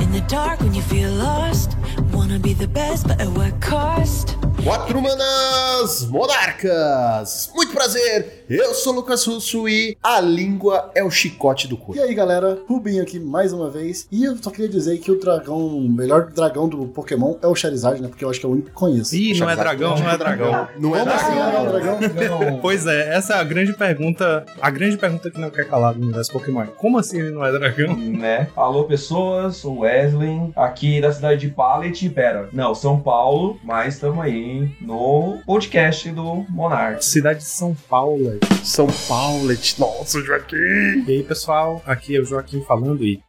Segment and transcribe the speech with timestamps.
[0.00, 1.76] In the dark when you feel lost.
[2.12, 4.36] Wanna be the best, but at what cost?
[4.64, 7.50] Quatro manas monarcas!
[7.54, 8.44] Muito prazer!
[8.50, 12.02] Eu sou o Lucas Russo e a língua é o chicote do E corpo.
[12.02, 14.06] aí galera, Rubinho aqui mais uma vez.
[14.10, 17.54] E eu só queria dizer que o dragão, o melhor dragão do Pokémon é o
[17.54, 18.08] Charizard, né?
[18.08, 19.14] Porque eu acho que é o único que conheço.
[19.14, 20.68] Ih, não é dragão, não é dragão.
[20.78, 21.64] Não é Como assim dragão.
[22.00, 22.58] não dragão?
[22.60, 26.02] Pois é, essa é a grande pergunta, a grande pergunta que não quer calar no
[26.04, 26.66] universo Pokémon.
[26.76, 27.94] Como assim ele não é dragão?
[27.96, 28.48] né?
[28.56, 34.22] Alô, pessoas, sou Wesley, aqui da cidade de Pallet, pera, não, São Paulo, mas estamos
[34.24, 34.47] aí
[34.80, 37.04] no podcast do Monarch.
[37.04, 38.38] Cidade de São Paulo.
[38.62, 39.48] São Paulo,
[39.78, 40.56] nossa, Joaquim!
[40.56, 43.20] E aí, pessoal, aqui é o Joaquim falando e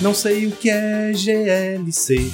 [0.00, 2.30] Não sei o que é GLC,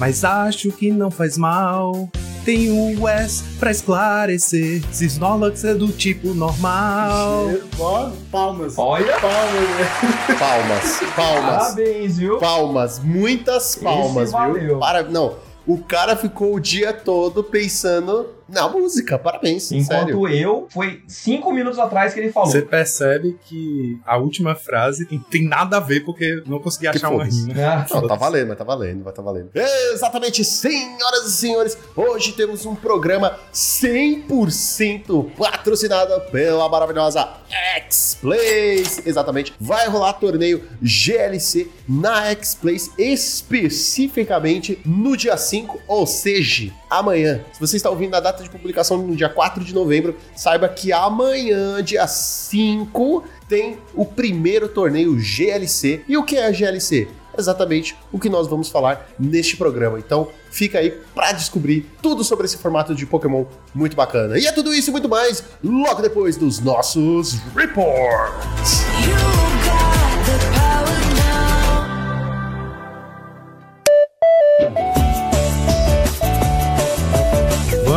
[0.00, 2.10] mas acho que não faz mal.
[2.44, 7.50] Tem o S pra esclarecer se Snorlax é do tipo normal.
[7.78, 8.74] Ó, palmas.
[8.76, 10.36] Olha, Palmas, né?
[10.38, 12.38] Palmas, palmas, parabéns, viu?
[12.38, 14.60] palmas, muitas palmas, Esse valeu.
[14.60, 14.78] viu?
[14.80, 15.04] Para...
[15.04, 19.82] Não, o cara ficou o dia todo pensando na música, parabéns, sério.
[19.82, 22.50] Enquanto eu, foi cinco minutos atrás que ele falou.
[22.50, 27.10] Você percebe que a última frase tem nada a ver porque não consegui Que achar
[27.10, 27.54] uma rima.
[27.56, 29.50] Ah, Não, tá valendo, mas tá valendo, vai tá valendo.
[29.54, 37.28] Exatamente, senhoras e senhores, hoje temos um programa 100% patrocinado pela maravilhosa
[37.76, 39.06] X-Plays.
[39.06, 47.40] Exatamente, vai rolar torneio GLC na X-Plays especificamente no dia 5, ou seja, amanhã.
[47.52, 50.92] Se você está ouvindo na data de publicação no dia 4 de novembro, saiba que
[50.92, 56.04] amanhã, dia 5, tem o primeiro torneio GLC.
[56.08, 57.08] E o que é a GLC?
[57.36, 59.98] Exatamente o que nós vamos falar neste programa.
[59.98, 64.38] Então, fica aí para descobrir tudo sobre esse formato de Pokémon muito bacana.
[64.38, 68.82] E é tudo isso e muito mais logo depois dos nossos reports.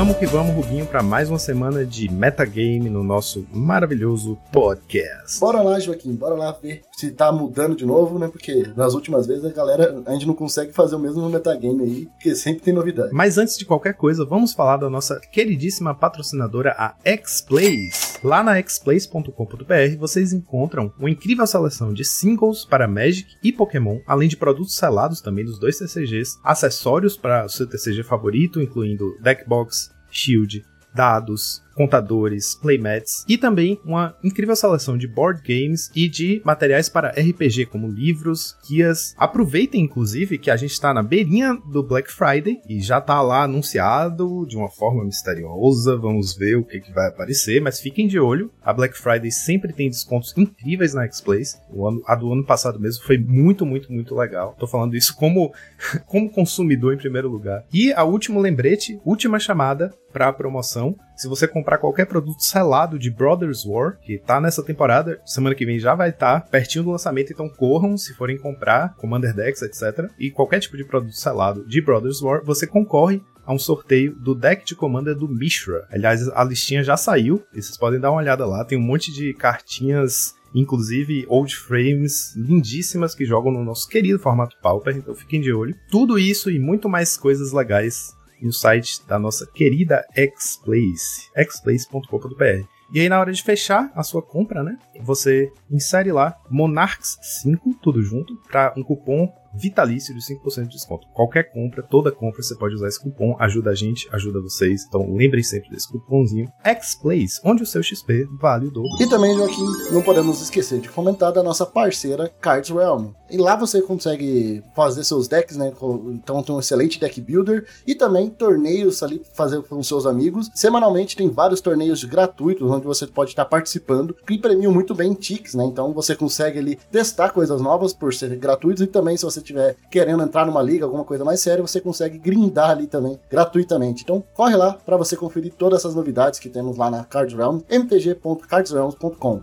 [0.06, 5.40] Vamos que vamos, Rubinho, para mais uma semana de metagame no nosso maravilhoso podcast.
[5.40, 8.28] Bora lá, Joaquim, bora lá ver se tá mudando de novo, né?
[8.28, 12.06] Porque nas últimas vezes a galera, a gente não consegue fazer o mesmo metagame aí,
[12.06, 13.10] porque sempre tem novidade.
[13.14, 16.94] Mas antes de qualquer coisa, vamos falar da nossa queridíssima patrocinadora, a
[17.26, 18.20] Xplays.
[18.24, 24.30] Lá na xplays.com.br vocês encontram uma incrível seleção de singles para Magic e Pokémon, além
[24.30, 29.94] de produtos selados também dos dois TCGs, acessórios para o seu TCG favorito, incluindo Deckbox,
[30.16, 36.90] Shield, dados, contadores, playmats e também uma incrível seleção de board games e de materiais
[36.90, 39.13] para RPG, como livros, guias.
[39.18, 43.44] Aproveitem, inclusive, que a gente está na beirinha do Black Friday e já está lá
[43.44, 45.97] anunciado de uma forma misteriosa.
[45.97, 48.52] Vamos ver o que, que vai aparecer, mas fiquem de olho.
[48.63, 51.59] A Black Friday sempre tem descontos incríveis na X-Plays.
[52.07, 54.56] A do ano passado mesmo foi muito, muito, muito legal.
[54.57, 55.53] Tô falando isso como,
[56.07, 57.66] como consumidor em primeiro lugar.
[57.74, 60.96] E a último lembrete, última chamada para a promoção.
[61.16, 65.66] Se você comprar qualquer produto selado de Brothers War, que tá nessa temporada, semana que
[65.66, 70.09] vem já vai estar pertinho do lançamento, então corram se forem comprar Commander Decks, etc.
[70.20, 74.36] E qualquer tipo de produto selado de Brothers War, você concorre a um sorteio do
[74.36, 75.88] deck de Commander do Mishra.
[75.92, 79.12] Aliás, a listinha já saiu, e vocês podem dar uma olhada lá, tem um monte
[79.14, 85.42] de cartinhas inclusive old frames lindíssimas que jogam no nosso querido formato Pauper, então fiquem
[85.42, 85.75] de olho.
[85.92, 92.66] Tudo isso e muito mais coisas legais no site da nossa querida Xplace, xplace.com.br.
[92.94, 94.78] E aí, na hora de fechar a sua compra, né?
[95.01, 101.08] Você insere lá Monarchs5, tudo junto, para um cupom vitalício de 5% de desconto.
[101.14, 104.86] Qualquer compra, toda compra, você pode usar esse cupom, ajuda a gente, ajuda vocês.
[104.88, 106.52] Então lembrem sempre desse cupomzinho.
[106.82, 108.90] Xplace, onde o seu XP vale o dobro.
[109.00, 113.12] E também, Joaquim, não podemos esquecer de comentar da nossa parceira Cards Realm.
[113.30, 115.74] E lá você consegue fazer seus decks, né?
[116.10, 120.50] Então tem um excelente deck builder e também torneios ali fazer com seus amigos.
[120.54, 125.56] Semanalmente tem vários torneios gratuitos onde você pode estar participando, que premiam muito bem ticks,
[125.56, 125.66] né?
[125.66, 129.75] Então você consegue ali testar coisas novas por serem gratuitos e também se você estiver
[129.89, 134.03] querendo entrar numa liga, alguma coisa mais séria, você consegue grindar ali também gratuitamente.
[134.03, 137.62] Então corre lá para você conferir todas essas novidades que temos lá na Cards Realm,
[137.69, 139.42] mtg.cardsrealms.com.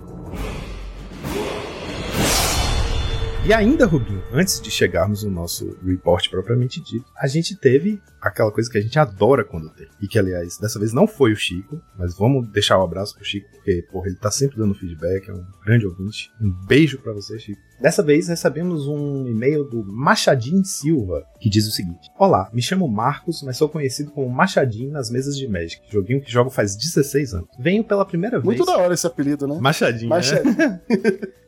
[3.45, 8.53] E ainda, Rubinho, antes de chegarmos no nosso report propriamente dito, a gente teve aquela
[8.53, 9.89] coisa que a gente adora quando tem.
[10.01, 13.15] E que, aliás, dessa vez não foi o Chico, mas vamos deixar o um abraço
[13.15, 16.31] pro Chico, porque, porra, ele tá sempre dando feedback, é um grande ouvinte.
[16.41, 17.61] Um beijo para você, Chico.
[17.81, 22.87] Dessa vez recebemos um e-mail do Machadinho Silva, que diz o seguinte: Olá, me chamo
[22.87, 27.35] Marcos, mas sou conhecido como Machadinho nas mesas de Magic, joguinho que jogo faz 16
[27.35, 27.49] anos.
[27.59, 28.45] Venho pela primeira vez.
[28.45, 29.59] Muito da hora esse apelido, né?
[29.61, 30.11] Machadinho.
[30.11, 30.57] Machadinho.
[30.57, 30.81] Né?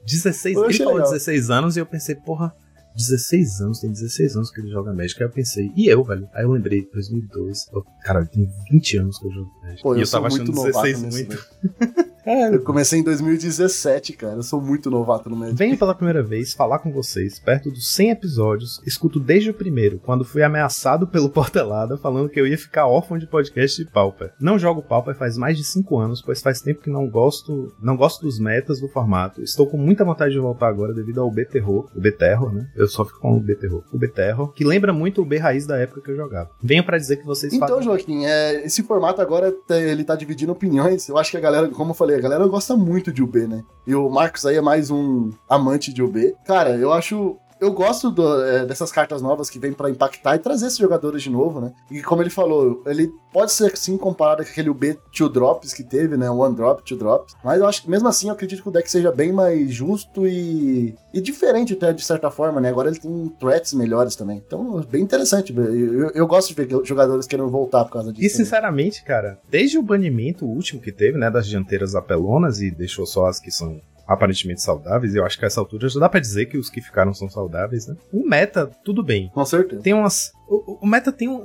[0.04, 1.12] 16, Eu ele falou legal.
[1.12, 2.54] 16 anos e eu pensei, porra,
[2.96, 5.20] 16 anos, tem 16 anos que ele joga Magic.
[5.22, 6.28] Aí eu pensei, e eu, velho?
[6.32, 7.68] Aí eu lembrei, 2002.
[7.72, 9.82] Eu, cara, tem 20 anos que eu jogo Magic.
[9.82, 12.13] Pô, e eu, eu sou tava achando novato 16 nisso, muito.
[12.26, 14.36] É, Eu comecei em 2017, cara.
[14.36, 15.56] Eu sou muito novato no Magic.
[15.56, 18.80] Venho pela primeira vez falar com vocês perto dos 100 episódios.
[18.86, 23.18] Escuto desde o primeiro, quando fui ameaçado pelo Portelada falando que eu ia ficar órfão
[23.18, 24.32] de podcast de Pauper.
[24.40, 27.96] Não jogo Pauper faz mais de 5 anos, pois faz tempo que não gosto, não
[27.96, 29.42] gosto dos metas do formato.
[29.42, 32.68] Estou com muita vontade de voltar agora devido ao B-Terror, o B-Terror, né?
[32.76, 33.82] Eu só fico com o B-Terror.
[33.92, 36.50] O B-Terror, que lembra muito o B-Raiz da época que eu jogava.
[36.62, 37.84] Venho pra dizer que vocês Então, fazem...
[37.84, 41.08] Joaquim, é, esse formato agora tá- ele tá dividindo opiniões.
[41.08, 43.62] Eu acho que a galera, como eu falei, a galera gosta muito de UB, né?
[43.86, 46.34] E o Marcos aí é mais um amante de UB.
[46.46, 47.36] Cara, eu acho.
[47.60, 51.22] Eu gosto do- é, dessas cartas novas que vêm pra impactar e trazer esses jogadores
[51.22, 51.72] de novo, né?
[51.90, 55.82] E como ele falou, ele pode ser sim comparado com aquele UB Two Drops que
[55.82, 56.28] teve, né?
[56.30, 57.34] One Drop, Two Drops.
[57.44, 60.26] Mas eu acho que mesmo assim eu acredito que o deck seja bem mais justo
[60.26, 62.68] e, e diferente até de certa forma, né?
[62.68, 64.42] Agora ele tem threats melhores também.
[64.44, 65.54] Então, bem interessante.
[65.56, 65.64] Eu,
[66.00, 68.24] eu- eu gosto de ver jogadores querendo voltar por causa disso.
[68.26, 68.44] E também.
[68.44, 73.26] sinceramente, cara, desde o banimento último que teve, né, das dianteiras apelonas e deixou só
[73.26, 76.46] as que são aparentemente saudáveis, eu acho que a essa altura já dá pra dizer
[76.46, 77.96] que os que ficaram são saudáveis, né?
[78.12, 79.30] O meta, tudo bem.
[79.30, 79.82] Com certeza.
[79.82, 80.32] Tem umas.
[80.48, 81.44] O, o meta tem um.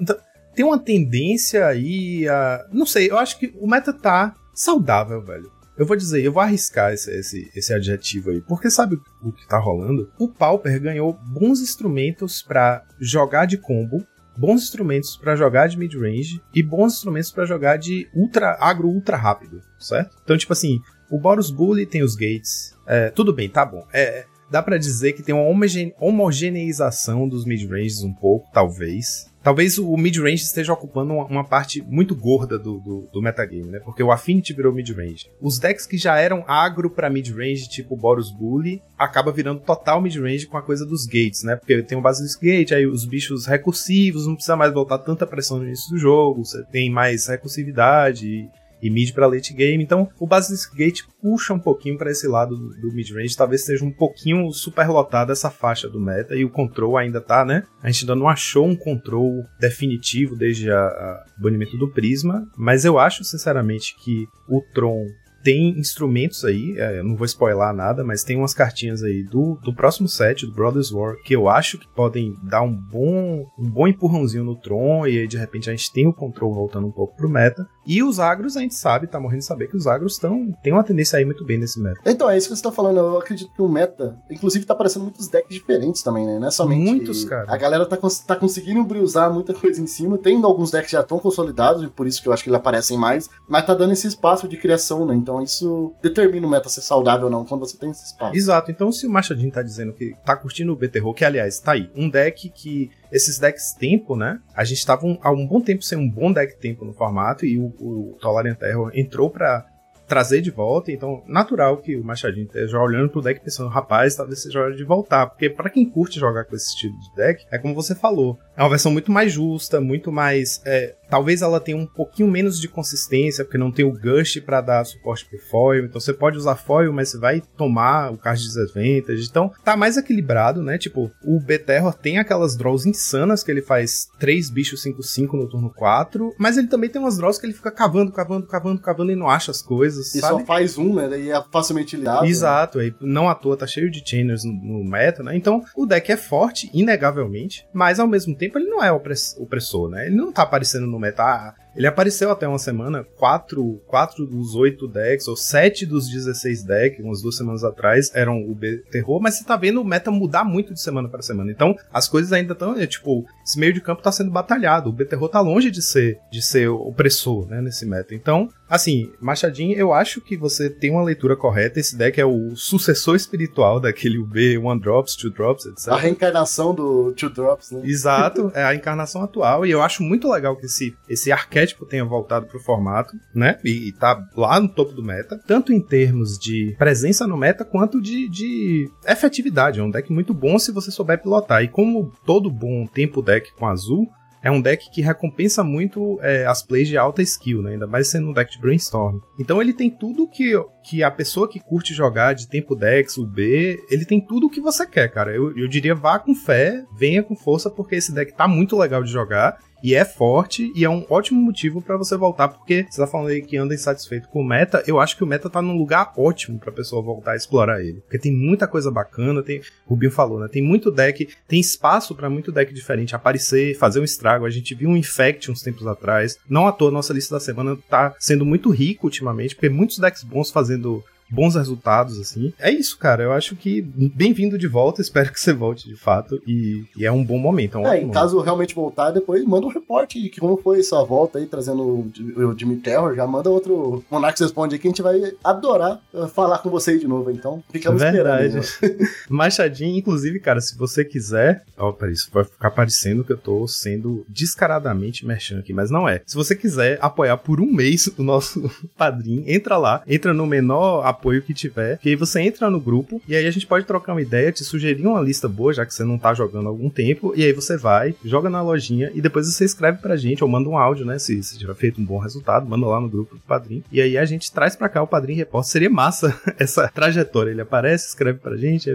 [0.55, 2.65] Tem uma tendência aí a.
[2.71, 5.49] Não sei, eu acho que o meta tá saudável, velho.
[5.77, 9.47] Eu vou dizer, eu vou arriscar esse, esse, esse adjetivo aí, porque sabe o que
[9.47, 10.11] tá rolando?
[10.19, 14.05] O Pauper ganhou bons instrumentos pra jogar de combo,
[14.37, 19.15] bons instrumentos pra jogar de mid-range e bons instrumentos pra jogar de ultra agro ultra
[19.15, 20.17] rápido, certo?
[20.21, 22.75] Então, tipo assim, o Boros Bully tem os gates.
[22.87, 23.85] É, tudo bem, tá bom.
[23.93, 29.29] É, dá pra dizer que tem uma homogene- homogeneização dos mid-ranges um pouco, talvez.
[29.41, 33.79] Talvez o mid-range esteja ocupando uma, parte muito gorda do, do, do metagame, né?
[33.79, 35.29] Porque o Affinity virou mid-range.
[35.41, 40.45] Os decks que já eram agro pra mid-range, tipo Boros Bully, acaba virando total mid-range
[40.45, 41.55] com a coisa dos gates, né?
[41.55, 45.57] Porque tem o Basilisk Gate, aí os bichos recursivos, não precisa mais botar tanta pressão
[45.57, 48.49] no início do jogo, você tem mais recursividade
[48.81, 49.83] e, mid pra late game.
[49.83, 53.83] Então, o Basilisk Gate puxa um pouquinho pra esse lado do, do mid-range, talvez seja
[53.83, 57.63] um pouquinho superlotada essa faixa do meta e o control ainda tá, né?
[57.81, 62.99] A gente ainda não achou um control definitivo desde a banimento do Prisma, mas eu
[62.99, 65.05] acho sinceramente que o Tron
[65.43, 69.57] tem instrumentos aí, é, eu não vou spoiler nada, mas tem umas cartinhas aí do,
[69.63, 73.69] do próximo set, do Brothers War, que eu acho que podem dar um bom, um
[73.69, 76.91] bom empurrãozinho no Tron, e aí de repente a gente tem o control voltando um
[76.91, 77.67] pouco pro meta.
[77.91, 80.71] E os agros, a gente sabe, tá morrendo de saber que os agros estão tem
[80.71, 81.99] uma tendência aí muito bem nesse meta.
[82.05, 82.97] Então, é isso que você tá falando.
[82.97, 86.37] Eu acredito que o meta, inclusive, tá aparecendo muitos decks diferentes também, né?
[86.37, 86.83] Não é somente.
[86.83, 87.51] Muitos, cara.
[87.51, 90.17] A galera tá, cons- tá conseguindo usar muita coisa em cima.
[90.19, 92.95] Tem alguns decks já estão consolidados, e por isso que eu acho que eles aparecem
[92.97, 93.27] mais.
[93.47, 95.15] Mas tá dando esse espaço de criação, né?
[95.15, 98.35] Então isso determina o meta ser saudável ou não, quando você tem esse espaço.
[98.37, 101.71] Exato, então se o Machadinho tá dizendo que tá curtindo o BT-Roll, que aliás, tá
[101.71, 102.91] aí, um deck que.
[103.11, 104.39] Esses decks tempo, né?
[104.55, 107.45] A gente tava um- há um bom tempo sem um bom deck tempo no formato
[107.45, 109.65] e o, o Tolarian Terror entrou pra
[110.07, 114.41] trazer de volta, então natural que o Machadinho esteja olhando pro deck pensando, rapaz, talvez
[114.41, 117.59] seja hora de voltar, porque pra quem curte jogar com esse estilo de deck, é
[117.59, 121.77] como você falou, é uma versão muito mais justa, muito mais, é, talvez ela tenha
[121.77, 125.85] um pouquinho menos de consistência, porque não tem o Gush pra dar suporte pro foil,
[125.85, 129.75] então você pode usar foil, mas você vai tomar o card de desadvantage, então tá
[129.75, 134.83] mais equilibrado, né, tipo, o B-Terror tem aquelas draws insanas que ele faz 3 bichos
[134.83, 138.45] 5-5 no turno 4, mas ele também tem umas draws que ele fica cavando, cavando,
[138.47, 140.39] cavando, cavando e não acha as coisas, E sabe?
[140.41, 141.07] só faz um, né?
[141.07, 142.25] Daí é facilmente lidado.
[142.25, 145.35] Exato, aí não à toa tá cheio de chainers no, no meta, né?
[145.35, 149.89] Então o deck é forte, inegavelmente, mas ao mesmo tempo ele não é opress- opressor,
[149.89, 150.07] né?
[150.07, 151.55] Ele não tá aparecendo no meta.
[151.79, 156.99] Ele apareceu até uma semana, quatro, quatro dos oito decks, ou sete dos 16 decks,
[156.99, 160.43] umas duas semanas atrás, eram o B terror, mas você tá vendo o meta mudar
[160.43, 161.49] muito de semana para semana.
[161.49, 164.89] Então, as coisas ainda estão, é, tipo, esse meio de campo tá sendo batalhado.
[164.89, 168.13] O B terror tá longe de ser, de ser opressor, né, nesse meta.
[168.13, 171.79] Então, assim, Machadinho, eu acho que você tem uma leitura correta.
[171.79, 175.87] Esse deck é o sucessor espiritual daquele UB One Drops, Two Drops, etc.
[175.93, 177.83] A reencarnação do Two Drops, né?
[177.85, 179.65] Exato, é a encarnação atual.
[179.65, 183.59] E eu acho muito legal que esse, esse arquétipo arquétipo tenha voltado pro formato, né?
[183.63, 187.63] E, e tá lá no topo do meta, tanto em termos de presença no meta
[187.63, 189.79] quanto de, de efetividade.
[189.79, 191.63] É um deck muito bom se você souber pilotar.
[191.63, 194.07] E como todo bom tempo deck com azul,
[194.41, 197.71] é um deck que recompensa muito é, as plays de alta skill, né?
[197.71, 199.19] ainda mais sendo um deck de brainstorm.
[199.37, 203.25] Então ele tem tudo que, que a pessoa que curte jogar de tempo decks, o
[203.25, 205.35] B, ele tem tudo o que você quer, cara.
[205.35, 209.03] Eu, eu diria vá com fé, venha com força, porque esse deck tá muito legal
[209.03, 213.01] de jogar e é forte e é um ótimo motivo para você voltar, porque você
[213.01, 215.61] tá falando aí que anda insatisfeito com o meta, eu acho que o meta tá
[215.61, 219.59] num lugar ótimo pra pessoa voltar a explorar ele, porque tem muita coisa bacana, tem,
[219.85, 223.99] o Rubinho falou, né, tem muito deck, tem espaço para muito deck diferente aparecer, fazer
[223.99, 227.35] um estrago, a gente viu um Infect uns tempos atrás, não à toa, nossa lista
[227.35, 232.53] da semana tá sendo muito rica ultimamente, porque muitos decks bons fazendo bons resultados, assim.
[232.59, 233.23] É isso, cara.
[233.23, 235.01] Eu acho que bem-vindo de volta.
[235.01, 236.41] Espero que você volte de fato.
[236.45, 237.77] E, e é um bom momento.
[237.77, 241.03] É, um é em caso realmente voltar, depois manda um reporte de como foi sua
[241.03, 243.15] volta aí, trazendo o Jimmy Terror.
[243.15, 246.91] Já manda outro Monarch Responde aí que a gente vai adorar uh, falar com você
[246.91, 247.29] aí de novo.
[247.31, 248.57] Então, ficamos Verdade.
[248.57, 249.09] esperando.
[249.29, 251.63] Machadinho, inclusive, cara, se você quiser.
[251.77, 256.07] Ó, peraí, isso vai ficar parecendo que eu tô sendo descaradamente merchan aqui, mas não
[256.07, 256.21] é.
[256.25, 261.05] Se você quiser apoiar por um mês o nosso padrinho, entra lá, entra no menor
[261.19, 264.13] apoio que tiver, que aí você entra no grupo e aí a gente pode trocar
[264.13, 266.89] uma ideia, te sugerir uma lista boa, já que você não tá jogando há algum
[266.89, 270.49] tempo, e aí você vai, joga na lojinha e depois você escreve pra gente ou
[270.49, 271.19] manda um áudio, né?
[271.19, 273.83] Se, se tiver feito um bom resultado, manda lá no grupo do padrinho.
[273.91, 275.71] E aí a gente traz pra cá o padrinho repórter.
[275.71, 277.51] Seria massa essa trajetória.
[277.51, 278.89] Ele aparece, escreve pra gente,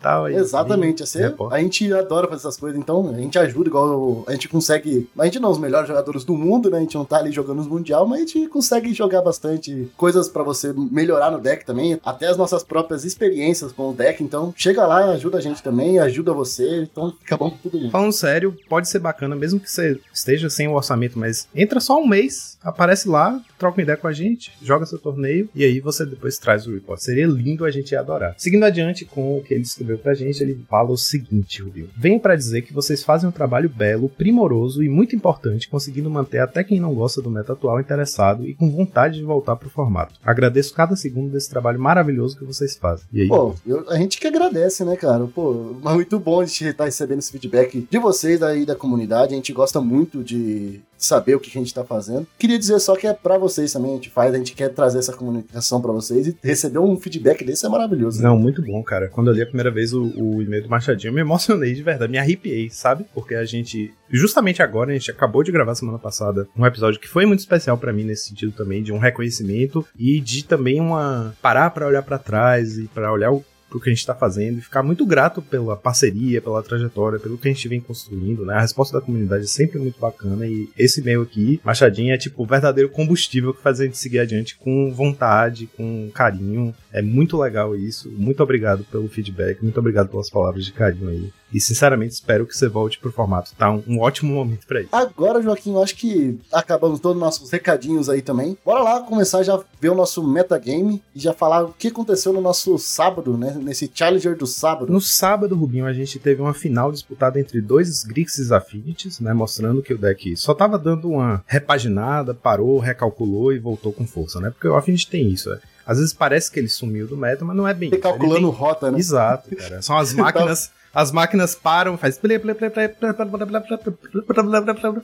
[0.00, 0.28] tal.
[0.28, 4.48] Exatamente, assim, a gente adora fazer essas coisas, então a gente ajuda, igual a gente
[4.48, 5.08] consegue.
[5.18, 6.78] A gente não é os melhores jogadores do mundo, né?
[6.78, 10.28] A gente não tá ali jogando os mundial, mas a gente consegue jogar bastante coisas
[10.28, 14.22] para você melhorar no deck também, até as nossas próprias experiências com o deck.
[14.22, 17.90] Então chega lá, ajuda a gente também, ajuda você, então fica bom pra todo mundo.
[17.90, 22.00] Falando sério, pode ser bacana, mesmo que você esteja sem o orçamento, mas entra só
[22.00, 25.80] um mês, aparece lá, troca uma ideia com a gente, joga seu torneio e aí
[25.80, 27.00] você depois traz o report.
[27.00, 28.34] Seria lindo, a gente ia adorar.
[28.36, 31.88] Seguindo adiante com o que ele escreveu pra gente, ele fala o seguinte, Rubio.
[31.96, 36.38] Venho para dizer que vocês fazem um trabalho belo, primoroso e muito importante, conseguindo manter
[36.38, 40.14] até quem não gosta do meta atual interessado e com vontade de voltar pro formato.
[40.24, 43.06] Agradeço cada segundo desse trabalho maravilhoso que vocês fazem.
[43.12, 43.28] E aí?
[43.28, 45.26] Pô, eu, a gente que agradece, né, cara?
[45.26, 49.32] Pô, mas muito bom a gente estar recebendo esse feedback de vocês aí da comunidade.
[49.32, 52.26] A gente gosta muito de saber o que a gente tá fazendo.
[52.38, 54.98] Queria dizer só que é para vocês também, a gente faz, a gente quer trazer
[54.98, 58.22] essa comunicação para vocês e receber um feedback desse é maravilhoso.
[58.22, 59.08] Não, muito bom, cara.
[59.08, 61.82] Quando eu li a primeira vez o, o e-mail do Machadinho, eu me emocionei de
[61.82, 63.04] verdade, me arrepiei, sabe?
[63.14, 67.08] Porque a gente, justamente agora, a gente acabou de gravar semana passada um episódio que
[67.08, 71.34] foi muito especial para mim nesse sentido também, de um reconhecimento e de também uma
[71.40, 74.58] parar para olhar para trás e para olhar o pro que a gente está fazendo
[74.58, 78.54] e ficar muito grato pela parceria, pela trajetória, pelo que a gente vem construindo, né?
[78.54, 82.42] A resposta da comunidade é sempre muito bacana e esse e-mail aqui, Machadinho, é tipo
[82.42, 86.74] o verdadeiro combustível que faz a gente seguir adiante com vontade, com carinho.
[86.92, 88.10] É muito legal isso.
[88.10, 91.32] Muito obrigado pelo feedback, muito obrigado pelas palavras de carinho aí.
[91.52, 93.52] E sinceramente espero que você volte pro formato.
[93.56, 94.90] Tá um, um ótimo momento para isso.
[94.92, 98.56] Agora, Joaquim, eu acho que acabamos todos os nossos recadinhos aí também.
[98.64, 102.40] Bora lá começar já ver o nosso metagame e já falar o que aconteceu no
[102.40, 103.56] nosso sábado, né?
[103.62, 104.92] Nesse Challenger do sábado.
[104.92, 109.32] No sábado, Rubinho, a gente teve uma final disputada entre dois Grixis Affinities, né?
[109.32, 114.40] Mostrando que o deck só tava dando uma repaginada, parou, recalculou e voltou com força,
[114.40, 114.50] né?
[114.50, 115.58] Porque o Affinity tem isso, é.
[115.86, 117.90] Às vezes parece que ele sumiu do meta, mas não é bem.
[117.90, 118.58] Recalculando tem...
[118.58, 118.98] rota, né?
[118.98, 119.82] Exato, cara.
[119.82, 120.70] São as máquinas.
[120.92, 122.18] As máquinas param, faz.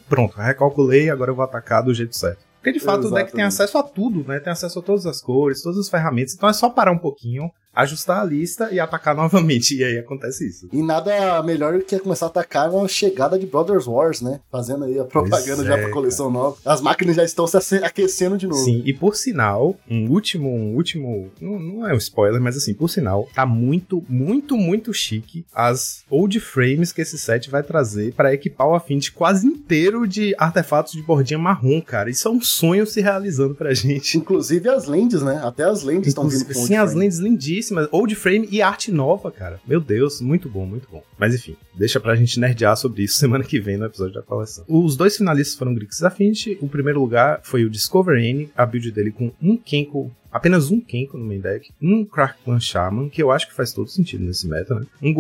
[0.09, 2.46] Pronto, recalculei, agora eu vou atacar do jeito certo.
[2.67, 3.23] Porque de fato Exatamente.
[3.23, 4.41] o deck tem acesso a tudo, né?
[4.41, 6.35] Tem acesso a todas as cores, todas as ferramentas.
[6.35, 9.77] Então é só parar um pouquinho, ajustar a lista e atacar novamente.
[9.77, 10.69] E aí acontece isso.
[10.73, 14.41] E nada melhor do que começar a atacar na chegada de Brothers Wars, né?
[14.51, 16.43] Fazendo aí a propaganda pois já é, pra coleção cara.
[16.43, 16.57] nova.
[16.65, 18.65] As máquinas já estão se aquecendo de novo.
[18.65, 21.31] Sim, e por sinal, um último, um último.
[21.41, 26.05] Não, não é um spoiler, mas assim, por sinal, tá muito, muito, muito chique as
[26.11, 30.95] old frames que esse set vai trazer para equipar o Affinity quase inteiro de artefatos
[30.95, 32.11] de bordinha marrom, cara.
[32.11, 34.17] Isso é um sonho se realizando pra gente.
[34.17, 35.41] Inclusive as lentes, né?
[35.43, 37.89] Até as lentes estão vindo com Sim, as lentes lindíssimas.
[37.91, 39.61] Old frame e arte nova, cara.
[39.67, 41.03] Meu Deus, muito bom, muito bom.
[41.19, 44.65] Mas enfim, deixa pra gente nerdear sobre isso semana que vem no episódio da coleção.
[44.69, 46.59] Os dois finalistas foram Grixis Affinity.
[46.61, 50.81] O primeiro lugar foi o Discover N, a build dele com um Kenko apenas um
[50.81, 54.47] Kenko no main deck, um Crackman Shaman, que eu acho que faz todo sentido nesse
[54.47, 54.87] meta, né?
[55.03, 55.13] Um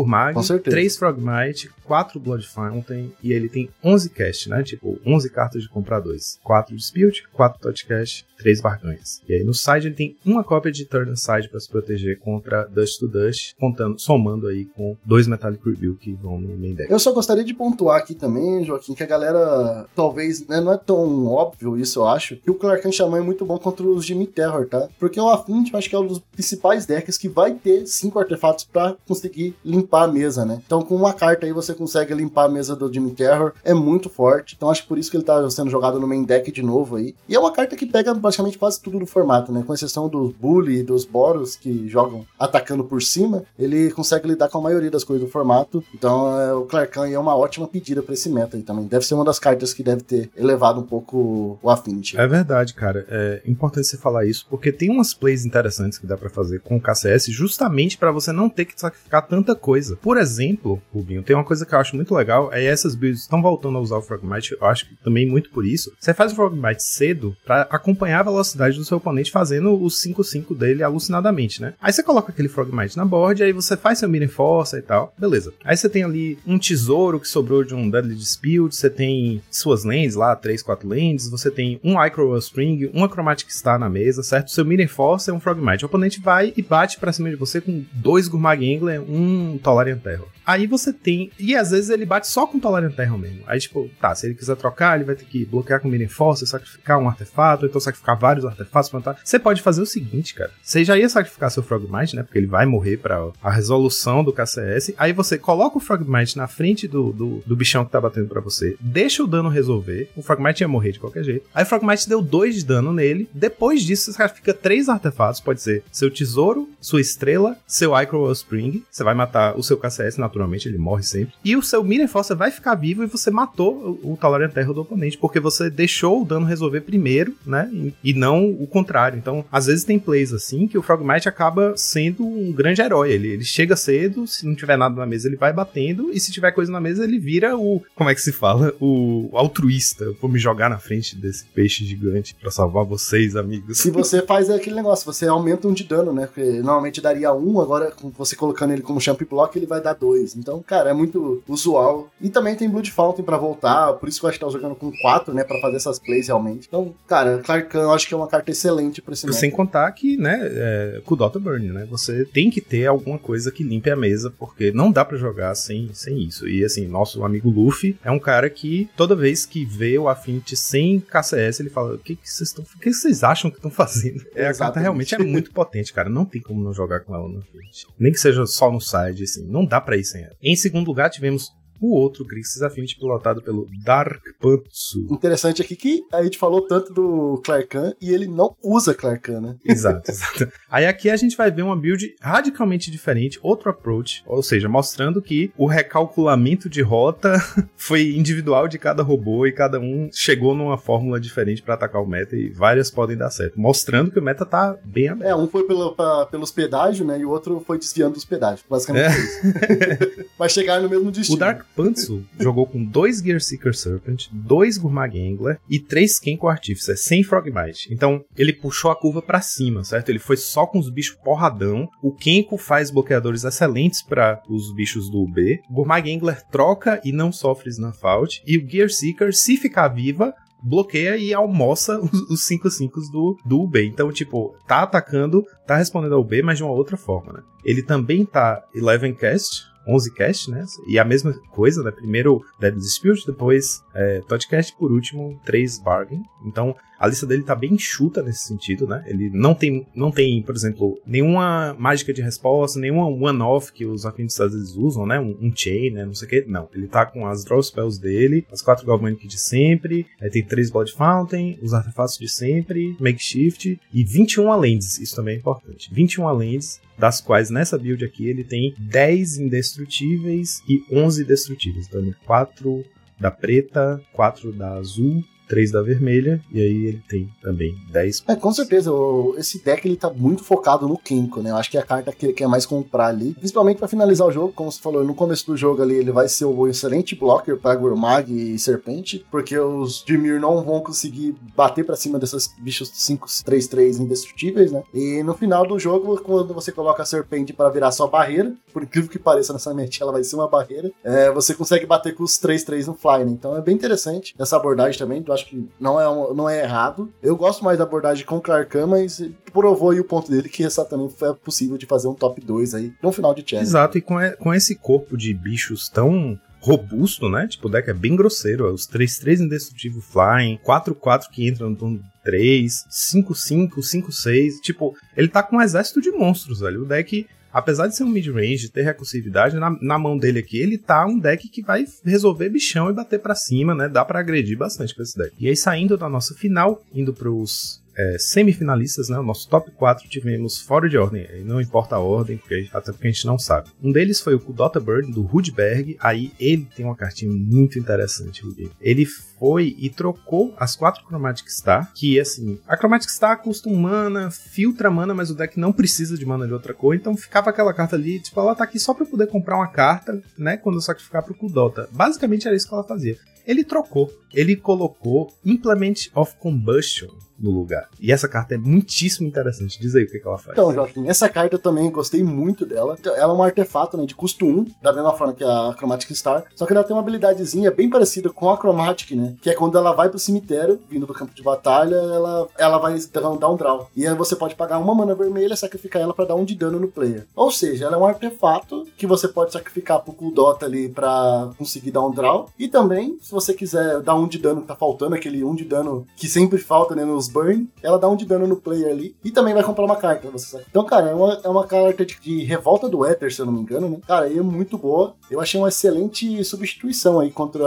[0.42, 0.74] certeza.
[0.74, 4.62] três Frogmite, quatro Blood Fountain e ele tem 11 cast, né?
[4.62, 6.38] Tipo, 11 cartas de comprar dois.
[6.42, 9.20] 4 Dispute, 4 Touch Cash, 3 Barganhas.
[9.28, 12.64] E aí no side ele tem uma cópia de Turn Side para se proteger contra
[12.64, 16.90] Dust to Dust, contando, somando aí com dois Metallic Rebuild que vão no main deck.
[16.90, 20.78] Eu só gostaria de pontuar aqui também, Joaquim, que a galera, talvez, né, não é
[20.78, 24.26] tão óbvio isso, eu acho, que o Clarkan Shaman é muito bom contra os Jimmy
[24.26, 24.88] Terror, tá?
[24.98, 28.18] Porque o Affinity, eu acho que é um dos principais decks que vai ter cinco
[28.18, 30.60] artefatos pra conseguir limpar a mesa, né?
[30.64, 34.08] Então, com uma carta aí, você consegue limpar a mesa do Jimmy Terror, é muito
[34.08, 34.54] forte.
[34.56, 36.96] Então, acho que por isso que ele tá sendo jogado no main deck de novo
[36.96, 37.14] aí.
[37.28, 39.62] E é uma carta que pega praticamente quase tudo do formato, né?
[39.66, 44.48] Com exceção dos Bully e dos Boros, que jogam atacando por cima, ele consegue lidar
[44.48, 45.82] com a maioria das coisas do formato.
[45.94, 48.86] Então, é, o Clarkan é uma ótima pedida pra esse meta aí também.
[48.86, 52.18] Deve ser uma das cartas que deve ter elevado um pouco o Affinity.
[52.18, 53.06] É verdade, cara.
[53.08, 56.76] É importante você falar isso, porque tem umas plays interessantes que dá pra fazer com
[56.76, 59.96] o KCS, justamente pra você não ter que sacrificar tanta coisa.
[59.96, 63.40] Por exemplo, Rubinho, tem uma coisa que eu acho muito legal, é essas builds estão
[63.40, 65.92] voltando a usar o Frogmite, eu acho que também muito por isso.
[65.98, 70.56] Você faz o Frogmite cedo pra acompanhar a velocidade do seu oponente fazendo o 5-5
[70.56, 71.74] dele alucinadamente, né?
[71.80, 75.14] Aí você coloca aquele Frogmite na board, aí você faz seu Miren Força e tal,
[75.18, 75.52] beleza.
[75.64, 79.84] Aí você tem ali um tesouro que sobrou de um Deadly Dispute, você tem suas
[79.84, 84.22] lands lá, 3, 4 lands, você tem um Icro Spring, uma Chromatic Star na mesa,
[84.22, 84.50] certo?
[84.50, 85.84] Seu Miren Force é um Frogmite.
[85.84, 89.98] O oponente vai e bate pra cima de você com dois Gurmag Angler, um Tolarian
[89.98, 90.28] Terror.
[90.46, 91.32] Aí você tem.
[91.38, 93.40] E às vezes ele bate só com Tolarian Terror mesmo.
[93.46, 96.46] Aí, tipo, tá, se ele quiser trocar, ele vai ter que bloquear com Miren Force,
[96.46, 99.18] sacrificar um artefato, então sacrificar vários artefatos pra matar.
[99.24, 100.50] Você pode fazer o seguinte, cara.
[100.62, 102.22] Você já ia sacrificar seu Frogmite, né?
[102.22, 104.94] Porque ele vai morrer pra a resolução do KCS.
[104.96, 108.40] Aí você coloca o Frogmite na frente do, do, do bichão que tá batendo pra
[108.40, 110.10] você, deixa o dano resolver.
[110.16, 111.48] O Frogmite ia morrer de qualquer jeito.
[111.54, 113.28] Aí o Frogmite deu 2 de dano nele.
[113.32, 115.40] Depois disso, você sacrifica três artefatos.
[115.40, 118.82] Pode ser seu tesouro, sua estrela, seu Icro Spring.
[118.90, 121.34] Você vai matar o seu KCS, naturalmente, ele morre sempre.
[121.44, 124.74] E o seu Miren Force vai ficar vivo e você matou o, o Talarian Terror
[124.74, 127.68] do oponente, porque você deixou o dano resolver primeiro, né?
[128.02, 129.18] E não o contrário.
[129.18, 133.12] Então, às vezes tem plays assim que o Frogmite acaba sendo um grande herói.
[133.12, 136.32] Ele, ele chega cedo, se não tiver nada na mesa, ele vai batendo, e se
[136.32, 137.82] tiver coisa na mesa, ele vira o.
[137.94, 138.74] Como é que se fala?
[138.80, 140.04] O altruísta.
[140.04, 143.78] Eu vou me jogar na frente desse peixe gigante pra salvar vocês, amigos.
[143.78, 146.26] Se você faz aquele negócio, você aumenta um de dano, né?
[146.26, 150.36] Porque normalmente daria um, agora você colocando ele como champ block, ele vai dar dois.
[150.36, 152.10] Então, cara, é muito usual.
[152.20, 154.74] E também tem Blood Fountain pra voltar, por isso que eu acho que tá jogando
[154.74, 155.44] com quatro, né?
[155.44, 156.66] Pra fazer essas plays realmente.
[156.68, 160.16] Então, cara, Clarkan eu acho que é uma carta excelente pra esse Sem contar que,
[160.16, 161.86] né, é, com o Dota Burn, né?
[161.90, 165.54] Você tem que ter alguma coisa que limpe a mesa, porque não dá pra jogar
[165.54, 166.48] sem, sem isso.
[166.48, 170.56] E assim, nosso amigo Luffy é um cara que toda vez que vê o Affinity
[170.56, 172.64] sem KCS, ele fala: O que, vocês estão.
[172.64, 174.24] O que vocês acham que estão fazendo?
[174.34, 176.08] É, a carta realmente é muito potente, cara.
[176.08, 177.86] Não tem como não jogar com ela no Affinity.
[177.98, 179.46] Nem que seja só no side, assim.
[179.46, 180.34] Não dá pra ir sem ela.
[180.42, 185.06] Em segundo lugar, tivemos o outro Grixis Affinity pilotado pelo Dark Pantsu.
[185.10, 189.56] Interessante aqui que a gente falou tanto do Clarkan e ele não usa Clarkan, né?
[189.64, 190.48] Exato, exato.
[190.70, 195.20] Aí aqui a gente vai ver uma build radicalmente diferente, outro approach, ou seja, mostrando
[195.22, 197.34] que o recalculamento de rota
[197.76, 202.06] foi individual de cada robô e cada um chegou numa fórmula diferente pra atacar o
[202.06, 205.28] meta e várias podem dar certo, mostrando que o meta tá bem aberto.
[205.30, 207.18] É, um foi pelo, pra- pelos pedágios, né?
[207.18, 208.64] E o outro foi desviando dos pedágios.
[208.68, 209.18] Basicamente É.
[209.18, 210.26] isso.
[210.38, 211.36] Vai chegar no mesmo destino.
[211.36, 216.48] O Dark Pantsu jogou com dois Gear Seeker Serpent, dois Gurmag Angler e três Kenko
[216.48, 217.92] Artificer, sem Frogmite.
[217.92, 220.08] Então, ele puxou a curva pra cima, certo?
[220.08, 221.88] Ele foi só com os bichos porradão.
[222.02, 225.60] O Kenko faz bloqueadores excelentes para os bichos do UB.
[225.70, 228.42] O Gurmag Angler troca e não sofre Snuff Out.
[228.46, 231.98] E o Gear Seeker, se ficar viva, bloqueia e almoça
[232.30, 233.84] os 5-5 do, do UB.
[233.86, 237.42] Então, tipo, tá atacando, tá respondendo ao UB, mas de uma outra forma, né?
[237.64, 240.64] Ele também tá 11 cast, 11 cast, né?
[240.86, 241.90] E a mesma coisa, né?
[241.90, 246.22] Primeiro Dead Dispute, depois é, Todcast, por último 3 Bargain.
[246.44, 249.04] Então, a lista dele tá bem enxuta nesse sentido, né?
[249.06, 254.04] Ele não tem, não tem, por exemplo, nenhuma mágica de resposta, nenhuma one-off que os
[254.04, 255.20] vezes usam, né?
[255.20, 256.04] Um, um chain, né?
[256.04, 256.44] Não sei o que.
[256.48, 256.68] Não.
[256.74, 260.70] Ele tá com as draw spells dele, as quatro Galvanic de sempre, aí tem três
[260.70, 264.98] Blood Fountain, os artefatos de sempre, Makeshift e 21 lands.
[264.98, 265.92] Isso também é importante.
[265.92, 271.86] 21 lands, das quais nessa build aqui ele tem 10 indestrutíveis e 11 destrutíveis.
[271.86, 272.84] Então, 4
[273.20, 278.24] da preta, 4 da azul 3 da vermelha, e aí ele tem também 10.
[278.28, 281.50] É, com certeza, o- esse deck ele tá muito focado no Kenko, né?
[281.50, 284.26] Eu acho que é a carta que ele quer mais comprar ali, principalmente pra finalizar
[284.26, 287.14] o jogo, como você falou, no começo do jogo ali ele vai ser o excelente
[287.14, 292.50] blocker pra Gurmag e Serpente, porque os Dimir não vão conseguir bater pra cima desses
[292.58, 294.82] bichos 5-3-3 indestrutíveis, né?
[294.94, 298.82] E no final do jogo, quando você coloca a Serpente pra virar sua barreira, por
[298.82, 302.22] incrível que pareça nessa match ela vai ser uma barreira, é, você consegue bater com
[302.24, 303.30] os 3-3 no fly, né?
[303.32, 307.12] Então é bem interessante essa abordagem também, eu acho que não é, não é errado.
[307.22, 309.22] Eu gosto mais da abordagem com o Clarkan, mas
[309.52, 312.92] provou aí o ponto dele que exatamente foi possível de fazer um top 2 aí
[313.02, 313.70] no final de challenge.
[313.70, 317.46] Exato, e com, com esse corpo de bichos tão robusto, né?
[317.46, 318.68] Tipo, o deck é bem grosseiro.
[318.68, 324.60] ó, Os 3-3 indestrutível flying, 4-4 que entram no turno 3, 5-5, 5-6.
[324.62, 326.82] Tipo, ele tá com um exército de monstros, velho.
[326.82, 330.76] O deck, apesar de ser um mid-range, ter recursividade, na, na mão dele aqui, ele
[330.76, 333.88] tá um deck que vai resolver bichão e bater pra cima, né?
[333.88, 335.32] Dá pra agredir bastante com esse deck.
[335.40, 339.18] E aí, saindo da nossa final, indo pros é, semifinalistas, né?
[339.18, 343.08] O nosso top 4 tivemos fora de ordem, não importa a ordem, porque, até porque
[343.08, 343.70] a gente não sabe.
[343.82, 345.96] Um deles foi o Kudota Bird, do Rudberg.
[346.00, 348.42] Aí ele tem uma cartinha muito interessante.
[348.80, 349.06] Ele
[349.38, 354.30] foi e trocou as quatro Chromatic Star, que assim, a Chromatic Star custa um mana,
[354.30, 357.72] filtra mana, mas o deck não precisa de mana de outra cor, então ficava aquela
[357.72, 360.76] carta ali, tipo, ela tá aqui só pra eu poder comprar uma carta, né, quando
[360.76, 361.88] eu sacrificar pro Kudota.
[361.92, 363.16] Basicamente era isso que ela fazia.
[363.46, 367.88] Ele trocou, ele colocou Implement of Combustion no lugar.
[368.00, 369.78] E essa carta é muitíssimo interessante.
[369.78, 370.52] Diz aí o que, que ela faz.
[370.52, 372.98] Então, Joaquim, essa carta eu também gostei muito dela.
[373.04, 376.44] Ela é um artefato né, de custo 1, da mesma forma que a Chromatic Star.
[376.54, 379.25] Só que ela tem uma habilidadezinha bem parecida com a Chromatic, né?
[379.40, 382.98] Que é quando ela vai pro cemitério, vindo do campo de batalha, ela, ela vai
[383.12, 383.88] dar um, draw.
[383.96, 386.78] E aí você pode pagar uma mana vermelha sacrificar ela pra dar um de dano
[386.80, 387.26] no player.
[387.34, 391.90] Ou seja, ela é um artefato que você pode sacrificar pro Kuldota ali pra conseguir
[391.90, 392.48] dar um draw.
[392.58, 395.64] E também, se você quiser dar um de dano que tá faltando, aquele um de
[395.64, 399.14] dano que sempre falta né, nos burn, ela dá um de dano no player ali.
[399.24, 400.28] E também vai comprar uma carta.
[400.30, 400.64] Você sabe?
[400.70, 403.52] Então, cara, é uma, é uma carta de, de revolta do Ether, se eu não
[403.52, 403.98] me engano, né?
[404.06, 405.14] Cara, e é muito boa.
[405.30, 407.64] Eu achei uma excelente substituição aí contra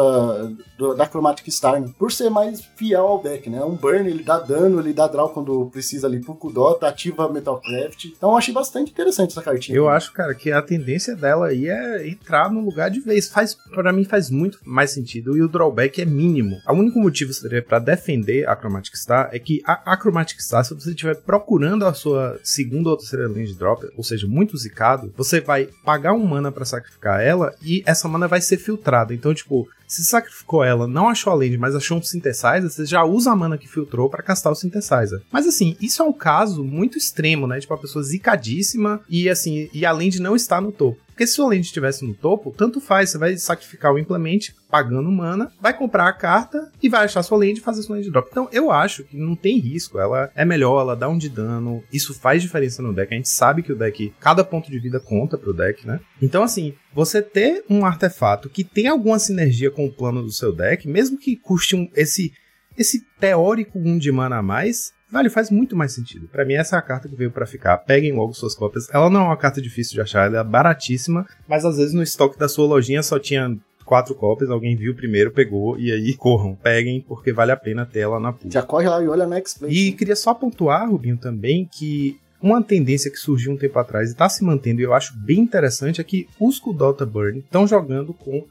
[0.77, 1.89] do- da Chromatic Star, né?
[1.97, 3.63] Por ser mais fiel ao deck, né?
[3.63, 8.05] Um burn, ele dá dano, ele dá draw quando precisa ali pro Kudota, ativa Metalcraft.
[8.05, 9.77] Então eu achei bastante interessante essa cartinha.
[9.77, 13.29] Eu acho, cara, que a tendência dela aí é entrar no lugar de vez.
[13.29, 16.57] Faz, para mim faz muito mais sentido e o drawback é mínimo.
[16.67, 20.63] O único motivo seria para defender a Chromatic Star é que a, a Chromatic Star,
[20.63, 24.57] se você estiver procurando a sua segunda ou terceira linha de drop, ou seja, muito
[24.57, 29.13] zicado, você vai pagar um mana para sacrificar ela e essa mana vai ser filtrada.
[29.13, 33.03] Então, tipo, se sacrificou ela, não achou a land, mas achou um synthesizer, você já
[33.03, 35.19] usa a mana que filtrou pra castar o synthesizer.
[35.31, 37.59] Mas assim, isso é um caso muito extremo, né?
[37.59, 40.99] Tipo, a pessoa zicadíssima e assim, e a land não está no topo.
[41.19, 45.11] Porque se a land estivesse no topo, tanto faz, você vai sacrificar o implement pagando
[45.11, 48.29] mana, vai comprar a carta e vai achar sua land e fazer sua land drop.
[48.31, 51.83] Então eu acho que não tem risco, ela é melhor, ela dá um de dano,
[51.91, 54.97] isso faz diferença no deck, a gente sabe que o deck, cada ponto de vida
[54.97, 55.99] conta pro deck, né?
[56.21, 60.55] Então assim, você ter um artefato que tem alguma sinergia com o plano do seu
[60.55, 62.31] deck, mesmo que custe um, esse,
[62.77, 66.27] esse teórico 1 um de mana a mais, Velho, faz muito mais sentido.
[66.27, 67.77] Pra mim, essa é a carta que veio pra ficar.
[67.79, 68.87] Peguem logo suas cópias.
[68.93, 72.03] Ela não é uma carta difícil de achar, ela é baratíssima, mas às vezes no
[72.03, 73.57] estoque da sua lojinha só tinha
[73.89, 78.01] quatro cópias, alguém viu primeiro, pegou, e aí corram, peguem, porque vale a pena ter
[78.01, 78.51] ela na pool.
[78.51, 79.71] Já corre lá e olha na X-Play.
[79.71, 84.11] E queria só pontuar, Rubinho, também, que uma tendência que surgiu um tempo atrás e
[84.11, 88.13] está se mantendo, e eu acho bem interessante, é que os Kudota Burn estão jogando
[88.13, 88.45] com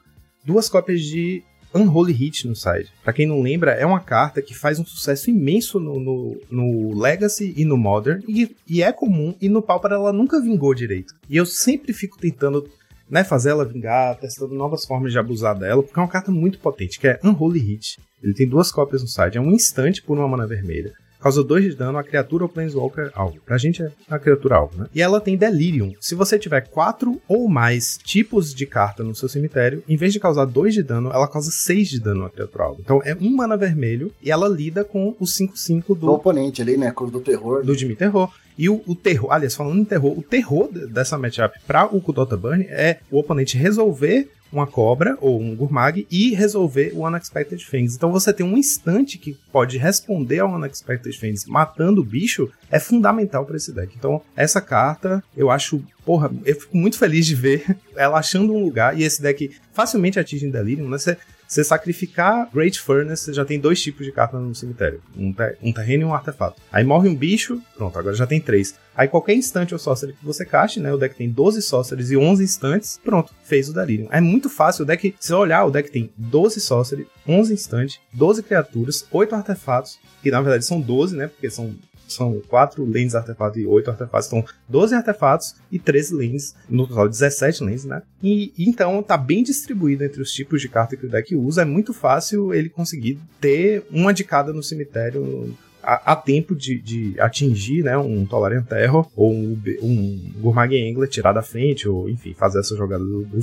[0.44, 1.42] duas cópias de
[1.74, 2.92] Unholy Hit no side.
[3.02, 6.98] Pra quem não lembra, é uma carta que faz um sucesso imenso no, no, no
[6.98, 11.14] Legacy e no Modern, e, e é comum, e no Pauper ela nunca vingou direito.
[11.28, 12.68] E eu sempre fico tentando
[13.10, 16.58] né, fazer ela vingar, testando novas formas de abusar dela, porque é uma carta muito
[16.58, 17.98] potente, que é Unholy Hit.
[18.22, 20.92] Ele tem duas cópias no side, é um instante por uma mana vermelha.
[21.20, 23.38] Causa 2 de dano a criatura ou Planeswalker alvo.
[23.44, 24.86] Pra gente é a criatura alvo, né?
[24.94, 25.92] E ela tem Delirium.
[26.00, 30.20] Se você tiver 4 ou mais tipos de carta no seu cemitério, em vez de
[30.20, 32.80] causar 2 de dano, ela causa 6 de dano a criatura alvo.
[32.80, 36.76] Então é um mana vermelho e ela lida com o 5-5 Do do, oponente ali,
[36.76, 36.90] né?
[36.92, 37.64] Cor do terror.
[37.64, 38.30] do Jimmy Terror.
[38.56, 42.00] E o, o terror, aliás, falando em terror, o terror de- dessa matchup pra o
[42.00, 47.64] Kudota Burn é o oponente resolver uma cobra ou um Gurmag e resolver o Unexpected
[47.64, 47.94] Fangs.
[47.94, 52.78] Então você tem um instante que pode responder ao Unexpected Fangs matando o bicho, é
[52.78, 53.94] fundamental para esse deck.
[53.96, 58.62] Então essa carta, eu acho, porra, eu fico muito feliz de ver ela achando um
[58.62, 60.98] lugar e esse deck facilmente atinge em Delirium, né?
[60.98, 61.16] Você
[61.48, 65.56] você sacrificar Great Furnace, você já tem dois tipos de carta no cemitério: um, te
[65.62, 66.60] um terreno e um artefato.
[66.70, 68.74] Aí morre um bicho, pronto, agora já tem três.
[68.94, 70.92] Aí qualquer instante ou sorcery que você caste, né?
[70.92, 74.08] O deck tem 12 sorceries e 11 instantes, pronto, fez o Delirium.
[74.10, 78.00] É muito fácil, o deck, se você olhar, o deck tem 12 sorcery, 11 instantes,
[78.12, 81.28] 12 criaturas, 8 artefatos, que na verdade são 12, né?
[81.28, 81.74] Porque são
[82.08, 87.08] são 4 lanes artefatos e 8 artefatos, então 12 artefatos e 13 lanes, no total
[87.08, 88.02] 17 lanes, né?
[88.22, 91.64] E então tá bem distribuído entre os tipos de carta que o deck usa, é
[91.64, 95.56] muito fácil ele conseguir ter uma de cada no cemitério
[95.88, 101.32] há, tempo de, de, atingir né, um Tolarian Terror ou um, um Gurmag Angler, tirar
[101.32, 103.38] da frente, ou enfim, fazer essa jogada do, do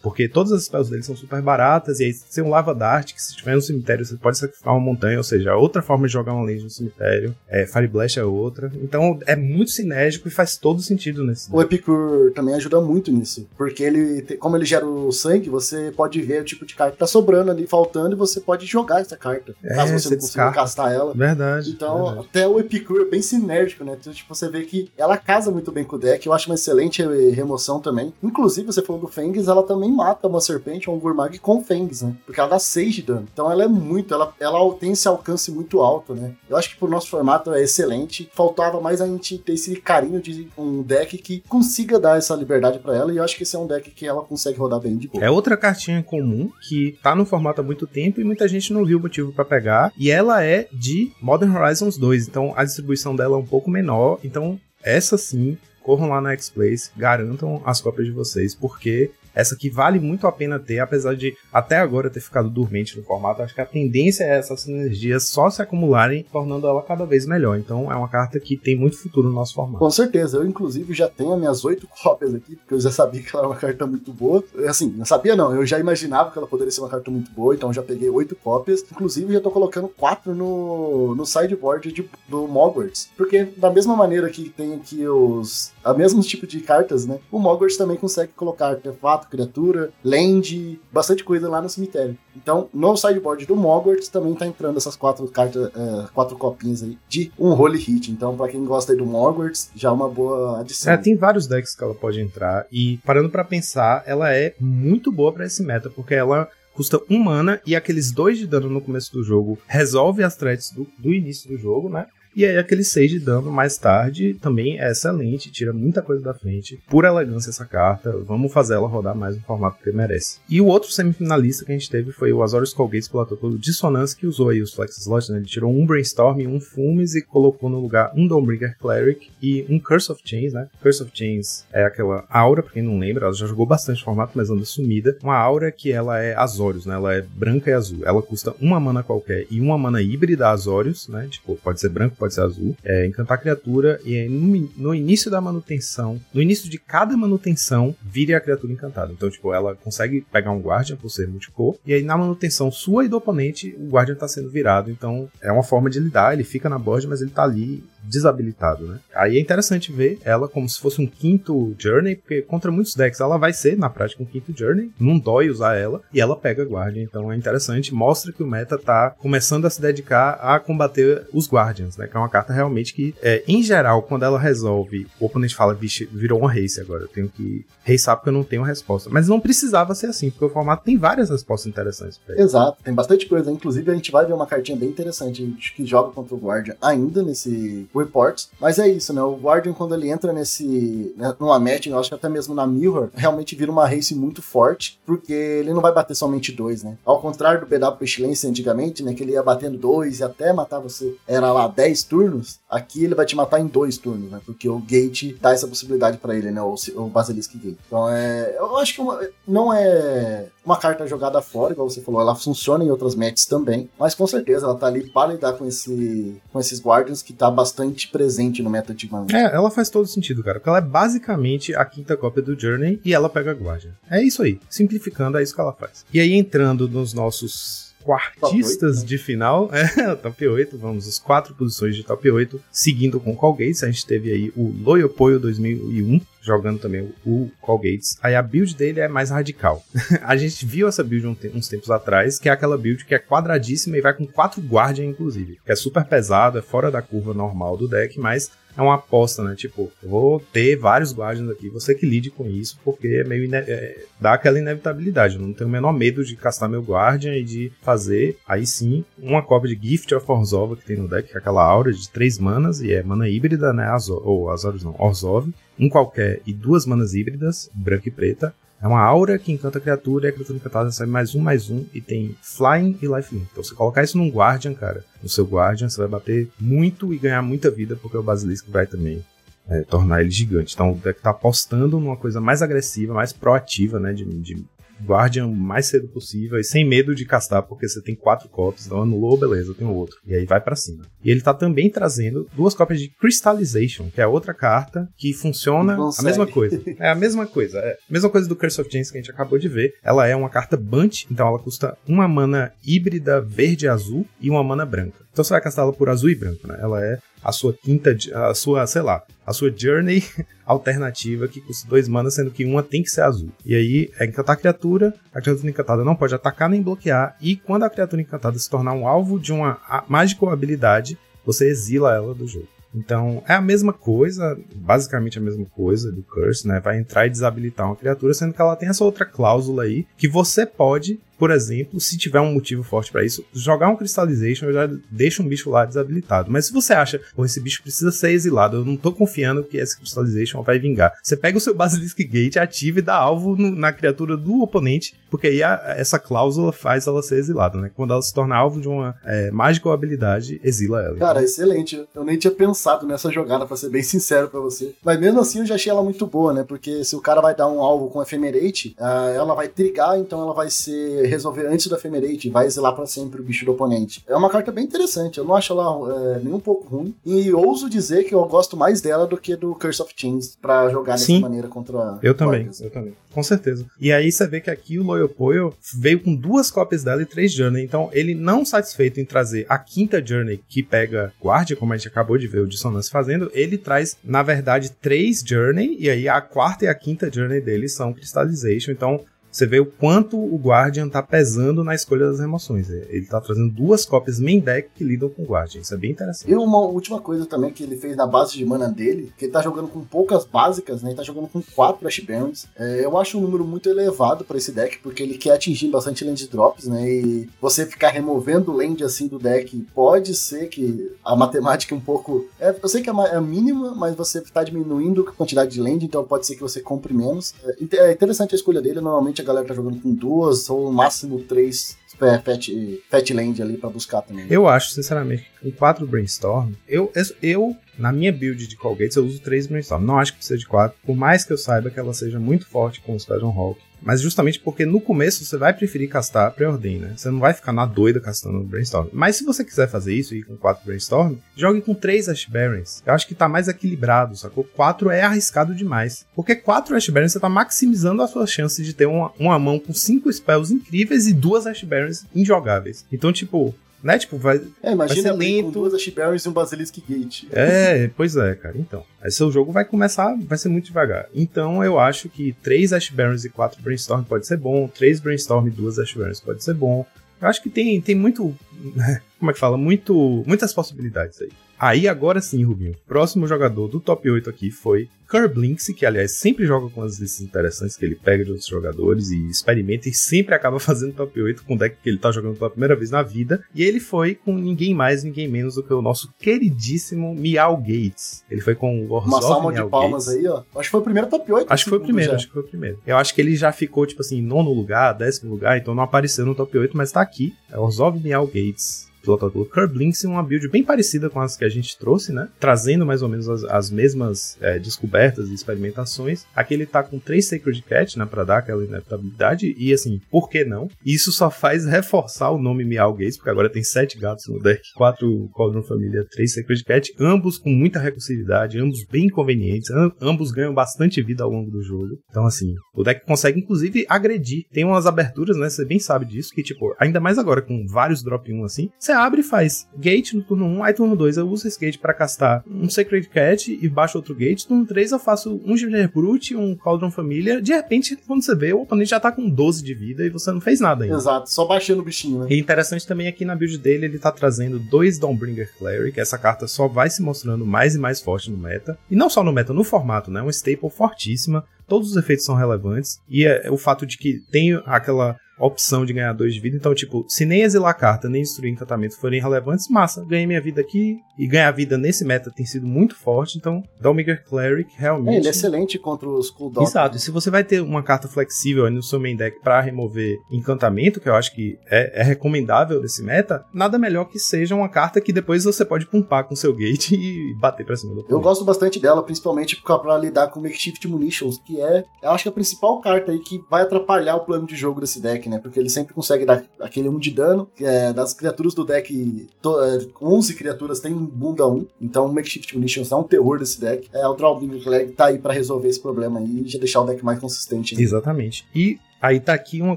[0.00, 3.12] porque todas as spells dele são super baratas, e aí se tem um Lava Dart,
[3.12, 6.12] que se tiver no cemitério você pode sacrificar uma montanha, ou seja, outra forma de
[6.12, 10.30] jogar uma lane no cemitério, é, Fire Blast é outra, então é muito sinérgico e
[10.30, 11.52] faz todo sentido nesse.
[11.52, 16.22] O Epicure também ajuda muito nisso, porque ele, como ele gera o sangue, você pode
[16.22, 19.16] ver o tipo de carta que tá sobrando ali, faltando, e você pode jogar essa
[19.16, 21.12] carta, é, caso você não consiga castar ela.
[21.14, 21.71] Verdade.
[21.74, 22.26] Então, verdade.
[22.28, 23.96] até o Epicure é bem sinérgico, né?
[23.98, 26.26] Então, tipo, você vê que ela casa muito bem com o deck.
[26.26, 28.12] Eu acho uma excelente remoção também.
[28.22, 32.02] Inclusive, você falou do Fangs, ela também mata uma serpente ou um Gurmag com Fangs,
[32.02, 32.14] né?
[32.24, 33.28] Porque ela dá 6 de dano.
[33.32, 36.32] Então ela é muito, ela, ela tem esse alcance muito alto, né?
[36.48, 38.30] Eu acho que pro nosso formato é excelente.
[38.34, 42.78] Faltava mais a gente ter esse carinho de um deck que consiga dar essa liberdade
[42.78, 43.12] para ela.
[43.12, 45.24] E eu acho que esse é um deck que ela consegue rodar bem de boa.
[45.24, 48.84] É outra cartinha comum que tá no formato há muito tempo e muita gente não
[48.84, 49.92] viu o motivo para pegar.
[49.96, 54.18] E ela é de Modern Horizons 2, então a distribuição dela é um pouco menor.
[54.24, 59.70] Então, essa sim, corram lá na X-Place, garantam as cópias de vocês, porque essa aqui
[59.70, 63.42] vale muito a pena ter, apesar de até agora ter ficado dormente no formato.
[63.42, 67.58] Acho que a tendência é essas sinergias só se acumularem, tornando ela cada vez melhor.
[67.58, 69.78] Então é uma carta que tem muito futuro no nosso formato.
[69.78, 73.22] Com certeza, eu inclusive já tenho as minhas oito cópias aqui, porque eu já sabia
[73.22, 74.44] que ela era uma carta muito boa.
[74.68, 77.54] Assim, não sabia não, eu já imaginava que ela poderia ser uma carta muito boa,
[77.54, 78.84] então já peguei oito cópias.
[78.90, 83.10] Inclusive já tô colocando quatro no, no sideboard de, do Mogwarts.
[83.16, 85.71] Porque da mesma maneira que tem aqui os.
[85.84, 87.18] A mesmo tipo de cartas, né?
[87.30, 92.16] O Mogwarts também consegue colocar artefatos criatura, land, bastante coisa lá no cemitério.
[92.36, 96.98] Então, no sideboard do Mogwarts também tá entrando essas quatro cartas, é, quatro copinhas aí
[97.08, 98.10] de um Holy Hit.
[98.10, 100.92] Então, para quem gosta aí do Mogwarts, já é uma boa adição.
[100.92, 105.10] É, tem vários decks que ela pode entrar e parando para pensar, ela é muito
[105.10, 108.80] boa para esse meta, porque ela custa um mana e aqueles dois de dano no
[108.80, 112.06] começo do jogo resolve as threats do, do início do jogo, né?
[112.34, 116.34] E aí aquele 6 de dano mais tarde também é excelente, tira muita coisa da
[116.34, 116.80] frente.
[116.88, 120.38] Por elegância essa carta, vamos fazer ela rodar mais no formato que merece.
[120.48, 124.16] E o outro semifinalista que a gente teve foi o Azorius Colgate pelo pelo Dissonance,
[124.16, 125.38] que usou aí os Flex Slots, né?
[125.38, 129.78] Ele tirou um Brainstorm, um Fumes e colocou no lugar um Dawnbreaker Cleric e um
[129.78, 130.68] Curse of Chains, né?
[130.82, 134.32] Curse of Chains é aquela aura, pra quem não lembra, ela já jogou bastante formato,
[134.34, 135.16] mas anda sumida.
[135.22, 136.94] Uma aura que ela é Azorius, né?
[136.94, 138.00] Ela é branca e azul.
[138.04, 141.28] Ela custa uma mana qualquer e uma mana híbrida Azorius, né?
[141.30, 145.28] Tipo, pode ser branco, pode ser azul, é, encantar a criatura e no, no, início
[145.28, 149.12] da manutenção, no início de cada manutenção, vire a criatura encantada.
[149.12, 153.04] Então, tipo, ela consegue pegar um Guardian por ser multicor, e aí na manutenção sua
[153.04, 154.88] e do oponente, o Guardian tá sendo virado.
[154.88, 158.86] Então, é uma forma de lidar, ele fica na board, mas ele tá ali desabilitado,
[158.86, 158.98] né?
[159.14, 163.20] Aí é interessante ver ela como se fosse um quinto Journey, porque contra muitos decks
[163.20, 164.90] ela vai ser, na prática, um quinto Journey.
[164.98, 167.94] Não dói usar ela, e ela pega Guardian, então é interessante.
[167.94, 172.06] Mostra que o meta tá começando a se dedicar a combater os Guardians, né?
[172.16, 176.04] É uma carta realmente que, é, em geral, quando ela resolve, o oponente fala, vixe,
[176.04, 179.08] virou uma race agora, eu tenho que racear porque eu não tenho resposta.
[179.10, 182.20] Mas não precisava ser assim, porque o formato tem várias respostas interessantes.
[182.28, 183.50] Exato, tem bastante coisa.
[183.50, 185.42] Inclusive, a gente vai ver uma cartinha bem interessante
[185.74, 188.50] que joga contra o Guardian ainda nesse reports.
[188.60, 189.22] Mas é isso, né?
[189.22, 191.14] O Guardian, quando ele entra nesse.
[191.16, 194.42] Né, numa match, eu acho que até mesmo na Mirror, realmente vira uma race muito
[194.42, 196.96] forte, porque ele não vai bater somente dois, né?
[197.04, 199.14] Ao contrário do BW Pestilência antigamente, né?
[199.14, 202.58] Que ele ia batendo dois e até matar você, era lá 10 turnos.
[202.68, 204.40] Aqui ele vai te matar em dois turnos, né?
[204.44, 206.60] Porque o Gate dá essa possibilidade para ele, né?
[206.62, 207.78] O, o Basilisk Gate.
[207.86, 208.56] Então é.
[208.56, 212.84] Eu acho que uma, não é uma carta jogada fora, igual você falou, ela funciona
[212.84, 216.60] em outras matches também, mas com certeza ela tá ali para lidar com, esse, com
[216.60, 219.26] esses Guardians que tá bastante presente no meta de Mana.
[219.32, 223.00] É, ela faz todo sentido, cara, porque ela é basicamente a quinta cópia do Journey
[223.04, 223.92] e ela pega Guardian.
[224.08, 226.04] É isso aí, simplificando, é isso que ela faz.
[226.12, 229.70] E aí entrando nos nossos quartistas 8, de final.
[230.02, 233.84] É, top 8, vamos, as quatro posições de top 8, seguindo com Colgate.
[233.84, 238.18] A gente teve aí o Loyopoio 2001, jogando também o Call Gates.
[238.22, 239.84] Aí a build dele é mais radical.
[240.22, 243.96] a gente viu essa build uns tempos atrás, que é aquela build que é quadradíssima
[243.96, 245.58] e vai com quatro Guardian, inclusive.
[245.64, 249.42] Que é super pesado, é fora da curva normal do deck, mas é uma aposta,
[249.42, 249.54] né?
[249.54, 253.52] Tipo, eu vou ter vários Guardians aqui, você que lide com isso, porque é meio
[253.54, 255.36] é, dá aquela inevitabilidade.
[255.36, 259.04] Eu não tenho o menor medo de castar meu Guardian e de fazer, aí sim,
[259.18, 262.08] uma cópia de Gift of Orzhov que tem no deck, que é aquela aura de
[262.08, 263.84] três manas, e é mana híbrida, né?
[263.84, 268.54] Azor, ou Azores não, Orzhov, um qualquer e duas manas híbridas, branca e preta.
[268.82, 271.70] É uma aura que encanta a criatura e a criatura encantada recebe mais um, mais
[271.70, 273.46] um e tem Flying e Lifelink.
[273.52, 277.18] Então, você colocar isso num Guardian, cara, no seu Guardian, você vai bater muito e
[277.18, 279.24] ganhar muita vida, porque o Basilisk vai também
[279.68, 280.74] é, tornar ele gigante.
[280.74, 284.64] Então, o deck tá apostando numa coisa mais agressiva, mais proativa, né, de, de
[285.04, 288.86] Guardian o mais cedo possível e sem medo de castar, porque você tem quatro cópias,
[288.86, 290.16] então anulou, beleza, tem outro.
[290.26, 291.04] E aí vai para cima.
[291.24, 295.96] E ele tá também trazendo duas cópias de Crystallization, que é outra carta que funciona
[295.96, 296.80] a mesma coisa.
[296.98, 297.78] É a mesma coisa.
[297.78, 299.94] É a mesma coisa do Curse of Chains que a gente acabou de ver.
[300.04, 304.50] Ela é uma carta Bunch, então ela custa uma mana híbrida verde e azul e
[304.50, 305.22] uma mana branca.
[305.32, 306.78] Então você vai castar ela por azul e branco, né?
[306.80, 310.22] Ela é a sua quinta, a sua, sei lá, a sua journey
[310.64, 313.50] alternativa que custa dois manas, sendo que uma tem que ser azul.
[313.64, 317.56] E aí é encantar a criatura, a criatura encantada não pode atacar nem bloquear, e
[317.56, 319.78] quando a criatura encantada se tornar um alvo de uma
[320.08, 322.68] mágica habilidade, você exila ela do jogo.
[322.94, 326.78] Então, é a mesma coisa, basicamente a mesma coisa do Curse, né?
[326.78, 330.28] Vai entrar e desabilitar uma criatura, sendo que ela tem essa outra cláusula aí, que
[330.28, 334.88] você pode por exemplo, se tiver um motivo forte para isso, jogar um Crystallization já
[335.10, 336.48] deixo um bicho lá desabilitado.
[336.48, 339.76] Mas se você acha, pô, esse bicho precisa ser exilado, eu não tô confiando que
[339.76, 341.12] esse Crystallization vai vingar.
[341.20, 345.16] Você pega o seu Basilisk Gate, ativa e dá alvo no, na criatura do oponente,
[345.28, 347.90] porque aí a, essa cláusula faz ela ser exilada, né?
[347.92, 351.16] Quando ela se torna alvo de uma é, mágica ou habilidade, exila ela.
[351.16, 352.06] Cara, excelente.
[352.14, 354.94] Eu nem tinha pensado nessa jogada, pra ser bem sincero pra você.
[355.02, 356.62] Mas mesmo assim eu já achei ela muito boa, né?
[356.62, 360.40] Porque se o cara vai dar um alvo com Ephemerate, uh, ela vai trigar, então
[360.40, 364.24] ela vai ser resolver antes do Ephemerate, vai exilar para sempre o bicho do oponente.
[364.26, 367.14] É uma carta bem interessante, eu não acho ela é, nem um pouco ruim.
[367.24, 370.88] E ouso dizer que eu gosto mais dela do que do Curse of Chains para
[370.88, 371.40] jogar dessa Sim.
[371.40, 372.18] maneira contra.
[372.22, 373.14] Eu também, eu também.
[373.32, 373.86] Com certeza.
[373.98, 377.26] E aí você vê que aqui o Loyal Poyo veio com duas cópias dela e
[377.26, 377.82] três Journey.
[377.82, 382.08] Então, ele não satisfeito em trazer a quinta Journey que pega Guardia, como a gente
[382.08, 386.40] acabou de ver o Dissonance fazendo, ele traz, na verdade, três Journey, e aí a
[386.40, 388.92] quarta e a quinta Journey dele são Crystallization.
[388.92, 389.20] Então,
[389.52, 392.88] você vê o quanto o Guardian tá pesando na escolha das emoções.
[392.88, 395.82] Ele tá trazendo duas cópias main deck que lidam com o Guardian.
[395.82, 396.50] Isso é bem interessante.
[396.50, 399.52] E uma última coisa também que ele fez na base de mana dele, que ele
[399.52, 401.10] tá jogando com poucas básicas, né?
[401.10, 402.66] Ele tá jogando com quatro Ash Barons.
[402.76, 406.24] É, eu acho um número muito elevado para esse deck, porque ele quer atingir bastante
[406.24, 407.06] land drops, né?
[407.10, 412.00] E você ficar removendo land assim do deck, pode ser que a matemática é um
[412.00, 412.46] pouco.
[412.58, 416.02] É, eu sei que é, é mínima, mas você tá diminuindo a quantidade de land,
[416.02, 417.54] então pode ser que você compre menos.
[417.92, 420.92] É, é interessante a escolha dele, normalmente a galera tá jogando com duas ou no
[420.92, 421.96] máximo três
[422.44, 422.68] Fat,
[423.10, 424.46] Fatland ali para buscar também.
[424.48, 427.10] Eu acho, sinceramente, com quatro Brainstorm, eu,
[427.42, 430.04] eu, na minha build de Colgates, eu uso três Brainstorm.
[430.04, 432.66] Não acho que precisa de quatro, por mais que eu saiba que ela seja muito
[432.66, 433.80] forte com o Squadron Hawk.
[434.02, 437.14] Mas justamente porque no começo você vai preferir castar pré-ordem, né?
[437.16, 439.08] Você não vai ficar na doida castando brainstorm.
[439.12, 442.46] Mas se você quiser fazer isso e ir com 4 brainstorm, jogue com 3 Ash
[442.46, 443.02] Barons.
[443.06, 444.64] Eu acho que tá mais equilibrado, sacou?
[444.64, 446.26] 4 é arriscado demais.
[446.34, 449.78] Porque 4 Ash Barons você tá maximizando a sua chance de ter uma, uma mão
[449.78, 453.04] com 5 spells incríveis e duas Ash Barons injogáveis.
[453.12, 454.18] Então, tipo, né?
[454.18, 454.60] Tipo, vai.
[454.82, 457.44] É, imagina vai ser com duas Ashberries e um Basilisk Gate.
[457.52, 458.76] É, pois é, cara.
[458.76, 459.04] Então.
[459.22, 461.28] Aí seu jogo vai começar, vai ser muito devagar.
[461.34, 464.88] Então eu acho que três Ashbarons e quatro Brainstorm pode ser bom.
[464.88, 467.06] Três Brainstorm e duas Ashbarons pode ser bom.
[467.40, 468.54] Eu acho que tem, tem muito.
[469.38, 469.76] Como é que fala?
[469.76, 471.50] Muito, muitas possibilidades aí.
[471.82, 472.94] Aí agora sim, Rubinho.
[473.08, 477.40] Próximo jogador do top 8 aqui foi Kerblinks, que aliás sempre joga com as listas
[477.40, 481.64] interessantes que ele pega de outros jogadores e experimenta e sempre acaba fazendo top 8
[481.64, 483.64] com o deck que ele tá jogando pela primeira vez na vida.
[483.74, 488.44] E ele foi com ninguém mais, ninguém menos do que o nosso queridíssimo Miau Gates.
[488.48, 490.38] Ele foi com o Orzhov Uma salva de palmas Gates.
[490.38, 490.62] aí, ó.
[490.76, 491.66] Acho que foi o primeiro top 8.
[491.68, 492.36] Acho que foi o primeiro, já.
[492.36, 492.98] acho que foi o primeiro.
[493.04, 496.46] Eu acho que ele já ficou, tipo assim, nono lugar, décimo lugar, então não apareceu
[496.46, 497.52] no top 8, mas tá aqui.
[497.72, 501.64] É Orzhov Miau Gates pilotado pelo Curb Links, uma build bem parecida com as que
[501.64, 502.48] a gente trouxe, né?
[502.58, 506.44] Trazendo mais ou menos as, as mesmas é, descobertas e experimentações.
[506.54, 508.26] Aqui ele tá com três Sacred Cat, né?
[508.26, 509.74] Pra dar aquela inevitabilidade.
[509.78, 510.88] E assim, por que não?
[511.04, 514.82] Isso só faz reforçar o nome Meow Gaze, porque agora tem sete gatos no deck,
[514.94, 520.74] quatro Cauldron Família, três Sacred Cat, ambos com muita recursividade, ambos bem convenientes, ambos ganham
[520.74, 522.18] bastante vida ao longo do jogo.
[522.30, 524.64] Então, assim, o deck consegue inclusive agredir.
[524.72, 525.68] Tem umas aberturas, né?
[525.68, 529.11] Você bem sabe disso, que tipo, ainda mais agora com vários drop 1 assim, você
[529.12, 531.98] você abre e faz gate no turno 1, aí turno 2 eu uso esse gate
[531.98, 534.66] pra castar um Sacred Cat e baixo outro gate.
[534.66, 537.60] Turno 3 eu faço um Ginger Brute, um Cauldron Família.
[537.60, 540.50] De repente, quando você vê, o oponente já tá com 12 de vida e você
[540.50, 541.16] não fez nada ainda.
[541.16, 542.46] Exato, só baixando o bichinho, né?
[542.48, 546.18] E interessante também aqui na build dele, ele tá trazendo dois Dawnbringer Cleric.
[546.18, 548.98] Essa carta só vai se mostrando mais e mais forte no meta.
[549.10, 550.40] E não só no meta, no formato, né?
[550.40, 551.64] Uma staple fortíssima.
[551.86, 553.20] Todos os efeitos são relevantes.
[553.28, 556.76] E é o fato de que tem aquela opção de ganhar dois de vida.
[556.76, 560.80] Então, tipo, se nem exilar carta, nem destruir encantamento forem relevantes, massa, ganhei minha vida
[560.80, 561.18] aqui.
[561.38, 563.56] E ganhar vida nesse meta tem sido muito forte.
[563.56, 565.34] Então, Dawnbringer Cleric realmente.
[565.34, 566.90] É, ele é excelente contra os cooldowns.
[566.90, 569.80] Exato, e se você vai ter uma carta flexível aí no seu main deck para
[569.80, 574.74] remover encantamento, que eu acho que é, é, recomendável desse meta, nada melhor que seja
[574.74, 578.24] uma carta que depois você pode pumpar com seu gate e bater pra cima do
[578.28, 582.48] Eu gosto bastante dela, principalmente pra lidar com Makeshift Munitions, que é, eu acho que
[582.48, 585.51] a principal carta aí que vai atrapalhar o plano de jogo desse deck, né?
[585.58, 589.82] Porque ele sempre consegue dar aquele 1 de dano, é das criaturas do deck, to,
[589.82, 594.08] é, 11 criaturas tem bunda 1, então o Makeshift Munitions é um terror desse deck.
[594.12, 597.06] É, o Drawbringer Cleric tá aí pra resolver esse problema aí e já deixar o
[597.06, 597.94] deck mais consistente.
[597.94, 598.02] né?
[598.02, 598.64] Exatamente.
[598.74, 599.96] E aí tá aqui uma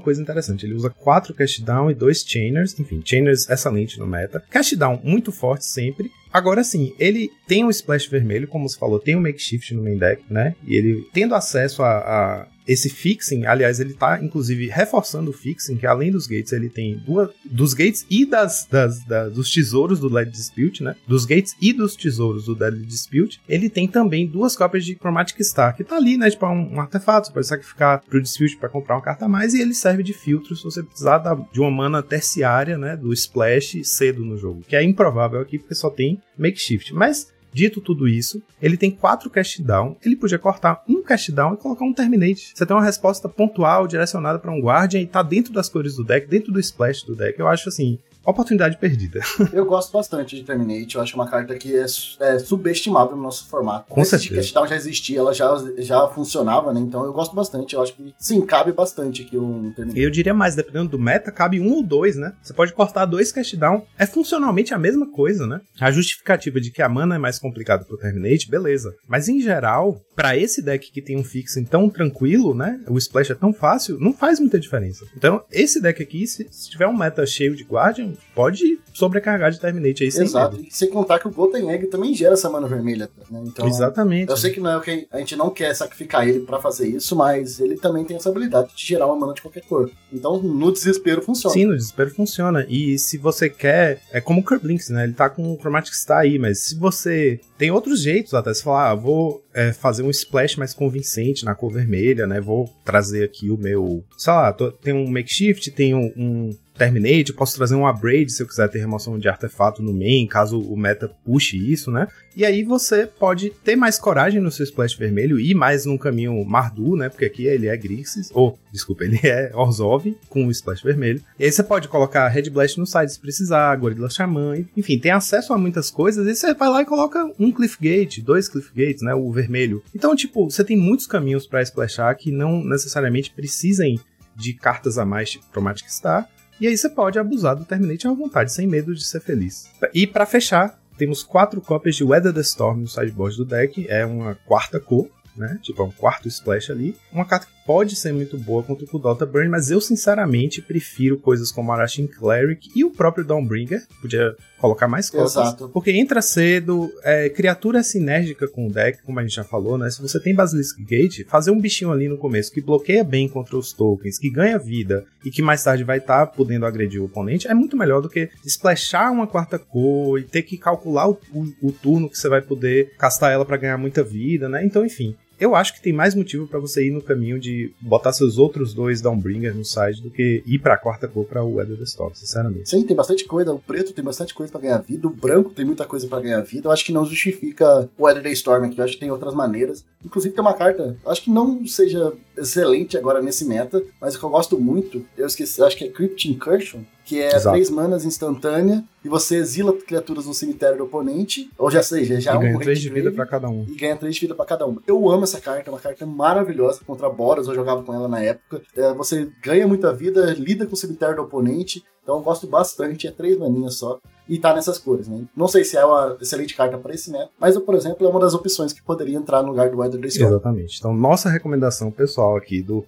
[0.00, 0.64] coisa interessante.
[0.64, 2.78] Ele usa quatro cast down e dois chainers.
[2.78, 4.42] Enfim, chainers excelente no meta.
[4.50, 6.10] Cast down muito forte sempre.
[6.32, 9.96] Agora sim, ele tem um splash vermelho, como você falou, tem um makeshift no main
[9.96, 10.54] deck, né?
[10.66, 15.76] E ele tendo acesso a, a esse fixing, aliás, ele tá inclusive reforçando o fixing,
[15.76, 20.00] que além dos gates, ele tem duas dos gates e das, das, das- dos tesouros
[20.00, 20.96] do Dead Dispute, né?
[21.06, 25.40] Dos gates e dos tesouros do Dead Dispute, ele tem também duas cópias de Chromatic
[25.44, 26.30] Star, que tá ali, né?
[26.30, 29.28] Tipo, é um, um artefato, você pode sacrificar pro Dispute pra comprar uma carta a
[29.28, 32.96] mais, e ele serve de filtro se você precisar da- de uma mana terciária, né?
[32.96, 36.92] Do splash cedo no jogo, que é improvável aqui, porque só tem makeshift.
[36.94, 39.96] Mas Dito tudo isso, ele tem quatro cast down.
[40.04, 42.52] Ele podia cortar um cast down e colocar um terminate.
[42.54, 46.04] Você tem uma resposta pontual direcionada para um guardian e tá dentro das cores do
[46.04, 47.40] deck, dentro do splash do deck.
[47.40, 47.98] Eu acho assim,
[48.30, 49.20] oportunidade perdida.
[49.52, 51.86] Eu gosto bastante de Terminate, eu acho uma carta que é,
[52.20, 53.86] é subestimada no nosso formato.
[53.88, 54.36] Com Esse certeza.
[54.36, 55.48] Cashdown já existia, ela já,
[55.78, 56.80] já funcionava, né?
[56.80, 60.00] Então eu gosto bastante, eu acho que sim, cabe bastante aqui um Terminate.
[60.00, 62.34] Eu diria mais, dependendo do meta, cabe um ou dois, né?
[62.42, 63.82] Você pode cortar dois cast down.
[63.98, 65.60] É funcionalmente a mesma coisa, né?
[65.80, 68.94] A justificativa de que a mana é mais complicada pro Terminate, beleza.
[69.08, 72.80] Mas em geral, pra esse deck que tem um fixing tão tranquilo, né?
[72.88, 75.04] O splash é tão fácil, não faz muita diferença.
[75.16, 79.60] Então, esse deck aqui, se, se tiver um meta cheio de Guardian, pode sobrecarregar de
[79.60, 80.56] Terminate aí sem Exato.
[80.56, 80.68] medo.
[80.68, 83.42] E sem contar que o Golden Egg também gera essa mana vermelha, né?
[83.46, 84.30] Então, Exatamente.
[84.30, 86.88] Eu sei que não é o que a gente não quer sacrificar ele pra fazer
[86.88, 89.90] isso, mas ele também tem essa habilidade de gerar uma mana de qualquer cor.
[90.12, 91.52] Então, no desespero funciona.
[91.52, 92.66] Sim, no desespero funciona.
[92.68, 94.00] E se você quer.
[94.12, 95.04] É como o Kerblinks, né?
[95.04, 97.40] Ele tá com o Chromatic Star aí, mas se você.
[97.58, 98.52] Tem outros jeitos até.
[98.52, 102.40] Você falar, ah, vou é, fazer um splash mais convincente na cor vermelha, né?
[102.40, 104.04] Vou trazer aqui o meu.
[104.16, 106.12] Sei lá, tô- tem um makeshift, tem um.
[106.16, 109.92] um Terminate, eu posso trazer um upgrade se eu quiser ter remoção de artefato no
[109.92, 112.08] main, caso o meta puxe isso, né?
[112.36, 116.44] E aí você pode ter mais coragem no seu splash vermelho e mais num caminho
[116.44, 117.08] Mardu, né?
[117.08, 121.22] Porque aqui ele é Grixis, ou, desculpa, ele é Orzhov com o splash vermelho.
[121.38, 125.12] E aí você pode colocar Red Blast no side se precisar, Gorilla Xamã, enfim, tem
[125.12, 126.26] acesso a muitas coisas.
[126.26, 129.14] E você vai lá e coloca um Cliff Gate, dois Cliff Gates, né?
[129.14, 129.82] O vermelho.
[129.94, 133.98] Então, tipo, você tem muitos caminhos pra splashar que não necessariamente precisem
[134.36, 136.28] de cartas a mais, tipo Chromatic Star.
[136.60, 139.68] E aí você pode abusar do Terminate à vontade, sem medo de ser feliz.
[139.92, 143.86] E pra fechar, temos quatro cópias de Weather the Storm no sideboard do deck.
[143.88, 145.58] É uma quarta cor, né?
[145.62, 146.96] Tipo, é um quarto splash ali.
[147.12, 151.18] Uma carta que pode ser muito boa contra o Kudota Burn, mas eu sinceramente prefiro
[151.18, 153.84] coisas como Arashin Cleric e o próprio Dawnbringer.
[154.00, 155.32] Podia colocar mais cotas.
[155.32, 155.68] Exato.
[155.70, 159.90] Porque entra cedo, é, criatura sinérgica com o deck, como a gente já falou, né?
[159.90, 163.56] Se você tem Basilisk Gate, fazer um bichinho ali no começo que bloqueia bem contra
[163.56, 167.48] os tokens, que ganha vida e que mais tarde vai estar podendo agredir o oponente,
[167.48, 171.54] é muito melhor do que splashar uma quarta cor e ter que calcular o, o-
[171.68, 174.64] o turno que você vai poder castar ela pra ganhar muita vida, né?
[174.64, 175.14] Então, enfim.
[175.38, 178.72] Eu acho que tem mais motivo pra você ir no caminho de botar seus outros
[178.72, 182.68] dois Downbringer no side do que ir pra quarta cor pra Weather the Storm, sinceramente.
[182.68, 183.52] Sim, tem bastante coisa.
[183.52, 185.06] O preto tem bastante coisa pra ganhar vida.
[185.06, 186.68] O branco tem muita coisa pra ganhar vida.
[186.68, 188.78] Eu acho que não justifica o Weather Storm aqui.
[188.78, 189.84] Eu acho que tem outras maneiras.
[190.04, 194.24] Inclusive tem uma carta, acho que não seja excelente agora nesse meta, mas o que
[194.24, 197.54] eu gosto muito, eu esqueci, acho que é Crypt Incursion, que é Exato.
[197.54, 202.34] três manas instantânea e você exila criaturas no cemitério do oponente, ou já seja, já
[202.34, 203.64] e um ganha 3 de vida pra cada um.
[203.68, 204.82] e ganha 3 de vida pra cada uma.
[204.86, 208.20] Eu amo essa carta, é uma carta maravilhosa contra Boros, eu jogava com ela na
[208.20, 208.60] época.
[208.76, 213.06] É, você ganha muita vida, lida com o cemitério do oponente, então eu gosto bastante,
[213.06, 215.24] é três maninhas só, e tá nessas cores, né?
[215.36, 218.10] Não sei se é uma excelente carta pra esse meta, mas eu, por exemplo, é
[218.10, 220.30] uma das opções que poderia entrar no lugar do Weather Storm.
[220.30, 220.76] Exatamente.
[220.78, 222.84] Então, nossa recomendação pessoal aqui do,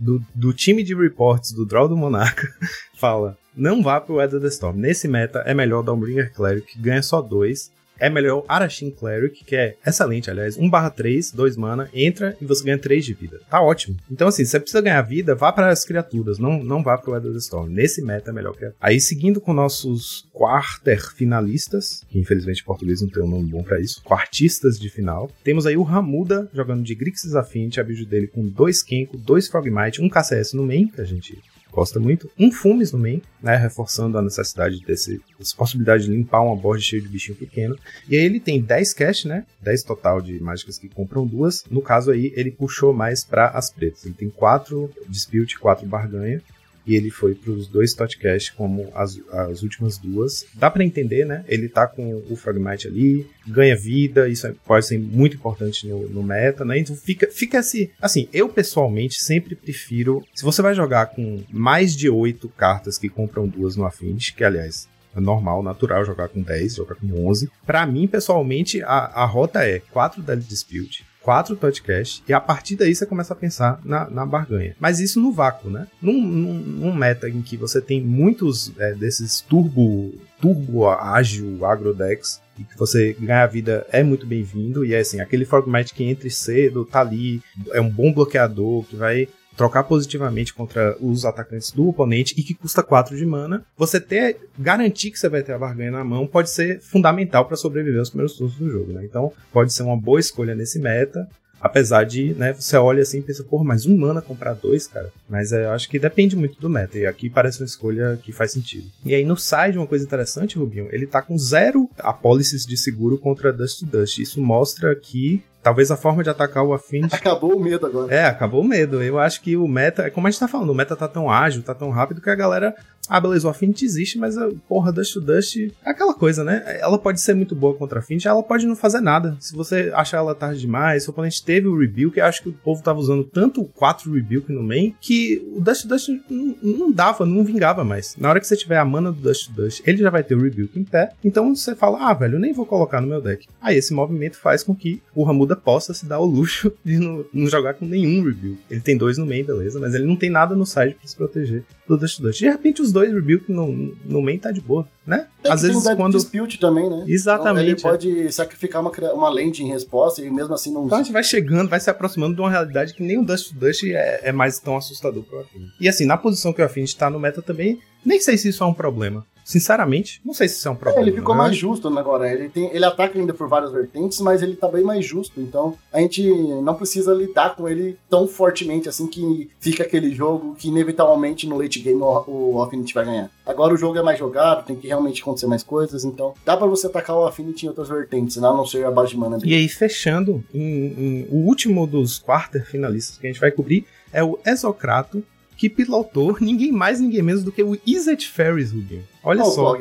[0.00, 2.48] do, do time de reports do Draw do Monarca
[2.98, 4.78] fala: não vá pro Weather the Storm.
[4.78, 7.70] Nesse meta é melhor dar um Bringer Cleric, que ganha só dois.
[7.98, 10.56] É melhor Arashin Cleric, que é excelente, aliás.
[10.56, 13.38] 1/3, 2 mana, entra e você ganha 3 de vida.
[13.50, 13.98] Tá ótimo.
[14.10, 17.10] Então, assim, se você precisa ganhar vida, vá para as criaturas, não, não vá para
[17.10, 17.68] o Weather the Storm.
[17.68, 23.02] Nesse meta é melhor que Aí, seguindo com nossos quarter finalistas, que infelizmente em português
[23.02, 26.82] não tem um nome bom para isso, quartistas de final, temos aí o Ramuda jogando
[26.82, 30.88] de Grixis Affinity, a build dele com 2 Kenko, 2 Frogmite, um KCS no main,
[30.88, 31.38] que a gente
[31.70, 32.30] gosta muito.
[32.38, 36.82] Um Fumes no main, né, reforçando a necessidade desse, dessa possibilidade de limpar uma board
[36.82, 37.78] cheia de bichinho pequeno.
[38.08, 41.64] E aí ele tem 10 cash, né, 10 total de mágicas que compram duas.
[41.70, 44.04] No caso aí, ele puxou mais para as pretas.
[44.04, 46.42] Ele tem 4 Dispute, 4 Barganha
[46.86, 50.44] e ele foi para os dois Totcast como as, as últimas duas.
[50.54, 51.44] Dá para entender, né?
[51.48, 56.08] Ele tá com o Fragmite ali, ganha vida, isso é, pode ser muito importante no,
[56.08, 56.78] no, meta, né?
[56.78, 61.94] Então fica, fica assim, assim, eu pessoalmente sempre prefiro, se você vai jogar com mais
[61.94, 66.40] de oito cartas que compram duas no Affinity, que aliás é normal, natural jogar com
[66.40, 67.50] 10, jogar com 11.
[67.66, 72.76] Para mim, pessoalmente, a, a rota é 4 Deadly Dispute, quatro podcast e a partir
[72.76, 74.74] daí você começa a pensar na, na barganha.
[74.78, 75.86] Mas isso no vácuo, né?
[76.00, 82.40] Num, num, num meta em que você tem muitos é, desses turbo, turbo ágil agrodex
[82.58, 86.28] e que você ganha vida é muito bem-vindo e é assim, aquele Frogmite que entra
[86.30, 87.42] cedo, tá ali,
[87.72, 89.28] é um bom bloqueador que vai
[89.60, 94.38] trocar positivamente contra os atacantes do oponente e que custa 4 de mana, você ter
[94.58, 98.08] garantir que você vai ter a barganha na mão pode ser fundamental para sobreviver aos
[98.08, 99.04] primeiros turnos do jogo, né?
[99.04, 101.28] Então, pode ser uma boa escolha nesse meta.
[101.60, 105.12] Apesar de, né, você olha assim e pensa, porra, mais um mana comprar dois, cara.
[105.28, 106.98] Mas é, eu acho que depende muito do meta.
[106.98, 108.90] E aqui parece uma escolha que faz sentido.
[109.04, 113.18] E aí no side, uma coisa interessante, Rubinho, ele tá com zero apólices de seguro
[113.18, 114.18] contra Dust to Dust.
[114.18, 117.14] Isso mostra que Talvez a forma de atacar o Affinity.
[117.16, 118.14] Acabou o medo agora.
[118.14, 119.02] É, acabou o medo.
[119.02, 121.30] Eu acho que o meta, é como a gente tá falando, o meta tá tão
[121.30, 122.74] ágil, tá tão rápido que a galera.
[123.10, 126.78] Ah, beleza, o Affinity existe, mas a porra Dust to Dust é aquela coisa, né?
[126.78, 129.36] Ela pode ser muito boa contra a Affinity, ela pode não fazer nada.
[129.40, 132.52] Se você achar ela tarde demais, se o oponente teve o Rebuke, acho que o
[132.52, 136.92] povo tava usando tanto 4 Rebuke no main que o Dust to Dust não, não
[136.92, 138.14] dava, não vingava mais.
[138.16, 140.36] Na hora que você tiver a mana do Dust to Dust, ele já vai ter
[140.36, 141.10] o Rebuke em pé.
[141.24, 143.48] Então você fala, ah, velho, eu nem vou colocar no meu deck.
[143.60, 147.24] Aí esse movimento faz com que o Ramuda possa se dar o luxo de não,
[147.34, 148.56] não jogar com nenhum review.
[148.70, 151.16] Ele tem dois no main, beleza, mas ele não tem nada no side pra se
[151.16, 152.38] proteger do Dust Dust.
[152.38, 155.26] De repente, os dois review no, no main tá de boa, né?
[155.42, 156.12] Tem Às vezes, quando.
[156.12, 157.04] dispute também, né?
[157.08, 157.72] Exatamente.
[157.72, 160.86] Então, ele pode sacrificar uma, uma lente em resposta e mesmo assim não.
[160.86, 163.52] Então a gente vai chegando, vai se aproximando de uma realidade que nem o Dust
[163.54, 165.72] Dust é, é mais tão assustador pro Affinity.
[165.80, 168.62] E assim, na posição que o Affinity tá no meta também, nem sei se isso
[168.62, 169.26] é um problema.
[169.50, 171.00] Sinceramente, não sei se isso é um problema.
[171.00, 172.32] É, ele ficou mais justo agora.
[172.32, 175.40] Ele, tem, ele ataca ainda por várias vertentes, mas ele tá bem mais justo.
[175.40, 176.22] Então a gente
[176.62, 181.58] não precisa lidar com ele tão fortemente assim que fica aquele jogo que inevitavelmente no
[181.58, 183.30] late game o, o Affinity vai ganhar.
[183.44, 186.68] Agora o jogo é mais jogado, tem que realmente acontecer mais coisas, então dá para
[186.68, 188.46] você atacar o Affinity em outras vertentes, né?
[188.46, 189.50] a não ser a base de mana dele.
[189.50, 193.84] E aí, fechando, em, em, o último dos quarter finalistas que a gente vai cobrir
[194.12, 195.24] é o Exocrato
[195.60, 199.04] que pilotou ninguém mais, ninguém menos do que o Izzet Ferris, Rubinho.
[199.22, 199.76] Olha oh, só.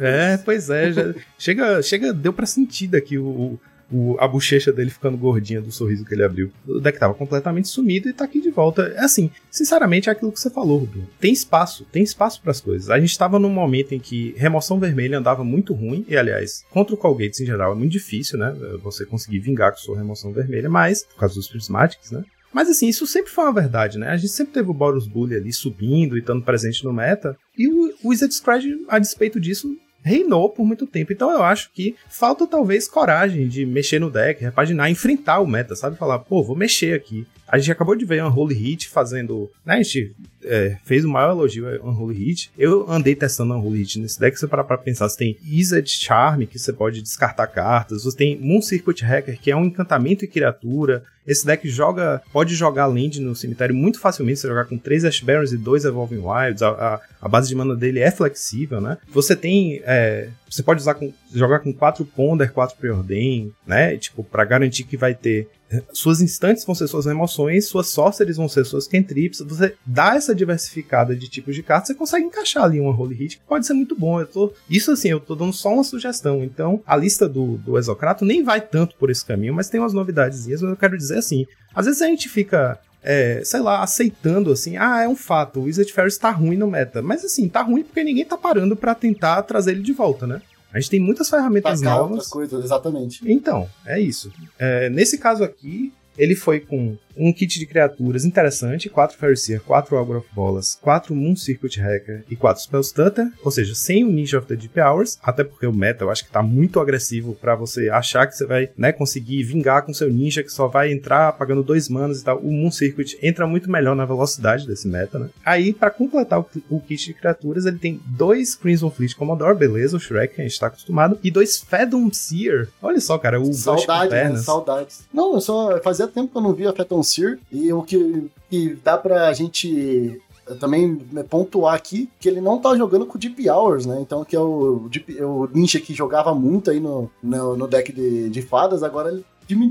[0.00, 3.56] É, pois é, já, chega, chega, deu pra sentir daqui o,
[3.92, 6.50] o, a bochecha dele ficando gordinha do sorriso que ele abriu.
[6.66, 8.92] O deck tava completamente sumido e tá aqui de volta.
[8.96, 11.06] É assim, sinceramente, é aquilo que você falou, Rubinho.
[11.20, 12.90] Tem espaço, tem espaço para as coisas.
[12.90, 16.92] A gente tava num momento em que remoção vermelha andava muito ruim, e aliás, contra
[16.92, 18.52] o Colgates em geral é muito difícil, né?
[18.82, 22.24] Você conseguir vingar com sua remoção vermelha, mas, por causa dos prismatics, né?
[22.52, 24.08] Mas assim, isso sempre foi uma verdade, né?
[24.08, 27.36] A gente sempre teve o Boros Bully ali subindo e estando presente no meta.
[27.56, 31.12] E o Wizard Scratch, a despeito disso, reinou por muito tempo.
[31.12, 35.76] Então eu acho que falta talvez coragem de mexer no deck, repaginar, enfrentar o meta,
[35.76, 35.96] sabe?
[35.96, 37.26] Falar, pô, vou mexer aqui.
[37.50, 39.50] A gente acabou de ver Unholy Hit fazendo.
[39.66, 42.50] Né, a gente é, fez o maior elogio a Unholy Hit.
[42.56, 44.38] Eu andei testando Unholy Hit nesse deck.
[44.38, 48.04] Você parar pra pensar, você tem Izzet Charm, que você pode descartar cartas.
[48.04, 51.02] Você tem Moon Circuit Hacker, que é um encantamento e criatura.
[51.26, 54.40] Esse deck joga, pode jogar land no cemitério muito facilmente.
[54.40, 56.62] Você jogar com 3 Ash Barons e 2 Evolving Wilds.
[56.62, 58.96] A, a, a, base de mana dele é flexível, né?
[59.08, 59.82] Você tem.
[59.84, 63.96] É, você pode usar com, jogar com 4 Ponder, 4 Preordain, né?
[63.96, 65.48] Tipo, para garantir que vai ter
[65.92, 69.40] suas instantes vão ser suas emoções, suas sorceries vão ser suas cantrips.
[69.40, 73.38] Você dá essa diversificada de tipos de cartas, você consegue encaixar ali uma Holy Hit
[73.38, 74.20] que pode ser muito bom.
[74.20, 76.42] Eu tô, isso assim, eu tô dando só uma sugestão.
[76.42, 79.92] Então, a lista do, do Exocrato nem vai tanto por esse caminho, mas tem umas
[79.92, 80.46] novidades.
[80.46, 84.76] Mas eu quero dizer assim: às vezes a gente fica é, sei lá, aceitando assim,
[84.76, 87.02] ah, é um fato, o Wizard Ferris tá ruim no meta.
[87.02, 90.42] Mas assim, tá ruim porque ninguém tá parando para tentar trazer ele de volta, né?
[90.72, 92.10] A gente tem muitas ferramentas Tacar novas.
[92.10, 93.20] Outras coisas, exatamente.
[93.26, 94.32] Então, é isso.
[94.58, 99.96] É, nesse caso aqui, ele foi com um kit de criaturas interessante, 4 Fairyseer, 4
[99.96, 104.10] Augur of Bolas, 4 Moon Circuit Hacker e 4 Spell Stutter, ou seja, sem o
[104.10, 107.34] Ninja of the Deep Hours, até porque o meta eu acho que tá muito agressivo
[107.34, 110.92] para você achar que você vai, né, conseguir vingar com seu ninja que só vai
[110.92, 112.38] entrar pagando 2 manas e tal.
[112.38, 115.30] O Moon Circuit entra muito melhor na velocidade desse meta, né?
[115.44, 119.96] Aí, para completar o, o, kit de criaturas, ele tem dois Crimson Fleet Commodore, beleza,
[119.96, 122.68] o Shrek, que a gente tá acostumado, e dois Phantom Seer.
[122.82, 124.36] Olha só, cara, o Saudade, né?
[124.36, 125.02] Saudades.
[125.12, 128.78] Não, eu só fazia tempo que eu não via Phantom Seer, e o que, que
[128.82, 130.20] dá pra gente
[130.58, 130.96] também
[131.28, 133.98] pontuar aqui que ele não tá jogando com o Deep Hours, né?
[134.00, 137.92] Então, que é o, Deep, o Ninja que jogava muito aí no, no, no deck
[137.92, 139.24] de, de fadas, agora ele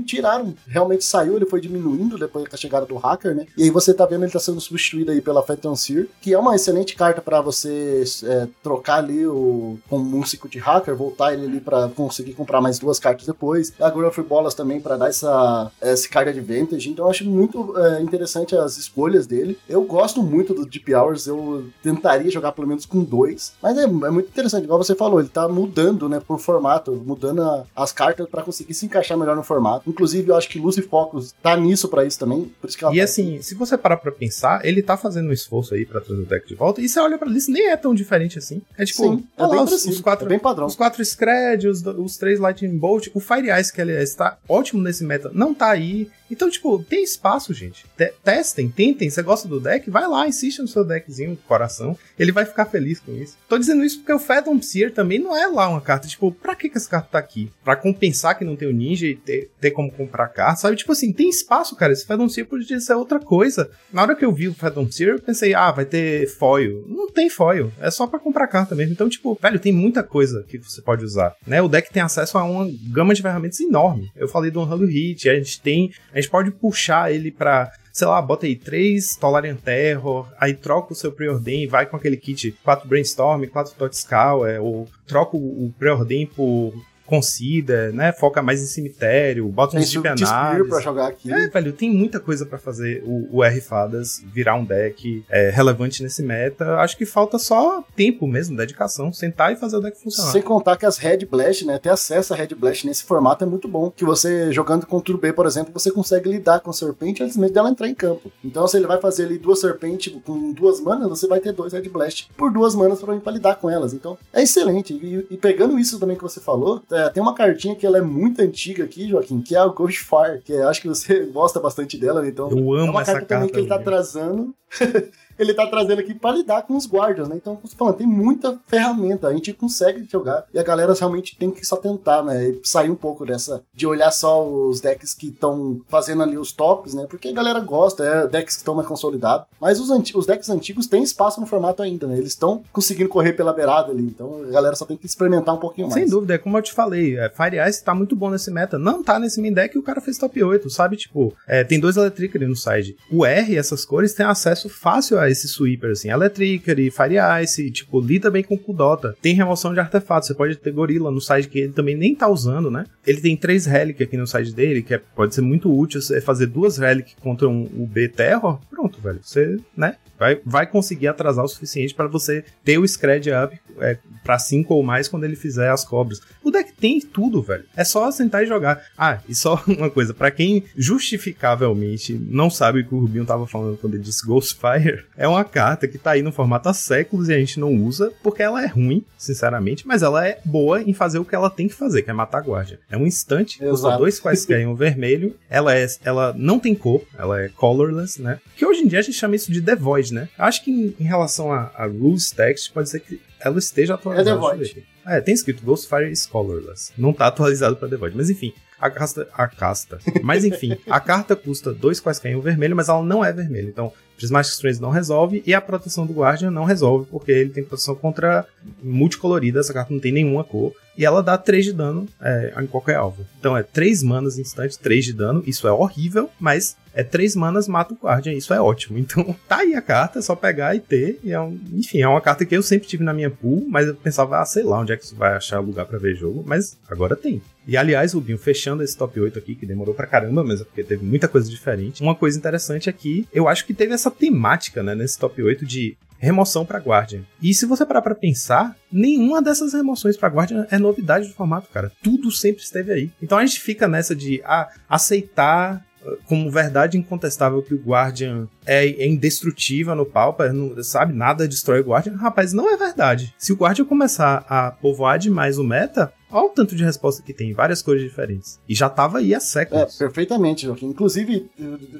[0.04, 3.46] tiraram, realmente saiu, ele foi diminuindo depois da chegada do hacker, né?
[3.56, 6.38] E aí você tá vendo ele tá sendo substituído aí pela Phantom Seer, que é
[6.38, 11.32] uma excelente carta para você é, trocar ali o com um ciclo de hacker, voltar
[11.32, 13.72] ele ali para conseguir comprar mais duas cartas depois.
[13.80, 16.90] A Growth Bolas também para dar essa esse card advantage.
[16.90, 19.58] Então eu acho muito é, interessante as escolhas dele.
[19.68, 23.84] Eu gosto muito do Deep Hours, eu tentaria jogar pelo menos com dois, mas é,
[23.84, 27.92] é muito interessante, igual você falou, ele tá mudando, né, por formato, mudando a, as
[27.92, 29.90] cartas para conseguir se encaixar melhor no formato formato.
[29.90, 32.50] Inclusive, eu acho que Lucy Focus tá nisso para isso também.
[32.60, 33.44] Por isso que ela e tá assim, aqui.
[33.44, 36.46] se você parar pra pensar, ele tá fazendo um esforço aí para trazer o deck
[36.46, 36.80] de volta.
[36.80, 38.62] E você olha pra lista, nem é tão diferente assim.
[38.76, 40.66] É tipo, Sim, é lá, os, os, quatro, é bem padrão.
[40.66, 44.82] Os quatro Scred, os, os três Lightning Bolt, o Fire Ice, que aliás tá ótimo
[44.82, 46.10] nesse meta, não tá aí.
[46.30, 47.84] Então, tipo, tem espaço, gente.
[47.96, 49.10] T testem, tentem.
[49.10, 49.90] Você gosta do deck?
[49.90, 51.98] Vai lá, insista no seu deckzinho, coração.
[52.16, 53.36] Ele vai ficar feliz com isso.
[53.48, 56.06] Tô dizendo isso porque o Phantom Seer também não é lá uma carta.
[56.06, 57.50] Tipo, pra que, que essa carta tá aqui?
[57.64, 60.76] Pra compensar que não tem o ninja e ter, ter como comprar carta, sabe?
[60.76, 61.92] Tipo assim, tem espaço, cara.
[61.92, 63.70] Esse Phantom Seer podia ser outra coisa.
[63.92, 66.84] Na hora que eu vi o Phantom Seer, eu pensei, ah, vai ter foil.
[66.88, 67.72] Não tem foil.
[67.80, 68.92] É só pra comprar carta mesmo.
[68.92, 71.34] Então, tipo, velho, tem muita coisa que você pode usar.
[71.46, 71.60] Né?
[71.60, 74.10] O deck tem acesso a uma gama de ferramentas enorme.
[74.16, 75.92] Eu falei do Unholy Hit, a gente tem.
[76.12, 80.92] A gente pode puxar ele pra sei lá, bota aí três Tolarian Terror, aí troca
[80.92, 85.72] o seu Preordain, vai com aquele kit 4 Brainstorm, 4 Totscal, é, ou troca o,
[85.78, 86.72] Preordain por
[87.10, 88.12] Consider, né?
[88.12, 90.68] Foca mais em cemitério, bota um chip análise.
[90.68, 91.32] pra jogar aqui.
[91.32, 96.04] É, velho, tem muita coisa para fazer o, o R-Fadas virar um deck é, relevante
[96.04, 96.76] nesse meta.
[96.76, 100.30] Acho que falta só tempo mesmo, dedicação, sentar e fazer o deck funcionar.
[100.30, 101.80] Sem contar que as Red Blast, né?
[101.80, 103.90] Ter acesso a Red Blast nesse formato é muito bom.
[103.90, 107.36] Que você, jogando com o B, por exemplo, você consegue lidar com a Serpente antes
[107.36, 108.30] mesmo dela entrar em campo.
[108.44, 111.72] Então, se ele vai fazer ali duas Serpente com duas manas, você vai ter dois
[111.72, 113.92] Red Blast por duas manas pra, pra lidar com elas.
[113.92, 114.94] Então, é excelente.
[114.94, 118.02] E, e pegando isso também que você falou, é, tem uma cartinha que ela é
[118.02, 122.20] muito antiga aqui, Joaquim, que é a Ghostfire, que acho que você gosta bastante dela,
[122.20, 122.28] né?
[122.28, 122.50] então.
[122.50, 124.54] Eu amo é uma essa carta também que ele tá trazendo.
[125.40, 127.36] ele tá trazendo aqui para lidar com os guardias, né?
[127.36, 131.64] Então, falando, tem muita ferramenta, a gente consegue jogar e a galera realmente tem que
[131.64, 132.54] só tentar, né?
[132.62, 136.94] Sair um pouco dessa de olhar só os decks que estão fazendo ali os tops,
[136.94, 137.06] né?
[137.08, 139.46] Porque a galera gosta, é decks que estão mais consolidados.
[139.60, 142.18] Mas os, os decks antigos têm espaço no formato ainda, né?
[142.18, 145.58] Eles estão conseguindo correr pela beirada ali, então a galera só tem que experimentar um
[145.58, 145.94] pouquinho mais.
[145.94, 148.78] Sem dúvida, é como eu te falei, é, Fire Ice tá muito bom nesse meta.
[148.78, 150.96] Não tá nesse main deck e o cara fez top 8, sabe?
[150.96, 152.96] Tipo, é, tem dois Electric ali no side.
[153.10, 158.00] O R, essas cores, tem acesso fácil a esse sweeper, assim, Electricity, Fire Ice, tipo,
[158.00, 159.16] lida bem com Kudota.
[159.20, 162.28] Tem remoção de artefatos, você pode ter gorila no side que ele também nem tá
[162.28, 162.86] usando, né?
[163.06, 166.20] Ele tem três Relic aqui no side dele, que é, pode ser muito útil você
[166.20, 168.58] fazer duas Relic contra um UB Terror.
[168.70, 169.96] Pronto, velho, você, né?
[170.20, 174.74] Vai, vai conseguir atrasar o suficiente para você ter o Scred up é, para 5
[174.74, 176.20] ou mais quando ele fizer as cobras.
[176.44, 177.64] O deck tem tudo, velho.
[177.74, 178.84] É só sentar e jogar.
[178.98, 183.46] Ah, e só uma coisa, para quem justificavelmente não sabe o que o Rubinho tava
[183.46, 187.28] falando quando ele disse Ghostfire, é uma carta que tá aí no formato há séculos
[187.28, 190.94] e a gente não usa porque ela é ruim, sinceramente, mas ela é boa em
[190.94, 192.78] fazer o que ela tem que fazer, que é matar a guarda.
[192.90, 197.02] É um instante, custa dois quaisquer em um vermelho, ela, é, ela não tem cor,
[197.18, 198.40] ela é colorless, né?
[198.56, 200.30] Que hoje em dia a gente chama isso de devoid, né?
[200.38, 204.30] Acho que em, em relação a, a, rules text, pode ser que ela esteja atualizada.
[204.30, 204.86] É The Void.
[205.06, 206.92] É, tem escrito Ghostfire Scholarless.
[206.96, 208.54] Não tá atualizado pra The Void, mas enfim.
[208.78, 209.28] A casta.
[209.34, 209.98] A casta.
[210.22, 213.68] Mas enfim, a carta custa dois quaisquer em um vermelho, mas ela não é vermelha.
[213.68, 217.64] Então, Prismatic Strange não resolve e a proteção do Guardian não resolve, porque ele tem
[217.64, 218.46] proteção contra
[218.82, 220.74] multicolorida, essa carta não tem nenhuma cor.
[221.00, 223.26] E ela dá 3 de dano é, em qualquer alvo.
[223.38, 225.42] Então é 3 manas instante, 3 de dano.
[225.46, 228.34] Isso é horrível, mas é 3 manas, mata o Guardian.
[228.34, 228.98] Isso é ótimo.
[229.10, 231.18] Então tá aí a carta, é só pegar e ter.
[231.24, 233.88] E é um, enfim, é uma carta que eu sempre tive na minha pool, mas
[233.88, 236.44] eu pensava, ah, sei lá onde é que você vai achar lugar para ver jogo.
[236.46, 237.40] Mas agora tem.
[237.66, 240.84] E aliás, Rubinho, fechando esse top 8 aqui, que demorou pra caramba, mas é porque
[240.84, 242.02] teve muita coisa diferente.
[242.02, 242.94] Uma coisa interessante é
[243.32, 247.22] eu acho que teve essa temática, né, nesse top 8 de remoção para Guardian.
[247.42, 251.68] E se você parar para pensar, nenhuma dessas remoções para Guardian é novidade do formato,
[251.72, 251.90] cara.
[252.02, 253.10] Tudo sempre esteve aí.
[253.20, 255.84] Então a gente fica nessa de ah, aceitar
[256.26, 261.12] como verdade incontestável que o Guardian é, é indestrutível no Pauper, não, sabe?
[261.12, 262.16] Nada destrói o Guardian.
[262.16, 263.34] Rapaz, não é verdade.
[263.38, 267.32] Se o Guardian começar a povoar demais o meta, Olha o tanto de resposta que
[267.32, 268.60] tem, várias cores diferentes.
[268.68, 269.96] E já tava aí há É, séculos.
[269.96, 270.86] perfeitamente, Joaquim.
[270.86, 271.50] Inclusive,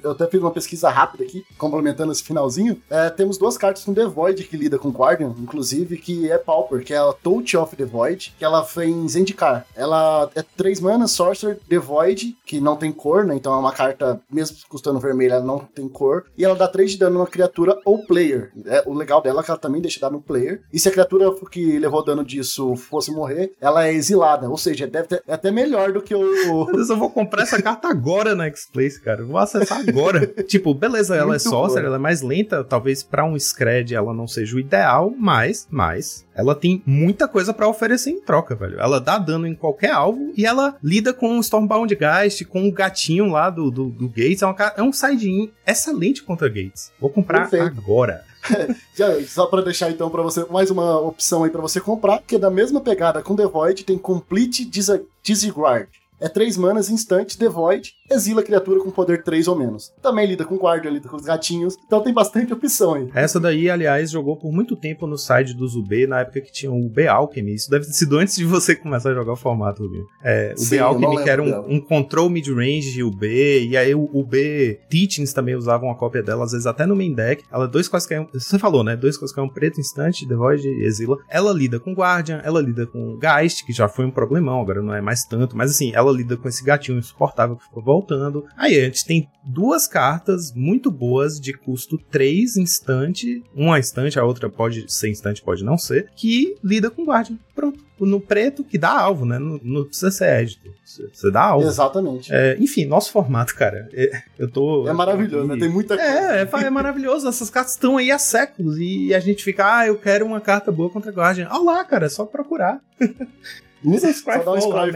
[0.03, 2.81] eu- até fiz uma pesquisa rápida aqui, complementando esse finalzinho.
[2.89, 6.85] É, temos duas cartas com The Void que lida com Guardian, inclusive, que é Pauper,
[6.85, 9.67] que é a Touch of the Void, que ela foi em Zendikar.
[9.75, 13.35] Ela é 3 mana, Sorcerer, The Void, que não tem cor, né?
[13.35, 16.25] Então é uma carta, mesmo custando vermelha, ela não tem cor.
[16.37, 18.53] E ela dá 3 de dano numa criatura ou player.
[18.67, 20.63] É, o legal dela é que ela também deixa dano no player.
[20.73, 24.20] E se a criatura que levou dano disso fosse morrer, ela é exilada.
[24.49, 26.21] Ou seja, deve ter, é até melhor do que o.
[26.91, 29.21] Eu vou comprar essa carta agora na X-Place, cara.
[29.21, 30.27] Eu Vou acessar agora.
[30.45, 31.87] tipo, beleza, ela é Muito sorcerer, boa.
[31.89, 32.65] ela é mais lenta.
[32.65, 37.53] Talvez pra um Scred ela não seja o ideal, mas, mas ela tem muita coisa
[37.53, 38.81] pra oferecer em troca, velho.
[38.81, 42.73] Ela dá dano em qualquer alvo e ela lida com o Stormbound Geist, com o
[42.73, 44.43] gatinho lá do, do, do Gates.
[44.43, 46.91] É, uma, é um side-in excelente contra Gates.
[46.99, 47.79] Vou comprar Perfeito.
[47.79, 48.25] agora.
[48.95, 52.37] Já, só pra deixar então pra você mais uma opção aí pra você comprar, que
[52.37, 55.89] é da mesma pegada com The Void, tem Complete Dis- Disregard.
[56.19, 59.93] É 3 manas, instante, The Void, exila a criatura com poder 3 ou menos.
[60.03, 63.09] Também lida com Guardian, lida com os gatinhos, então tem bastante opção aí.
[63.15, 66.73] Essa daí, aliás, jogou por muito tempo no side do Zubê, na época que tinha
[66.73, 67.55] o B Alchemy.
[67.55, 70.05] Isso deve ter sido antes de você começar a jogar o formato, Zubê.
[70.23, 73.27] É, o Sim, B eu não Alchemy, que era um, um control mid-range de UB,
[73.27, 76.97] e aí o, o B Teachings também usavam uma cópia dela, às vezes até no
[76.97, 77.45] main deck.
[77.51, 78.27] Ela dois quaisquer.
[78.33, 78.97] Você falou, né?
[78.97, 81.19] Dois quaisquer um preto instante, The Void e Exila.
[81.29, 84.95] Ela lida com Guardian, ela lida com Geist, que já foi um problemão, agora não
[84.95, 88.47] é mais tanto, mas assim, ela lida com esse gatinho insuportável que ficou voltando.
[88.57, 94.25] Aí a gente tem duas cartas muito boas de custo 3 instante, uma instante, a
[94.25, 97.39] outra pode ser instante, pode não ser, que lida com Guardian.
[97.55, 97.85] Pronto.
[97.99, 99.39] No preto, que dá alvo, né?
[99.39, 100.73] Não, não precisa ser édito.
[100.83, 101.69] Você dá alvo.
[101.69, 102.33] Exatamente.
[102.33, 103.91] É, enfim, nosso formato, cara.
[103.93, 104.89] é- eu tô.
[104.89, 105.59] É maravilhoso, né?
[105.59, 106.11] Tem muita coisa.
[106.11, 107.29] É, é, é maravilhoso.
[107.29, 110.73] Essas cartas estão aí há séculos e a gente fica, ah, eu quero uma carta
[110.73, 111.49] boa contra Guardian.
[111.51, 112.81] Olha lá, cara, é só procurar.
[113.85, 114.87] Usa o um Scryfall lá,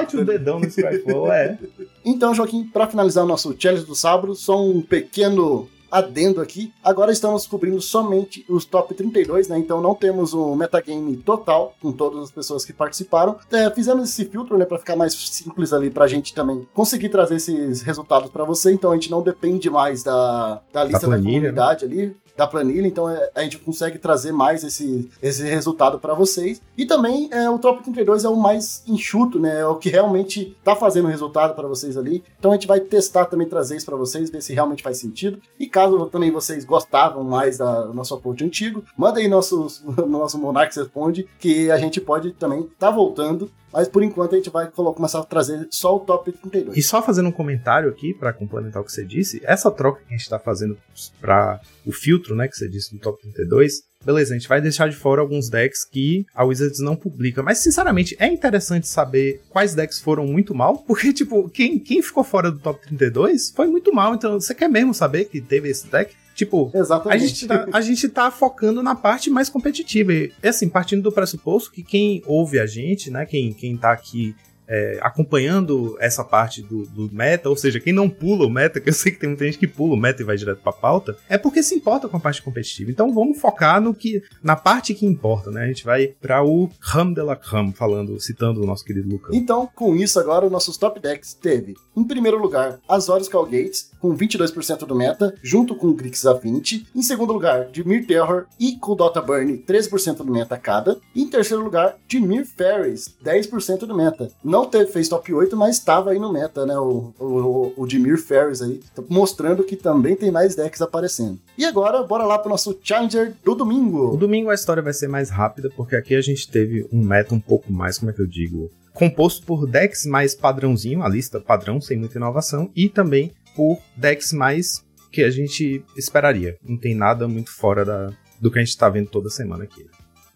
[0.00, 1.58] mete, mete o dedão no Scryfall, é.
[2.04, 6.72] Então, Joaquim, pra finalizar o nosso challenge do sábado, só um pequeno adendo aqui.
[6.82, 9.58] Agora estamos cobrindo somente os top 32, né?
[9.58, 13.36] Então não temos um metagame total com todas as pessoas que participaram.
[13.50, 17.36] É, fizemos esse filtro, né, para ficar mais simples ali pra gente também conseguir trazer
[17.36, 18.72] esses resultados pra você.
[18.72, 21.56] Então a gente não depende mais da, da lista da, planilha, né?
[21.56, 22.16] comunidade ali.
[22.38, 26.62] Da planilha, então é, a gente consegue trazer mais esse, esse resultado pra vocês.
[26.76, 29.58] E também é, o Top 32 é o mais enxuto, né?
[29.58, 32.22] É o que realmente tá fazendo resultado pra vocês ali.
[32.38, 35.42] Então a gente vai testar também, trazer isso pra vocês, ver se realmente faz sentido.
[35.58, 40.38] E caso também vocês gostavam mais da, nosso aporte antigo, manda aí nossos, no nosso
[40.38, 43.50] Monarchs Responde, que a gente pode também tá voltando.
[43.72, 46.76] Mas por enquanto a gente vai começar a trazer só o top 32.
[46.76, 50.14] E só fazendo um comentário aqui pra complementar o que você disse, essa troca que
[50.14, 50.76] a gente tá fazendo
[51.20, 54.88] pra o filtro, né, que você disse do top 32, beleza, a gente vai deixar
[54.88, 59.74] de fora alguns decks que a Wizards não publica, mas sinceramente é interessante saber quais
[59.74, 63.92] decks foram muito mal, porque tipo, quem, quem ficou fora do top 32 foi muito
[63.92, 66.14] mal, então você quer mesmo saber que teve esse deck?
[66.38, 67.26] Tipo, a Exatamente.
[67.26, 70.12] gente, tá, a gente tá focando na parte mais competitiva.
[70.12, 73.26] E, assim, partindo do pressuposto que quem ouve a gente, né?
[73.26, 74.36] Quem, quem tá aqui
[74.68, 78.90] é, acompanhando essa parte do, do meta, ou seja, quem não pula o meta, que
[78.90, 81.16] eu sei que tem muita gente que pula o meta e vai direto pra pauta,
[81.28, 82.90] é porque se importa com a parte competitiva.
[82.90, 85.64] Então vamos focar no que, na parte que importa, né?
[85.64, 89.34] A gente vai pra o Ram de la Crame, falando, citando o nosso querido Lucas.
[89.34, 94.16] Então, com isso agora, os nossos top decks teve, em primeiro lugar, Azorius Calgates, com
[94.16, 96.86] 22% do meta, junto com Grix Affinity.
[96.94, 100.98] Em segundo lugar, Dimir Terror e Kuldota Burn, 13% do meta cada.
[101.14, 104.30] E em terceiro lugar, Dimir Ferries, 10% do meta.
[104.44, 106.78] Não teve, fez top 8, mas estava aí no meta, né?
[106.78, 111.38] O, o, o Dimir Ferries aí, Tá mostrando que também tem mais decks aparecendo.
[111.56, 114.16] E agora, bora lá pro nosso Challenger do O domingo.
[114.16, 117.40] domingo a história vai ser mais rápida, porque aqui a gente teve um meta um
[117.40, 118.70] pouco mais, como é que eu digo?
[118.92, 124.32] Composto por decks mais padrãozinho, a lista padrão, sem muita inovação, e também por decks
[124.32, 126.56] mais que a gente esperaria.
[126.62, 129.86] Não tem nada muito fora da, do que a gente tá vendo toda semana aqui.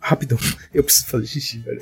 [0.00, 0.38] Rapidão,
[0.72, 1.80] eu preciso fazer xixi, velho.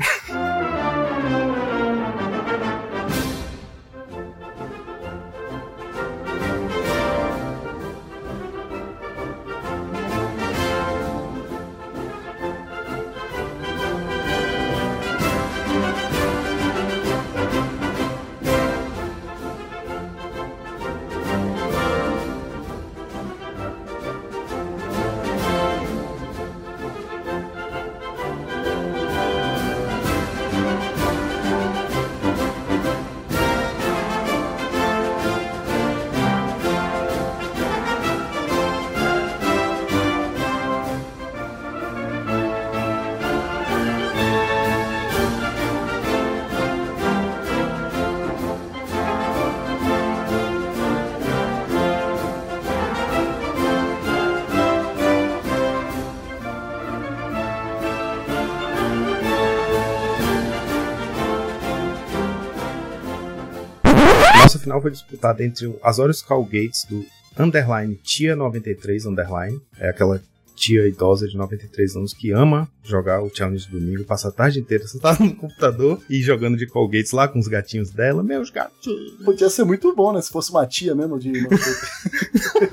[64.70, 67.04] Final foi disputada entre o Azorius Call Gates do
[67.36, 70.22] Underline Tia 93 Underline, é aquela
[70.60, 74.60] tia idosa de 93 anos que ama jogar o challenge de domingo, passa a tarde
[74.60, 78.22] inteira sentada no computador e jogando de Colgates lá com os gatinhos dela.
[78.22, 79.12] Meus gatinhos.
[79.24, 80.20] Podia ser muito bom, né?
[80.20, 81.30] Se fosse uma tia mesmo de.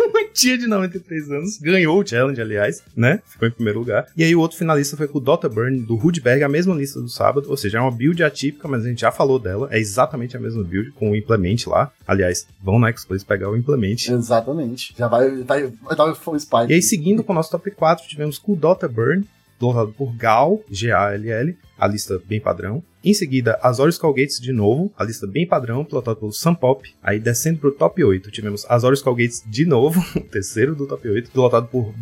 [0.08, 3.22] Uma tia de 93 anos ganhou o challenge, aliás, né?
[3.26, 4.08] Ficou em primeiro lugar.
[4.16, 7.00] E aí o outro finalista foi com o Dota Burn do Rudberg, a mesma lista
[7.00, 9.68] do sábado, ou seja, é uma build atípica, mas a gente já falou dela.
[9.72, 11.92] É exatamente a mesma build com o implement lá.
[12.08, 14.10] Aliás, vão na X-Place pegar o implement.
[14.10, 14.94] Exatamente.
[14.98, 16.70] Já vai, vai, vai dar o Spike.
[16.70, 19.24] E aí, seguindo com o nosso top 4, tivemos com o Dota Burn,
[19.58, 22.84] pilotado por Gal, G-A-L-L, a lista bem padrão.
[23.04, 26.94] Em seguida, Azorius Calgates de novo, a lista bem padrão, pilotado pelo Sun Pop.
[27.02, 31.32] Aí descendo pro top 8, tivemos Azorius Calgates de novo, o terceiro do top 8,
[31.32, 31.94] pilotado por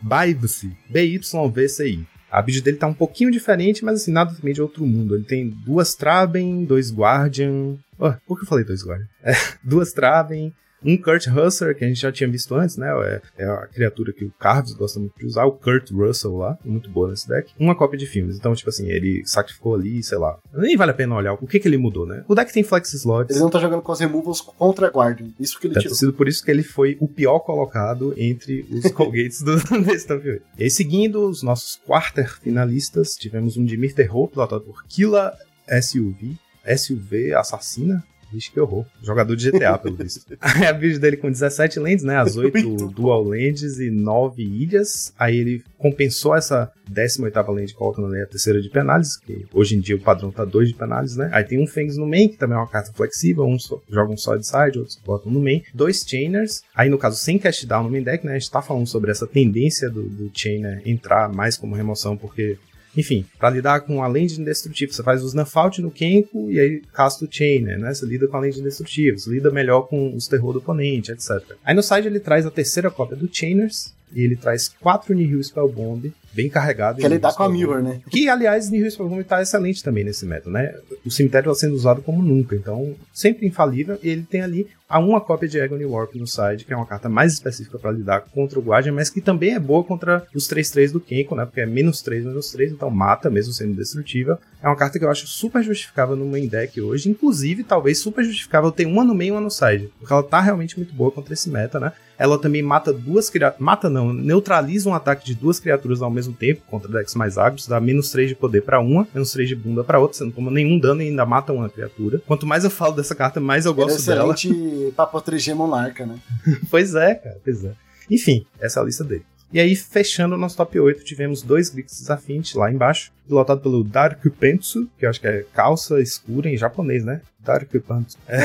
[0.00, 2.06] Bivcy, B-Y-V-C-I.
[2.30, 5.14] A build dele tá um pouquinho diferente, mas assim, nada também de outro mundo.
[5.14, 7.76] Ele tem duas Traben, dois Guardian.
[7.98, 9.08] Oh, por que eu falei dois Guardian?
[9.22, 9.32] É,
[9.64, 10.52] duas Traben,
[10.84, 12.88] um Kurt Russell, que a gente já tinha visto antes, né?
[13.36, 16.58] É, é a criatura que o Carves gosta muito de usar, o Kurt Russell lá,
[16.64, 17.52] muito boa nesse deck.
[17.58, 18.36] Uma cópia de filmes.
[18.36, 20.38] Então, tipo assim, ele sacrificou ali, sei lá.
[20.52, 22.24] Nem vale a pena olhar o que, que ele mudou, né?
[22.28, 23.34] O deck tem flex slots.
[23.34, 25.30] Ele não tá jogando com as removals contra Guardian.
[25.38, 25.88] Isso que ele tirou.
[25.88, 30.12] ter sido por isso que ele foi o pior colocado entre os Colgates do, desse
[30.12, 30.42] 8.
[30.58, 35.36] E aí, seguindo os nossos quarter finalistas, tivemos um Dimir Terror, pilotado por Killa
[35.82, 36.36] SUV.
[36.76, 38.04] SUV assassina?
[38.32, 38.84] Vixe, que horror.
[39.02, 40.36] Jogador de GTA, pelo visto.
[40.40, 42.16] Aí a build dele com 17 lands, né?
[42.16, 45.12] As 8 dual lands e 9 ilhas.
[45.18, 49.80] Aí ele compensou essa 18ª land colocando ali a terceira de penálise, que hoje em
[49.80, 51.30] dia o padrão tá 2 de penálise, né?
[51.32, 53.46] Aí tem um Fangs no main, que também é uma carta flexível.
[53.46, 55.62] Um só, joga um só side, outros botam no main.
[55.72, 56.62] Dois Chainers.
[56.74, 58.32] Aí no caso, sem cast down no main deck, né?
[58.32, 62.58] A gente tá falando sobre essa tendência do, do Chainer entrar mais como remoção, porque
[62.96, 66.82] enfim, para lidar com a lente indestrutível, você faz os Nufout no Kenko e aí
[66.92, 67.92] casta o Chainer, né?
[67.92, 71.30] Você lida com a lente indestrutível, você lida melhor com os terror do oponente, etc.
[71.64, 75.42] Aí no side ele traz a terceira cópia do Chainers, e ele traz quatro Nihil
[75.42, 77.00] Spellbomb bem carregado.
[77.00, 78.00] Que ele dá com a Mirror, né?
[78.10, 80.74] Que, aliás, Nihil Spellbomb tá excelente também nesse método, né?
[81.04, 83.98] O cemitério está sendo usado como nunca, então sempre infalível.
[84.02, 86.86] E ele tem ali a uma cópia de Agony Warp no side, que é uma
[86.86, 90.48] carta mais específica para lidar contra o Guardian, mas que também é boa contra os
[90.48, 91.44] 3-3 do Kenko, né?
[91.44, 94.38] Porque é menos 3, menos 3, então mata mesmo sendo destrutível.
[94.62, 98.24] É uma carta que eu acho super justificável no main deck hoje, inclusive talvez super
[98.24, 101.10] justificável ter uma no main e uma no side, porque ela tá realmente muito boa
[101.10, 101.92] contra esse meta, né?
[102.18, 103.60] Ela também mata duas criaturas.
[103.60, 107.66] Mata não, neutraliza um ataque de duas criaturas ao mesmo tempo contra decks mais agros,
[107.66, 110.18] dá menos 3 de poder para uma, menos 3 de bunda para outra.
[110.18, 112.20] Você não toma nenhum dano e ainda mata uma criatura.
[112.26, 114.34] Quanto mais eu falo dessa carta, mais eu gosto é dela.
[114.34, 116.18] excelente pra proteger Monarca, né?
[116.70, 117.72] pois é, cara, pois é.
[118.10, 119.24] Enfim, essa é a lista dele.
[119.52, 123.82] E aí, fechando o nosso top 8, tivemos dois Grixis Affinity lá embaixo, pilotado pelo
[123.82, 127.22] Dark Pentsu, que eu acho que é calça escura em japonês, né?
[127.40, 128.18] Dark Pentsu.
[128.26, 128.38] É.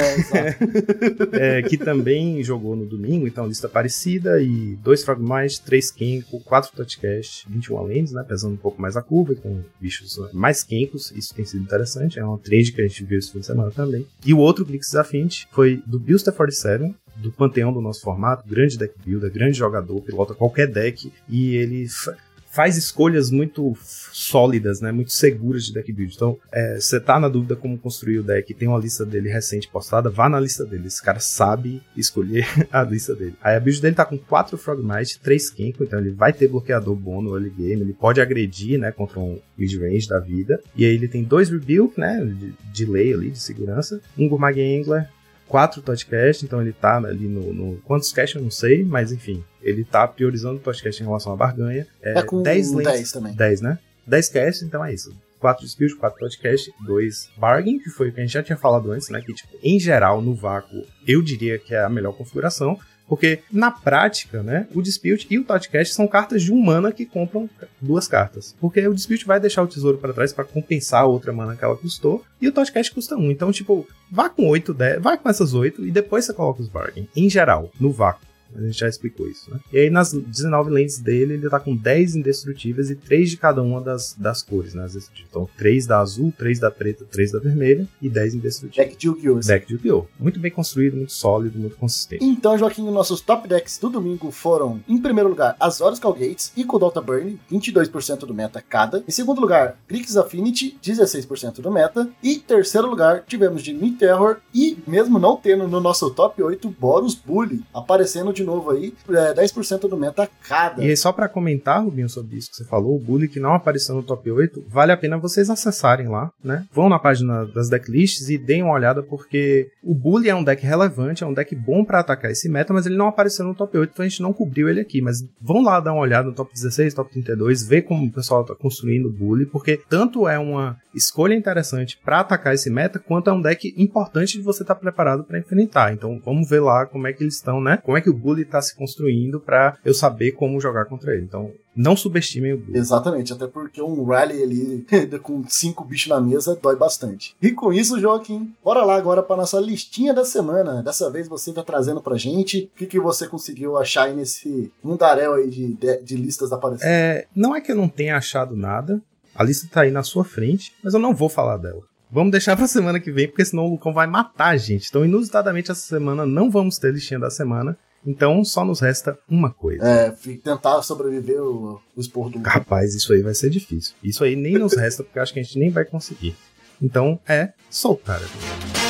[1.33, 6.71] É, que também jogou no domingo, então lista parecida, e dois Frogmite, três Kenko, quatro
[6.75, 8.23] Touchcast, 21 Lands, né?
[8.27, 12.23] Pesando um pouco mais a curva, com bichos mais Kenkos, isso tem sido interessante, é
[12.23, 14.05] uma trade que a gente viu esse fim de semana também.
[14.25, 18.77] E o outro Grixis Affinity foi do Buster 47, do panteão do nosso formato, grande
[18.77, 22.15] deck builder, grande jogador, pilota qualquer deck e ele fa
[22.53, 26.13] faz escolhas muito sólidas, né, muito seguras de deck build.
[26.13, 26.37] Então,
[26.75, 30.07] você é, tá na dúvida como construir o deck, tem uma lista dele recente postada,
[30.07, 30.85] vá na lista dele.
[30.85, 33.33] Esse cara sabe escolher a lista dele.
[33.41, 36.95] Aí a build dele tá com 4 Frogmite, 3 Kenko, então ele vai ter bloqueador
[36.95, 40.61] bom no early game, ele pode agredir, né, contra um mid-range da vida.
[40.75, 45.09] E aí ele tem dois Rebuke, né, de delay ali, de segurança, um Gurmag Angler,
[45.47, 47.77] quatro Todcast, então ele tá ali no, no.
[47.81, 49.43] Quantos cash eu não sei, mas enfim.
[49.61, 51.87] Ele tá priorizando o Todcast em relação à barganha.
[52.01, 53.11] É, é com 10 10 lentes.
[53.11, 53.33] também.
[53.33, 53.79] 10, né?
[54.05, 55.15] 10 cast, então é isso.
[55.39, 58.91] 4 skills, 4 podcast, 2 bargain, que foi o que a gente já tinha falado
[58.91, 59.21] antes, né?
[59.21, 62.79] Que, tipo, em geral, no vácuo, eu diria que é a melhor configuração.
[63.07, 67.05] Porque, na prática, né, o Dispute e o Totcast são cartas de um mana que
[67.05, 67.49] compram
[67.79, 68.55] duas cartas.
[68.59, 71.63] Porque o Dispute vai deixar o tesouro para trás para compensar a outra mana que
[71.63, 73.29] ela custou, e o Totcast custa um.
[73.29, 76.69] Então, tipo, vá com 8, 10, vai com essas 8 e depois você coloca os
[76.69, 77.07] bargain.
[77.15, 78.32] Em geral, no vácuo.
[78.55, 79.59] A gente já explicou isso, né?
[79.71, 83.61] E aí nas 19 lentes dele, ele tá com 10 indestrutíveis e 3 de cada
[83.61, 84.87] uma das, das cores, né?
[85.29, 88.89] Então 3 da azul, 3 da preta, 3 da vermelha e 10 indestrutíveis.
[88.89, 89.39] Deck de Yu-Gi-Oh!
[89.39, 90.05] Deck de Yu-Gi-Oh!
[90.19, 92.23] Muito bem construído, muito sólido, muito consistente.
[92.23, 97.01] Então, Joaquim, nossos top decks do domingo foram, em primeiro lugar, Azorius Calgates e Kudalta
[97.01, 99.03] Burn, 22% do meta cada.
[99.07, 102.09] Em segundo lugar, Grix Affinity, 16% do meta.
[102.21, 106.69] E em terceiro lugar, tivemos de Terror e, mesmo não tendo no nosso top 8,
[106.79, 110.83] Boros Bully, aparecendo de novo aí, é, 10% do meta cada.
[110.83, 113.95] E só pra comentar, Rubinho, sobre isso que você falou, o Bully que não apareceu
[113.95, 116.65] no top 8, vale a pena vocês acessarem lá, né?
[116.71, 120.65] Vão na página das decklists e deem uma olhada, porque o Bully é um deck
[120.65, 123.77] relevante, é um deck bom pra atacar esse meta, mas ele não apareceu no top
[123.77, 125.01] 8, então a gente não cobriu ele aqui.
[125.01, 128.43] Mas vão lá dar uma olhada no top 16, top 32, ver como o pessoal
[128.43, 133.29] tá construindo o Bully, porque tanto é uma escolha interessante pra atacar esse meta, quanto
[133.29, 135.93] é um deck importante de você estar tá preparado pra enfrentar.
[135.93, 137.77] Então vamos ver lá como é que eles estão, né?
[137.77, 141.23] Como é que o Bully tá se construindo pra eu saber como jogar contra ele.
[141.23, 142.77] Então não subestimem o Bully.
[142.77, 144.85] Exatamente, até porque um rally ali
[145.21, 147.35] com cinco bichos na mesa dói bastante.
[147.41, 150.83] E com isso, Joaquim, bora lá agora para nossa listinha da semana.
[150.83, 154.71] Dessa vez você tá trazendo pra gente o que, que você conseguiu achar aí nesse
[154.83, 156.89] mundaréu aí de, de, de listas aparecendo.
[156.89, 159.01] É, não é que eu não tenha achado nada,
[159.35, 161.81] a lista tá aí na sua frente, mas eu não vou falar dela.
[162.11, 164.87] Vamos deixar pra semana que vem, porque senão o Lucão vai matar a gente.
[164.87, 167.75] Então, inusitadamente, essa semana não vamos ter listinha da semana.
[168.05, 169.87] Então só nos resta uma coisa.
[169.87, 170.11] É,
[170.43, 173.95] tentar sobreviver o, o esporro do Rapaz, isso aí vai ser difícil.
[174.03, 176.35] Isso aí nem nos resta, porque acho que a gente nem vai conseguir.
[176.81, 178.82] Então é soltar a vinheta.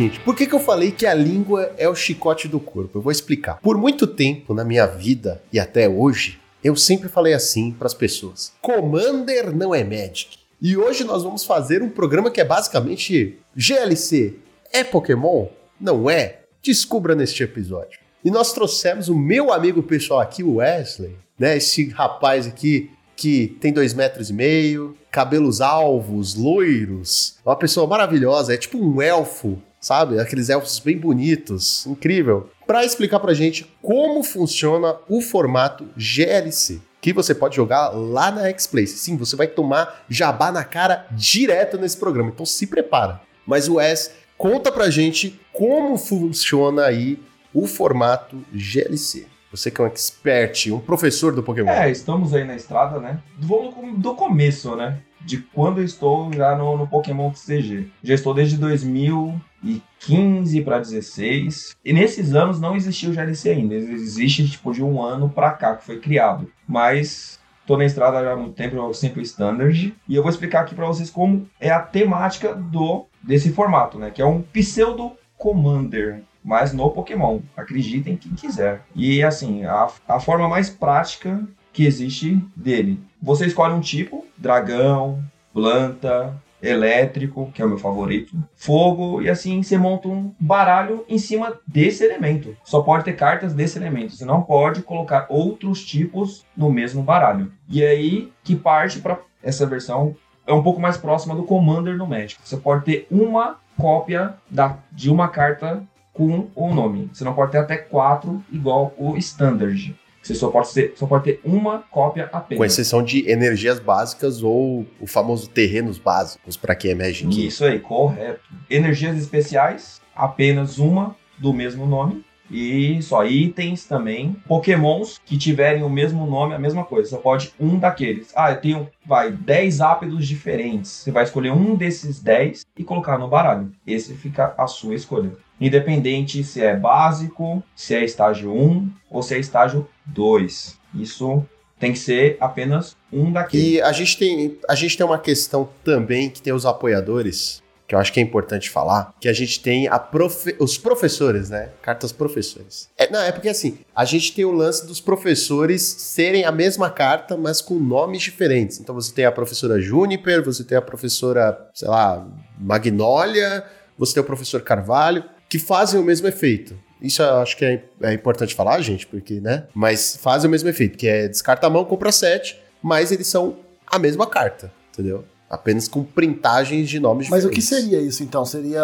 [0.00, 2.98] Seguinte, por que, que eu falei que a língua é o chicote do corpo?
[2.98, 3.60] Eu vou explicar.
[3.60, 7.92] Por muito tempo na minha vida e até hoje, eu sempre falei assim para as
[7.92, 10.38] pessoas: Commander não é Magic.
[10.60, 14.36] E hoje nós vamos fazer um programa que é basicamente GLC.
[14.72, 15.48] É Pokémon?
[15.78, 16.40] Não é?
[16.62, 17.98] Descubra neste episódio.
[18.24, 21.56] E nós trouxemos o meu amigo pessoal aqui, o Wesley, né?
[21.56, 28.54] Esse rapaz aqui que tem dois metros e meio, cabelos alvos, loiros, uma pessoa maravilhosa,
[28.54, 30.20] é tipo um elfo, sabe?
[30.20, 32.50] Aqueles elfos bem bonitos, incrível.
[32.66, 38.46] Para explicar pra gente como funciona o formato GLC, que você pode jogar lá na
[38.48, 38.98] X-Place.
[38.98, 43.20] Sim, você vai tomar jabá na cara direto nesse programa, então se prepara.
[43.46, 47.18] Mas o Wes conta pra gente como funciona aí
[47.52, 49.26] o formato GLC.
[49.50, 51.70] Você que é um expert, um professor do Pokémon.
[51.70, 53.18] É, estamos aí na estrada, né?
[53.36, 55.00] Vamos do começo, né?
[55.20, 57.88] De quando estou já no, no Pokémon CG.
[58.02, 61.76] Já estou desde 2015 para 16.
[61.84, 63.74] E nesses anos não existiu o GLC ainda.
[63.74, 66.50] Existe tipo de um ano para cá que foi criado.
[66.66, 69.94] Mas tô na estrada já há muito tempo, eu sempre standard.
[70.08, 74.10] E eu vou explicar aqui para vocês como é a temática do desse formato, né?
[74.10, 77.40] Que é um pseudo Commander mas no Pokémon.
[77.56, 78.82] Acreditem quem quiser.
[78.94, 81.42] E assim, a, a forma mais prática
[81.72, 83.00] que existe dele.
[83.22, 89.62] Você escolhe um tipo, dragão, planta, elétrico, que é o meu favorito, fogo, e assim
[89.62, 92.56] você monta um baralho em cima desse elemento.
[92.64, 97.52] Só pode ter cartas desse elemento, você não pode colocar outros tipos no mesmo baralho.
[97.68, 100.14] E aí que parte para essa versão
[100.46, 102.40] é um pouco mais próxima do Commander no Magic.
[102.44, 107.08] Você pode ter uma cópia da, de uma carta com o nome.
[107.12, 109.94] Você não pode ter até quatro igual o standard.
[110.22, 112.58] Você só pode, ter, só pode ter uma cópia apenas.
[112.58, 117.46] Com exceção de energias básicas ou o famoso terrenos básicos para quem é Magic.
[117.46, 118.40] Isso aí, correto.
[118.68, 122.24] Energias especiais, apenas uma do mesmo nome.
[122.50, 124.36] E só itens também.
[124.46, 127.10] Pokémons que tiverem o mesmo nome, a mesma coisa.
[127.10, 128.32] Só pode um daqueles.
[128.34, 130.90] Ah, eu tenho, vai, 10 ápidos diferentes.
[130.90, 133.70] Você vai escolher um desses 10 e colocar no baralho.
[133.86, 139.34] Esse fica a sua escolha independente se é básico, se é estágio 1 ou se
[139.34, 140.78] é estágio 2.
[140.94, 141.44] Isso
[141.78, 143.66] tem que ser apenas um daqueles.
[143.66, 147.94] E a gente tem, a gente tem uma questão também que tem os apoiadores, que
[147.96, 151.70] eu acho que é importante falar, que a gente tem a profe os professores, né?
[151.82, 152.88] Cartas professores.
[152.96, 156.88] É, não, é porque assim, a gente tem o lance dos professores serem a mesma
[156.88, 158.78] carta, mas com nomes diferentes.
[158.78, 162.24] Então você tem a professora Juniper, você tem a professora, sei lá,
[162.56, 163.64] Magnólia,
[163.98, 166.78] você tem o professor Carvalho que fazem o mesmo efeito.
[167.02, 169.66] Isso eu acho que é, é, importante falar, gente, porque, né?
[169.74, 173.58] Mas fazem o mesmo efeito, que é descarta a mão, compra sete, mas eles são
[173.84, 175.24] a mesma carta, entendeu?
[175.50, 177.68] Apenas com printagens de nomes Mas diferentes.
[177.68, 178.44] o que seria isso, então?
[178.46, 178.80] Seria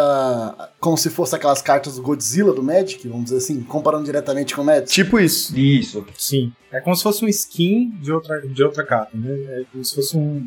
[0.80, 4.62] como se fosse aquelas cartas do Godzilla do Magic, vamos dizer assim, comparando diretamente com
[4.62, 4.88] o Magic?
[4.88, 5.56] Tipo isso.
[5.56, 6.04] Isso.
[6.18, 6.52] Sim.
[6.72, 9.30] É como se fosse um skin de outra, de outra carta, né?
[9.30, 10.44] É como se fosse um,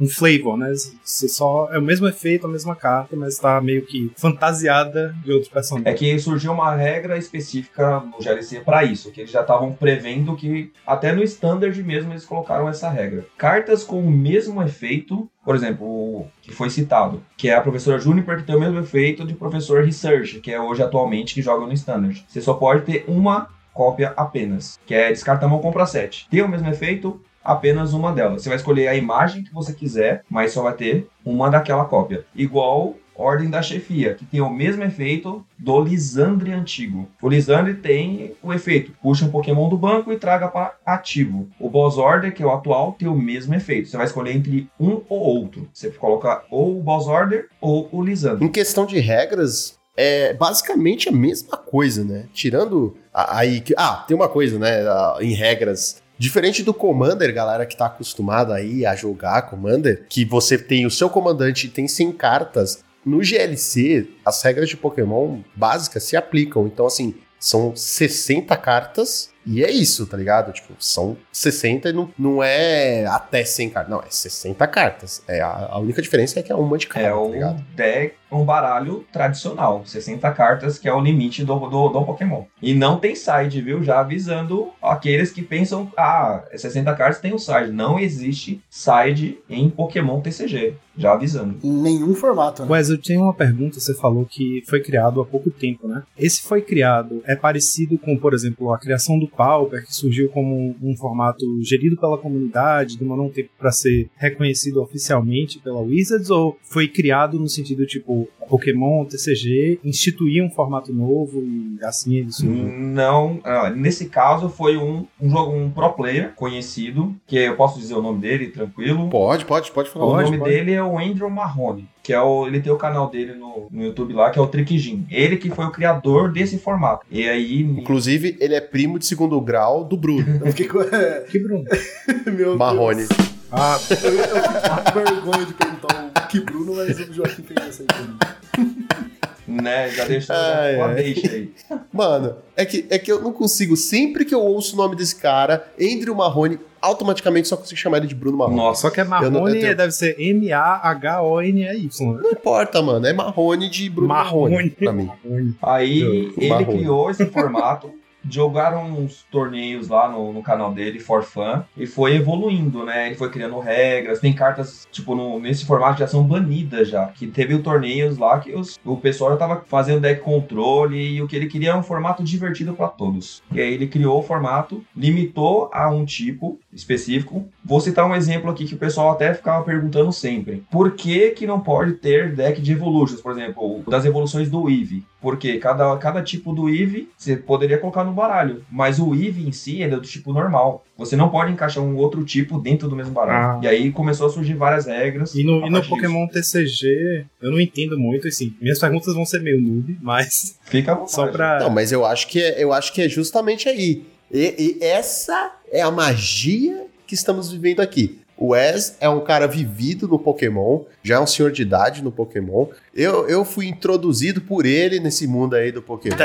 [0.00, 0.72] um flavor, né?
[1.02, 5.32] Você só é o mesmo efeito, a mesma carta, mas tá meio que fantasiada de
[5.32, 5.94] outros personagens.
[5.94, 10.34] É que surgiu uma regra específica no GLC para isso, que eles já estavam prevendo
[10.34, 13.26] que até no standard mesmo eles colocaram essa regra.
[13.36, 17.98] Cartas com o mesmo efeito, por exemplo, o que foi citado, que é a professora
[17.98, 21.66] Juniper que tem o mesmo efeito de professor Research, que é hoje atualmente que joga
[21.66, 22.24] no standard.
[22.26, 26.28] Você só pode ter uma cópia apenas, que é descarta mão compra 7.
[26.30, 28.42] Tem o mesmo efeito, apenas uma delas.
[28.42, 32.24] Você vai escolher a imagem que você quiser, mas só vai ter uma daquela cópia.
[32.34, 37.08] Igual Ordem da Chefia, que tem o mesmo efeito do Lisandre antigo.
[37.20, 41.48] O Lisandre tem o efeito, puxa um Pokémon do banco e traga para ativo.
[41.60, 43.88] O Boss Order, que é o atual, tem o mesmo efeito.
[43.88, 45.68] Você vai escolher entre um ou outro.
[45.72, 48.44] Você coloca ou o Boss Order ou o Lisandre.
[48.44, 52.24] Em questão de regras, é basicamente a mesma coisa, né?
[52.32, 53.62] Tirando aí.
[53.76, 54.84] Ah, tem uma coisa, né?
[55.20, 60.56] Em regras Diferente do Commander, galera que tá acostumada aí a jogar Commander, que você
[60.56, 66.04] tem o seu comandante e tem 100 cartas, no GLC, as regras de Pokémon básicas
[66.04, 66.64] se aplicam.
[66.68, 70.52] Então, assim, são 60 cartas e é isso, tá ligado?
[70.52, 73.90] Tipo, são 60 e não, não é até 100 cartas.
[73.90, 75.22] Não, é 60 cartas.
[75.26, 77.64] É, a, a única diferença é que é uma de cada, é tá um ligado?
[77.74, 79.82] deck, um baralho tradicional.
[79.84, 82.44] 60 cartas, que é o limite do, do, do Pokémon.
[82.60, 83.82] E não tem side, viu?
[83.82, 87.72] Já avisando aqueles que pensam, ah, 60 cartas tem um side.
[87.72, 90.74] Não existe side em Pokémon TCG.
[90.96, 91.58] Já avisando.
[91.64, 92.70] Em nenhum formato, né?
[92.70, 93.80] Wes, eu tenho uma pergunta.
[93.80, 96.02] Você falou que foi criado há pouco tempo, né?
[96.18, 100.74] Esse foi criado, é parecido com, por exemplo, a criação do Pauper, que surgiu como
[100.82, 106.56] um formato gerido pela comunidade, demorou um tempo para ser reconhecido oficialmente pela Wizards, ou
[106.62, 112.64] foi criado no sentido tipo Pokémon, TCG, instituir um formato novo e assim ele surgiu?
[112.68, 117.78] Não, ah, nesse caso foi um, um jogo, um pro player conhecido, que eu posso
[117.78, 119.08] dizer o nome dele tranquilo.
[119.08, 120.06] Pode, pode, pode falar.
[120.06, 120.50] o Pode, nome pode.
[120.50, 123.84] dele é o Andrew Marrone, que é o, ele tem o canal dele no, no
[123.84, 125.06] YouTube lá, que é o Trickjin.
[125.10, 127.06] Ele que foi o criador desse formato.
[127.10, 130.40] E aí, Inclusive, ele é primo de segundo grau do Bruno.
[130.44, 130.78] Eu com.
[131.30, 131.64] Que Bruno?
[132.36, 133.06] Meu Marrone.
[133.06, 133.32] Deus.
[133.50, 134.60] Ah, Eu, eu fiquei
[134.92, 138.86] com vergonha de perguntar o que Bruno, mas o Joaquim fez essa aí pra mim.
[139.60, 140.94] né, já deixou Ai, uma ai.
[140.94, 141.50] deixa aí.
[141.92, 143.76] Mano, é que, é que eu não consigo.
[143.76, 148.06] Sempre que eu ouço o nome desse cara, Andrew Marrone, automaticamente só consigo chamar ele
[148.06, 148.56] de Bruno Marrone.
[148.56, 152.12] Nossa, só que é Eu não- eu Marrone tenho- deve ser M-A-H-O-N-E-Y.
[152.22, 153.06] Não importa, mano.
[153.06, 154.70] É Marrone de Bruno Marrone, Marrone.
[154.70, 155.04] pra mim.
[155.06, 155.54] Marrone.
[155.62, 156.00] Aí
[156.36, 156.78] ele Marrone.
[156.78, 157.90] criou esse formato,
[158.28, 163.06] jogaram uns torneios lá no, no canal dele, for fun, e foi evoluindo, né?
[163.06, 167.26] Ele foi criando regras, tem cartas, tipo, no- nesse formato já são banidas já, que
[167.26, 171.36] teve torneios lá que os- o pessoal já tava fazendo deck controle e o que
[171.36, 173.42] ele queria era um formato divertido para todos.
[173.52, 177.48] E aí ele criou o formato, limitou a um tipo específico.
[177.64, 180.64] Vou citar um exemplo aqui que o pessoal até ficava perguntando sempre.
[180.70, 185.04] Por que que não pode ter deck de evolutions, por exemplo, das evoluções do Eevee?
[185.20, 189.52] Porque cada, cada tipo do Eevee você poderia colocar no baralho, mas o Eevee em
[189.52, 190.84] si ele é do tipo normal.
[190.98, 193.58] Você não pode encaixar um outro tipo dentro do mesmo baralho.
[193.58, 193.60] Ah.
[193.62, 195.34] E aí começou a surgir várias regras.
[195.34, 195.90] E no, e no partir disso.
[195.90, 198.54] Pokémon TCG, eu não entendo muito, assim.
[198.60, 201.12] Minhas perguntas vão ser meio noob, mas Fica à vontade.
[201.12, 201.60] só pra.
[201.60, 204.04] Não, mas eu acho que é, eu acho que é justamente aí.
[204.32, 208.20] E, e essa é a magia que estamos vivendo aqui.
[208.36, 212.10] O Wes é um cara vivido no Pokémon, já é um senhor de idade no
[212.10, 212.66] Pokémon.
[212.94, 216.16] Eu, eu fui introduzido por ele nesse mundo aí do Pokémon,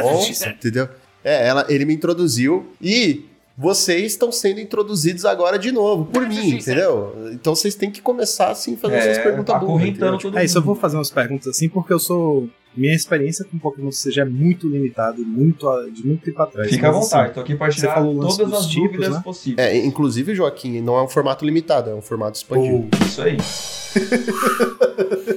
[0.50, 0.90] entendeu?
[1.24, 3.26] É, ela, ele me introduziu e
[3.58, 7.14] vocês estão sendo introduzidos agora de novo por mim, entendeu?
[7.34, 10.18] Então vocês têm que começar assim fazer É, essas perguntas tá entendeu?
[10.18, 12.48] todo É, isso eu vou fazer umas perguntas assim, porque eu sou.
[12.78, 16.70] Minha experiência com Pokémon TCG é muito limitada, muito, a- de muito tempo atrás.
[16.70, 19.22] Fica à Mas, vontade, assim, tô aqui para tirar todas as tipos, dúvidas né?
[19.24, 19.68] possíveis.
[19.68, 22.88] É, inclusive, Joaquim, não é um formato limitado, é um formato expandido.
[23.06, 23.38] Isso aí.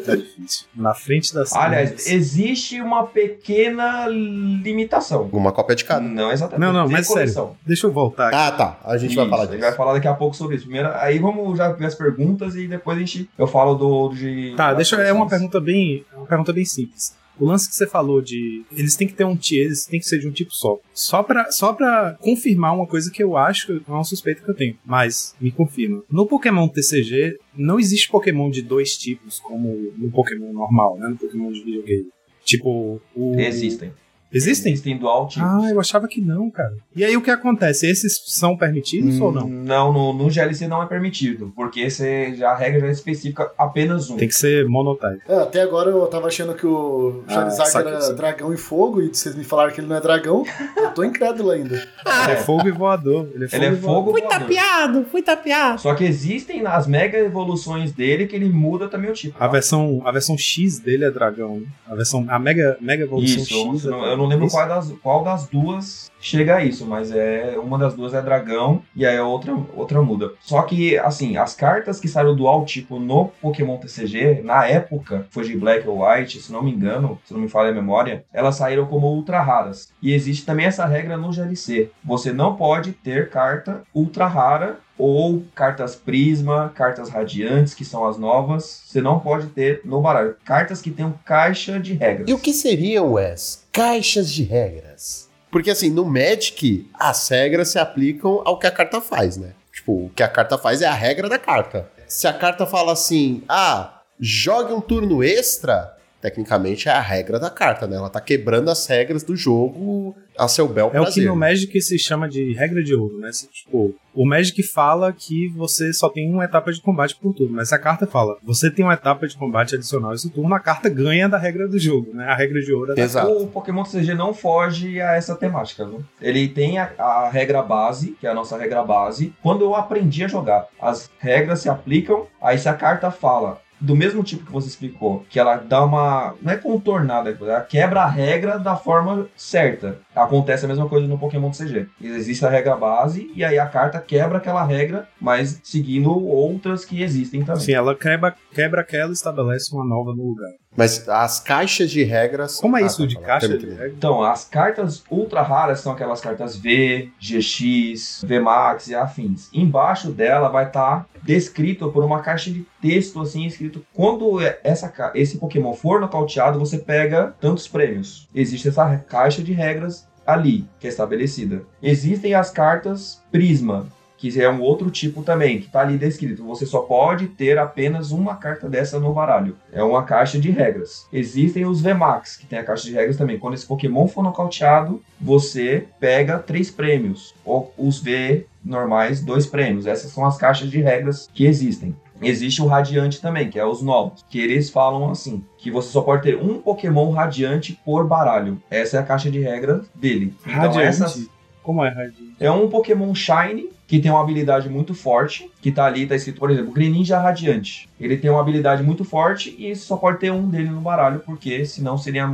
[0.07, 0.67] é difícil.
[0.75, 2.07] Na frente das Aliás, câmeras.
[2.09, 5.29] existe uma pequena limitação.
[5.33, 6.01] Uma cópia de cada.
[6.07, 6.61] Não exatamente.
[6.61, 7.57] Não, não, Tem mas coleção.
[7.67, 8.37] Deixa eu voltar aqui.
[8.37, 8.81] Ah, tá.
[8.85, 9.69] A gente vai Isso, falar A gente disso.
[9.69, 10.65] vai falar daqui a pouco sobre isso.
[10.65, 14.55] Primeiro, aí vamos já ver as perguntas e depois a gente eu falo do de
[14.57, 17.15] Tá, deixa eu- é uma pergunta bem, é uma pergunta bem simples.
[17.41, 20.19] O lance que você falou de eles têm que ter um eles têm que ser
[20.19, 20.79] de um tipo só.
[20.93, 24.55] Só pra, só pra confirmar uma coisa que eu acho, é uma suspeita que eu
[24.55, 26.03] tenho, mas me confirma.
[26.11, 31.17] No Pokémon TCG não existe Pokémon de dois tipos como no Pokémon normal, né, no
[31.17, 32.09] Pokémon de videogame.
[32.45, 33.93] Tipo, o Existem.
[34.33, 34.73] Existem?
[34.73, 35.49] Existem dual tipos.
[35.49, 36.73] Ah, eu achava que não, cara.
[36.95, 37.87] E aí o que acontece?
[37.91, 39.49] Esses são permitidos ou não?
[39.49, 43.51] Não, no, no GLC não é permitido, porque você, já, a regra já é específica
[43.59, 44.17] apenas um.
[44.17, 45.21] Tem que ser monotype.
[45.29, 49.09] É, até agora eu tava achando que o Charizard saca- era dragão e fogo, e
[49.09, 50.45] vocês me falaram que ele não é dragão.
[50.77, 51.71] eu tô incrédulo ainda.
[52.25, 53.29] Ele é fogo e voador.
[53.35, 53.95] Ele é fogo, Ele é e voador.
[53.97, 54.39] fogo Fui voador.
[54.41, 55.81] tapeado, fui tapeado.
[55.81, 59.37] Só que existem as mega evoluções dele que ele muda também o tipo.
[59.43, 61.63] A versão, a versão X dele é dragão.
[61.89, 62.25] A versão.
[62.29, 63.85] A Mega, mega evolução Isso, eu X.
[63.85, 64.57] não, é eu não lembro Isso?
[64.57, 68.83] qual das, qual das duas chega a isso, mas é uma das duas é dragão
[68.95, 70.33] e aí a outra, outra muda.
[70.41, 75.45] Só que, assim, as cartas que saíram dual tipo no Pokémon TCG, na época, foi
[75.45, 78.57] de Black ou White, se não me engano, se não me falha a memória, elas
[78.57, 79.93] saíram como ultra raras.
[80.03, 81.91] E existe também essa regra no GLC.
[82.05, 88.19] Você não pode ter carta ultra rara ou cartas Prisma, cartas Radiantes, que são as
[88.19, 90.37] novas, você não pode ter no baralho.
[90.45, 92.29] Cartas que tenham caixa de regras.
[92.29, 93.65] E o que seriam, Wes?
[93.73, 95.29] Caixas de regras.
[95.51, 99.53] Porque assim, no Magic, as regras se aplicam ao que a carta faz, né?
[99.73, 101.91] Tipo, o que a carta faz é a regra da carta.
[102.07, 107.51] Se a carta fala assim, ah, jogue um turno extra, tecnicamente é a regra da
[107.51, 107.97] carta, né?
[107.97, 111.27] Ela tá quebrando as regras do jogo a seu bel É o que prazer.
[111.27, 113.31] no Magic se chama de regra de ouro, né?
[113.33, 117.55] Se, Tipo, o Magic fala que você só tem uma etapa de combate por turno,
[117.55, 120.61] mas se a carta fala, você tem uma etapa de combate adicional esse turno, a
[120.61, 122.25] carta ganha da regra do jogo, né?
[122.25, 123.31] A regra de ouro é da Exato.
[123.31, 126.05] O Pokémon TCG não foge a essa temática, viu?
[126.21, 129.33] Ele tem a, a regra base, que é a nossa regra base.
[129.43, 133.97] Quando eu aprendi a jogar, as regras se aplicam, aí se a carta fala do
[133.97, 136.35] mesmo tipo que você explicou, que ela dá uma.
[136.43, 139.99] Não é contornada, ela quebra a regra da forma certa.
[140.15, 141.89] Acontece a mesma coisa no Pokémon TCG.
[142.03, 147.03] Existe a regra base, e aí a carta quebra aquela regra, mas seguindo outras que
[147.03, 147.63] existem também.
[147.63, 150.51] Sim, ela quebra, quebra aquela e estabelece uma nova no lugar.
[150.77, 152.61] Mas as caixas de regras.
[152.61, 153.73] Como é Ah, isso tá, de tá, caixa de me.
[153.73, 153.89] regra?
[153.97, 159.49] Então, as cartas ultra raras são aquelas cartas V, GX, VMAX e afins.
[159.53, 164.93] Embaixo dela vai estar descrito por uma caixa de texto assim escrito quando é- essa
[165.15, 168.29] esse Pokémon for nocauteado, você pega tantos prêmios.
[168.35, 171.63] Existe essa caixa de regras ali que é estabelecida.
[171.83, 173.87] Existem as cartas Prisma,
[174.21, 176.45] que é um outro tipo também, que tá ali descrito.
[176.45, 179.57] Você só pode ter apenas uma carta dessa no baralho.
[179.73, 181.07] É uma caixa de regras.
[181.11, 183.39] Existem os VMAX, que tem a caixa de regras também.
[183.39, 187.35] Quando esse Pokémon for nocauteado, você pega três prêmios.
[187.43, 189.87] Ou os V normais, dois prêmios.
[189.87, 191.97] Essas são as caixas de regras que existem.
[192.23, 196.03] Existe o Radiante também, que é os novos, que eles falam assim, que você só
[196.03, 198.63] pode ter um Pokémon Radiante por baralho.
[198.71, 200.35] Essa é a caixa de regras dele.
[200.43, 200.87] Então Radiante?
[200.87, 201.31] essas
[201.63, 202.37] Como é Radiante?
[202.39, 206.39] é um Pokémon Shine que tem uma habilidade muito forte, que tá ali, tá escrito,
[206.39, 207.89] por exemplo, Greninja Radiante.
[208.01, 211.67] Ele tem uma habilidade muito forte e só pode ter um dele no baralho, porque
[211.67, 212.31] senão seria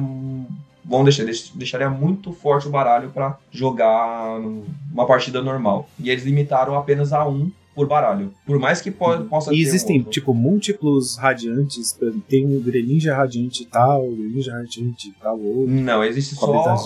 [0.84, 4.38] Bom, deixar, deix- deixaria muito forte o baralho pra jogar
[4.92, 5.88] uma partida normal.
[5.98, 8.32] E eles limitaram apenas a um por baralho.
[8.46, 11.96] Por mais que po possa ter E um existem, tipo, múltiplos radiantes.
[12.26, 15.68] Tem um Greninja radiante tal, Greninja radiante tal, outro.
[15.68, 16.76] Não, existe só.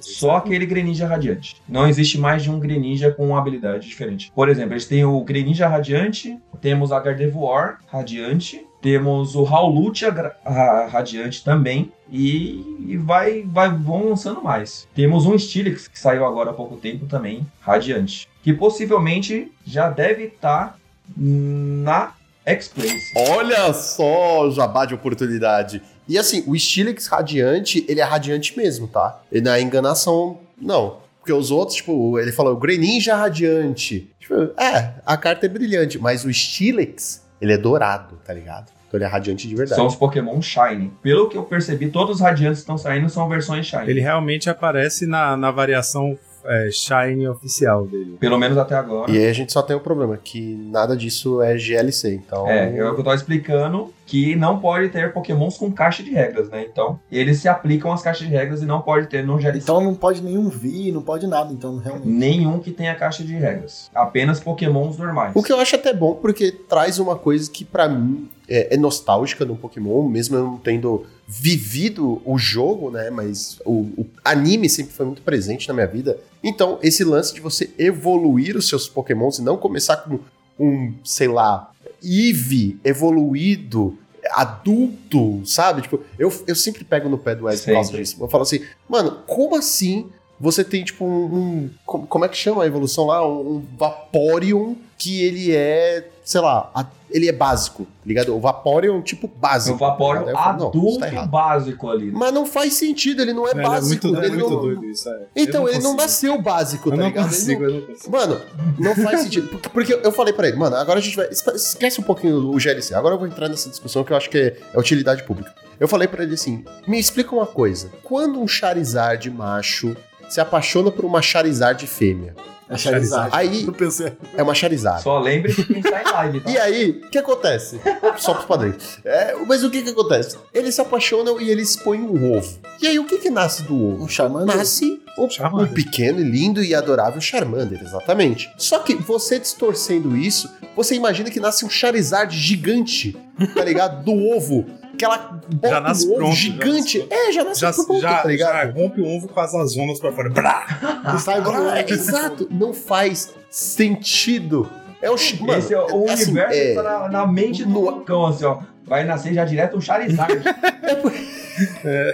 [0.00, 1.56] Só aquele Greninja Radiante.
[1.68, 4.30] Não existe mais de um Greninja com uma habilidade diferente.
[4.32, 10.36] Por exemplo, eles têm o Greninja Radiante, temos a Gardevoir Radiante, temos o Howlucha Gra-
[10.46, 14.86] ra- Radiante também, e, e vai, vai, vão lançando mais.
[14.94, 20.26] Temos um Steelix que saiu agora há pouco tempo também, Radiante, que possivelmente já deve
[20.26, 20.78] estar
[21.16, 22.12] na
[22.44, 23.12] X-Place.
[23.30, 25.82] Olha só jabá de oportunidade.
[26.08, 29.20] E assim, o Steelix Radiante, ele é radiante mesmo, tá?
[29.32, 30.98] Ele não é enganação, não.
[31.18, 34.08] Porque os outros, tipo, ele falou Greninja Radiante.
[34.20, 38.75] Tipo, é, a carta é brilhante, mas o Steelix, ele é dourado, tá ligado?
[38.88, 39.76] Então ele é radiante de verdade.
[39.76, 40.92] São os Pokémon Shine.
[41.02, 43.88] Pelo que eu percebi, todos os Radiantes que estão saindo são versões Shine.
[43.88, 48.16] Ele realmente aparece na, na variação é, Shine oficial dele.
[48.18, 49.10] Pelo menos até agora.
[49.10, 52.48] E aí a gente só tem um problema, que nada disso é GLC, então...
[52.48, 56.10] É, é o que eu tava explicando, que não pode ter pokémons com caixa de
[56.10, 56.64] regras, né?
[56.70, 59.58] Então, eles se aplicam às caixas de regras e não pode ter no GLC.
[59.58, 62.08] Então não pode nenhum vir, não pode nada, então realmente.
[62.08, 63.90] Nenhum que tenha caixa de regras.
[63.94, 65.32] Apenas pokémons normais.
[65.34, 68.76] O que eu acho até bom, porque traz uma coisa que pra mim é, é
[68.76, 73.10] nostálgica no Pokémon, mesmo eu não tendo vivido o jogo, né?
[73.10, 76.18] Mas o, o anime sempre foi muito presente na minha vida.
[76.42, 80.20] Então, esse lance de você evoluir os seus Pokémons e não começar com
[80.58, 83.98] um, sei lá, Eevee evoluído,
[84.32, 85.82] adulto, sabe?
[85.82, 88.16] Tipo, eu, eu sempre pego no pé do Wes por causa disso.
[88.20, 90.08] Eu falo assim, mano, como assim
[90.40, 91.24] você tem tipo um.
[91.34, 91.70] um-
[92.08, 93.26] como, é que chama a evolução lá?
[93.26, 98.34] Um, um Vaporeon que ele é, sei lá, a- ele é básico, tá ligado?
[98.34, 99.76] O Vaporeon, tipo, O básico.
[99.76, 102.10] Vaporeon falo, não, isso adulto tá básico ali.
[102.10, 104.06] Mas não faz sentido, ele não é é básico.
[104.08, 105.08] muito, é ele muito não- doido isso.
[105.08, 105.20] é.
[105.36, 105.96] Então, ele não consigo.
[106.02, 107.24] nasceu básico, Eu tá não ligado?
[107.26, 108.10] Ele consigo, eu não consigo.
[108.10, 108.40] Mano,
[108.78, 109.48] não faz sentido.
[109.48, 111.28] Porque- Porque eu falei pra ele, mano, agora a gente vai.
[111.28, 112.94] Esquece um pouquinho o GLC.
[112.94, 115.54] Agora eu vou entrar nessa discussão que eu acho que é, é utilidade pública.
[115.78, 117.90] Eu falei pra ele assim: me explica uma coisa.
[118.02, 119.94] Quando um Charizard macho
[120.28, 122.34] se apaixona por uma Charizard fêmea,
[122.68, 123.30] É Charizard.
[123.32, 124.12] Aí- Eu pensei.
[124.36, 125.02] é uma Charizard.
[125.02, 126.50] Só lembre de quem está em live, tá?
[126.50, 127.80] E aí, o que acontece?
[128.16, 128.98] Só pros padrinhos.
[129.04, 130.36] É, mas o que que acontece?
[130.52, 132.58] Eles se apaixonam e eles põem um ovo.
[132.82, 134.02] E aí, o que que nasce do ovo?
[134.04, 134.56] Um Charmander?
[134.56, 135.70] Nasce um, Charmander.
[135.70, 138.50] um pequeno, lindo e adorável Charmander, exatamente.
[138.58, 143.16] Só que você distorcendo isso, você imagina que nasce um Charizard gigante,
[143.54, 144.02] tá ligado?
[144.04, 144.66] Do ovo.
[144.98, 146.98] Que ela bota Já nasce um ovo pronto, já gigante.
[146.98, 148.52] nasce é, já nasce Já, pronto, já, tá ligado?
[148.52, 150.30] já rompe o ovo com as azonas pra fora.
[150.30, 150.66] Brá!
[151.22, 151.40] Sai.
[151.44, 154.68] Ah, exato, não faz sentido.
[155.02, 157.64] É o chi- mano, Esse é o assim, universo é- que tá na, na mente
[157.64, 158.58] do no- Lucão, assim, ó.
[158.84, 160.32] Vai nascer já direto um Charizard.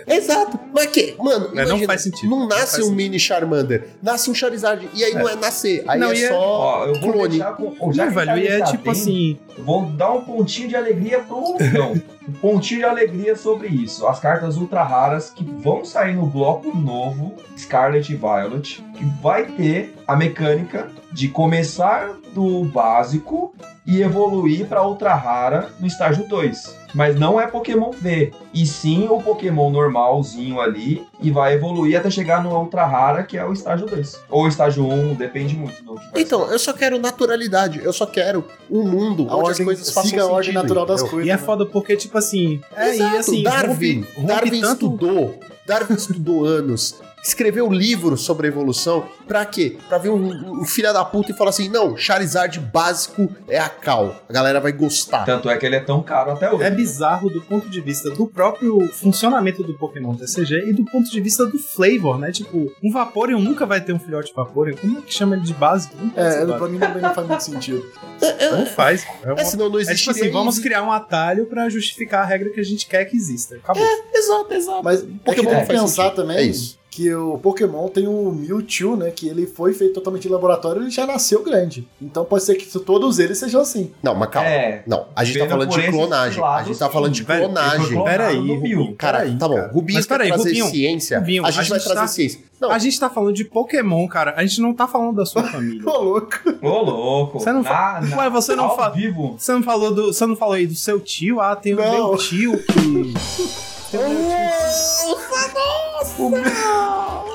[0.07, 0.59] Exato.
[0.73, 2.31] Mas que, mano, Mas não imagina, faz sentido.
[2.31, 2.97] Não Não nasce faz um sentido.
[2.97, 4.89] mini Charmander, nasce um Charizard.
[4.95, 7.39] E aí não é nascer, aí Não, é é- só ó, eu vou clone.
[7.79, 7.93] com...
[7.93, 9.39] já Não, que velho, tá e é tipo atento, assim.
[9.59, 12.01] Vou dar um pontinho de alegria pro Lucão.
[12.29, 14.07] um pontinho de alegria sobre isso.
[14.07, 19.45] As cartas ultra raras que vão sair no bloco novo, Scarlet e Violet, que vai
[19.47, 23.55] ter a mecânica de começar do básico
[23.87, 26.81] e evoluir para ultra rara no estágio 2.
[26.95, 32.11] Mas não é Pokémon V, e sim o Pokémon normalzinho ali, e vai evoluir até
[32.11, 34.21] chegar no ultra rara, que é o estágio 2.
[34.29, 37.81] Ou estágio 1, depende muito do que vai Então, eu só quero naturalidade.
[37.83, 40.63] Eu só quero um mundo A onde ordem, as coisas façam siga a ordem sentido,
[40.63, 41.11] natural das entendeu?
[41.13, 41.27] coisas.
[41.29, 41.43] E é né?
[41.43, 42.61] foda porque, tipo assim.
[42.77, 43.43] É, Exato, e assim.
[43.43, 43.95] Darwin.
[44.01, 45.35] rompe- rompe Darwin tanto- estudou.
[45.67, 47.01] Darwin estudou anos.
[47.23, 49.07] Escreveu livro sobre evolução.
[49.29, 49.77] Pra quê?
[49.89, 53.69] Pra ver um, um filho da puta e falar assim: não, Charizard básico é a
[53.69, 54.17] Cal.
[54.29, 55.25] A galera vai gostar.
[55.25, 56.65] Tanto é que ele é tão caro até hoje.
[56.65, 61.09] É bizarro do ponto de vista do próprio funcionamento do Pokémon TCG e do ponto
[61.11, 62.33] de vista do flavor, né?
[62.33, 64.77] Tipo, um Vaporeon nunca vai ter um filhote Vaporeon.
[64.77, 65.95] Como é que chama ele de básico?
[66.17, 67.83] É, ser pra mim também não faz muito sentido.
[68.53, 69.07] Não faz.
[69.23, 72.25] É, uma- É, senão não é tipo assim, vamos criar um atalho pra justificar a
[72.27, 73.57] regra que a gente quer que exista.
[73.57, 73.83] Acabou.
[74.13, 74.85] Exato, exato.
[74.85, 76.17] Mas Pokémon é que não tem que faz pensar sentido.
[76.17, 76.79] também É isso.
[76.93, 79.11] Que o Pokémon tem o Mewtwo, né?
[79.11, 81.89] Que ele foi feito totalmente em laboratório e ele já nasceu grande.
[82.01, 83.91] Então pode ser que todos eles sejam assim.
[84.03, 84.47] Não, mas calma.
[84.51, 84.83] É.
[84.87, 86.45] Não, a gente tá falando de clonagem.
[86.45, 86.93] A gente tá sim.
[86.93, 88.05] falando de clonagem.
[88.05, 88.37] Peraí.
[88.47, 88.95] Rubinho.
[88.95, 89.55] Peraí, tá bom.
[89.55, 89.71] cara.
[89.73, 91.19] Rubinho Mas peraí, trazer Rubinho, ciência.
[91.19, 92.41] Rubinho, a gente a vai gente trazer tá- ciência.
[92.61, 94.35] Não, A gente tá falando de Pokémon, cara.
[94.37, 95.83] A gente não tá falando da sua família.
[95.89, 96.37] Ô, louco.
[96.61, 97.41] Ô, louco.
[97.41, 99.35] Você não na, Ué, você não ao fa- vivo.
[99.39, 100.13] Você não falou do.
[100.13, 101.41] Você não falou aí do seu tio?
[101.41, 103.15] Ah, tem o meu tio que.
[103.93, 104.33] Meu tio.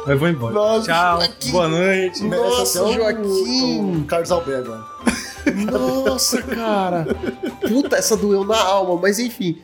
[0.08, 0.54] Eu vou embora.
[0.54, 1.18] Nossa, Tchau.
[1.20, 1.52] Joaquim.
[1.52, 2.24] Boa noite.
[2.24, 4.02] Nossa, até o- Joaquim.
[4.02, 4.86] O Carlos Alberto agora.
[5.72, 7.08] Nossa, cara.
[7.68, 9.62] Puta, essa doeu na alma, mas enfim.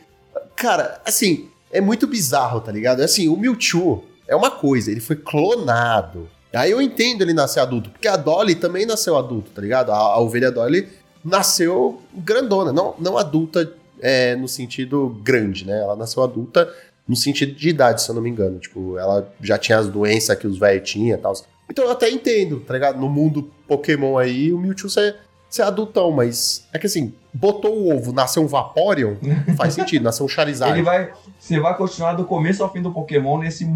[0.54, 3.00] Cara, assim, é muito bizarro, tá ligado?
[3.00, 6.28] Assim, o Mewtwo é uma coisa, ele foi clonado.
[6.52, 9.90] Aí eu entendo ele nascer adulto, porque a Dolly também nasceu adulto, tá ligado?
[9.90, 10.88] A, a ovelha Dolly
[11.24, 13.72] nasceu grandona, não, não adulta
[14.04, 15.80] é, no sentido grande, né?
[15.80, 16.70] Ela nasceu adulta
[17.08, 18.58] no sentido de idade, se eu não me engano.
[18.58, 21.32] Tipo, ela já tinha as doenças que os velhos tinham e tal.
[21.70, 23.00] Então eu até entendo, tá ligado?
[23.00, 25.16] No mundo Pokémon aí, o Mewtwo você
[25.48, 29.14] ser adultão, mas é que assim, botou o ovo, nasceu um Vaporeon,
[29.56, 30.74] faz sentido, nasceu um Charizard.
[30.74, 31.10] Ele vai.
[31.38, 33.66] Você vai continuar do começo ao fim do Pokémon nesse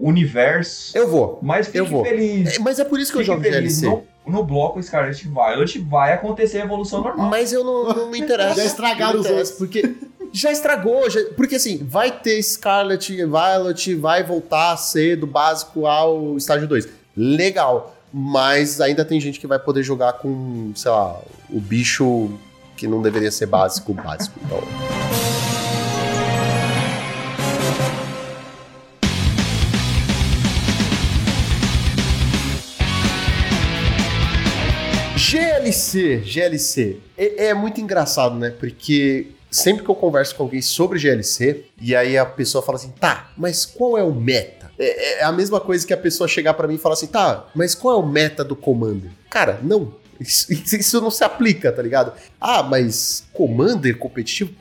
[0.00, 0.96] universo.
[0.96, 1.38] Eu vou.
[1.42, 2.04] Mas fique eu vou.
[2.04, 2.56] feliz.
[2.56, 3.80] É, Mas é por isso que eu Fique jogo feliz.
[3.80, 3.86] GLC.
[3.86, 7.28] No, no bloco Scarlet Violet vai acontecer a evolução normal.
[7.30, 8.56] Mas eu não, não me interessa.
[8.56, 9.94] Já estragaram os interessa, Porque
[10.32, 15.26] já estragou, já- porque assim, vai ter Scarlet e Violet, vai voltar a ser do
[15.26, 16.88] básico ao estágio 2.
[17.16, 17.94] Legal.
[18.12, 21.20] Mas ainda tem gente que vai poder jogar com, sei lá,
[21.50, 22.30] o bicho
[22.76, 24.38] que não deveria ser básico, básico.
[24.44, 25.45] Então.
[35.66, 37.00] GLC, GLC.
[37.16, 38.50] É, é muito engraçado, né?
[38.50, 42.90] Porque sempre que eu converso com alguém sobre GLC, e aí a pessoa fala assim,
[42.90, 44.70] tá, mas qual é o meta?
[44.78, 47.48] É, é a mesma coisa que a pessoa chegar pra mim e falar assim, tá,
[47.54, 49.10] mas qual é o meta do Commander?
[49.30, 49.94] Cara, não.
[50.20, 52.12] Isso, isso não se aplica, tá ligado?
[52.40, 54.52] Ah, mas Commander competitivo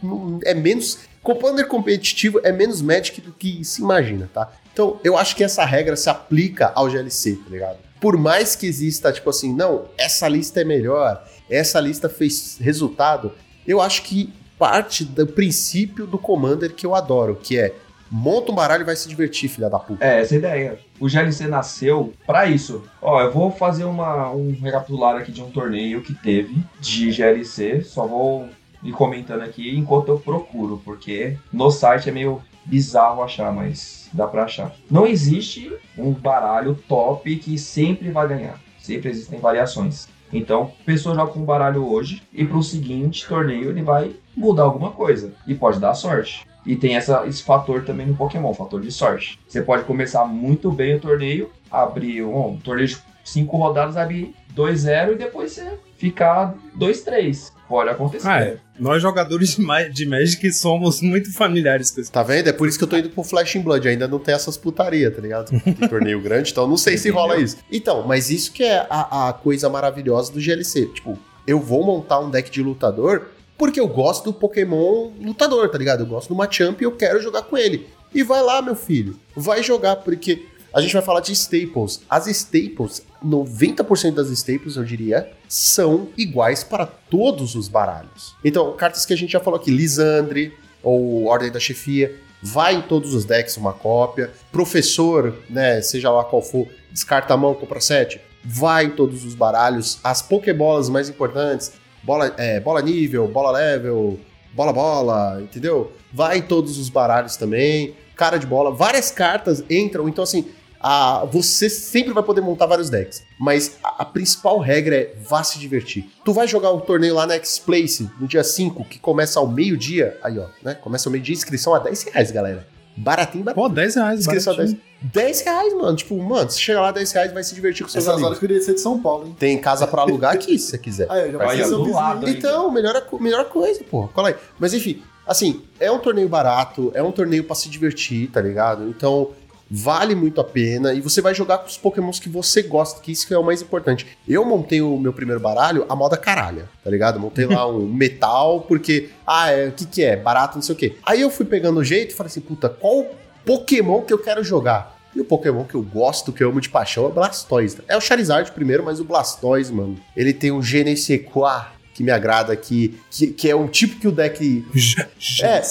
[0.43, 0.99] é menos.
[1.21, 4.51] Commander competitivo é menos Magic do que se imagina, tá?
[4.71, 7.84] Então, eu acho que essa regra se aplica ao GLC, tá ligado?
[7.99, 13.31] Por mais que exista, tipo assim, não, essa lista é melhor, essa lista fez resultado,
[13.65, 17.75] eu acho que parte do princípio do Commander que eu adoro, que é
[18.09, 20.05] monta um baralho e vai se divertir, filha da puta.
[20.05, 20.79] É, essa é ideia.
[20.99, 22.83] O GLC nasceu pra isso.
[23.01, 27.81] Ó, eu vou fazer uma, um recapitular aqui de um torneio que teve de GLC.
[27.81, 28.47] Só vou
[28.83, 34.27] ir comentando aqui enquanto eu procuro, porque no site é meio bizarro achar, mas dá
[34.27, 34.73] pra achar.
[34.89, 38.59] Não existe um baralho top que sempre vai ganhar.
[38.79, 40.07] Sempre existem variações.
[40.33, 44.63] Então, a pessoa joga com um baralho hoje e pro seguinte torneio ele vai mudar
[44.63, 45.33] alguma coisa.
[45.47, 46.45] E pode dar sorte.
[46.65, 49.39] E tem essa, esse fator também no Pokémon, fator de sorte.
[49.47, 54.33] Você pode começar muito bem o torneio, abrir um, um torneio de 5 rodadas, abrir
[54.55, 57.51] 2-0 e depois você ficar 2-3.
[57.67, 58.27] Pode acontecer.
[58.27, 58.57] Ah, é.
[58.79, 62.11] Nós jogadores de, Ma- de Magic somos muito familiares com isso.
[62.11, 62.47] Tá vendo?
[62.47, 63.87] É por isso que eu tô indo pro Flash in Blood.
[63.87, 65.49] Ainda não tem essas putaria, tá ligado?
[65.63, 67.57] Tem torneio grande, então não sei se rola isso.
[67.71, 70.85] Então, mas isso que é a, a coisa maravilhosa do GLC.
[70.87, 71.17] Tipo,
[71.47, 73.27] eu vou montar um deck de lutador
[73.57, 76.01] porque eu gosto do Pokémon lutador, tá ligado?
[76.01, 77.87] Eu gosto do Machamp e eu quero jogar com ele.
[78.13, 79.17] E vai lá, meu filho.
[79.35, 80.45] Vai jogar, porque
[80.75, 82.01] a gente vai falar de staples.
[82.09, 88.35] As staples, 90% das staples, eu diria, são iguais para todos os baralhos.
[88.43, 90.53] Então, cartas que a gente já falou aqui, Lisandre,
[90.83, 94.33] ou Ordem da Chefia, vai em todos os decks uma cópia.
[94.51, 99.33] Professor, né, seja lá qual for, descarta a mão, compra sete, vai em todos os
[99.33, 99.97] baralhos.
[100.03, 101.71] As Pokébolas mais importantes,
[102.03, 104.19] bola, é, bola nível, bola level,
[104.53, 105.93] bola bola, entendeu?
[106.11, 107.95] Vai em todos os baralhos também.
[108.13, 110.09] Cara de bola, várias cartas entram.
[110.09, 110.45] Então, assim,
[110.87, 113.23] a- você sempre vai poder montar vários decks.
[113.39, 116.07] Mas a, a principal regra é vá se divertir.
[116.23, 120.17] Tu vai jogar o torneio lá na X-Place no dia 5, que começa ao meio-dia.
[120.23, 120.75] Aí, ó, né?
[120.75, 122.67] Começa ao meio-dia, inscrição a 10 reais, galera.
[122.97, 123.67] Baratinho, baratinho.
[123.67, 124.95] Pô, 10 reais, Inscrição a 10, baratinho.
[125.11, 125.95] 10 reais, mano.
[125.97, 128.39] Tipo, mano, você chega lá 10 reais vai se divertir com seus Essas horas amigos.
[128.39, 129.35] que eu queria ser de São Paulo, hein?
[129.37, 131.07] Tem casa pra alugar aqui, se você quiser.
[131.09, 132.29] Ah, eu já Vai passei do lado?
[132.29, 134.07] Então, melhor, a melhor coisa, pô.
[134.09, 134.35] Cola aí.
[134.57, 138.87] Mas enfim, assim, é um torneio barato, é um torneio pra se divertir, tá ligado?
[138.87, 139.31] Então,
[139.69, 140.93] vale muito a pena.
[140.93, 143.43] E você vai jogar com os pokémons que você gosta, que isso que é o
[143.43, 144.05] mais importante.
[144.27, 147.19] Eu montei o meu primeiro baralho a moda caralha, tá ligado?
[147.19, 150.15] Montei lá um metal, porque, ah, é, o que que é?
[150.15, 150.97] Barato, não sei o quê.
[151.05, 153.05] Aí eu fui pegando o jeito e falei assim, puta, qual
[153.45, 154.95] pokémon que eu quero jogar?
[155.15, 157.77] E o Pokémon que eu gosto, que eu amo de paixão, é o Blastoise.
[157.87, 161.67] É o Charizard primeiro, mas o Blastoise, mano, ele tem um Je ne sais quoi
[161.93, 164.65] que me agrada aqui, que, que é um tipo que o deck.
[164.73, 165.61] Je É.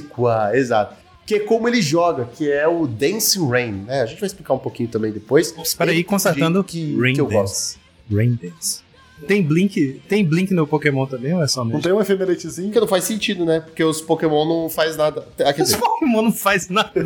[0.00, 0.96] quoi, exato.
[1.30, 4.02] Que é como ele joga, que é o Dancing Rain, né?
[4.02, 5.54] A gente vai explicar um pouquinho também depois.
[5.62, 7.78] Espera aí, consertando que, Rain que eu Dance.
[7.78, 7.78] gosto.
[8.12, 8.80] Rain Dance.
[9.28, 11.82] Tem Blink, tem Blink no Pokémon também ou é só Não mesmo?
[11.82, 12.66] tem um efemeretezinho?
[12.66, 13.60] Porque não faz sentido, né?
[13.60, 15.24] Porque os Pokémon não faz nada.
[15.38, 17.00] Ah, Esse dizer, Pokémon não faz nada.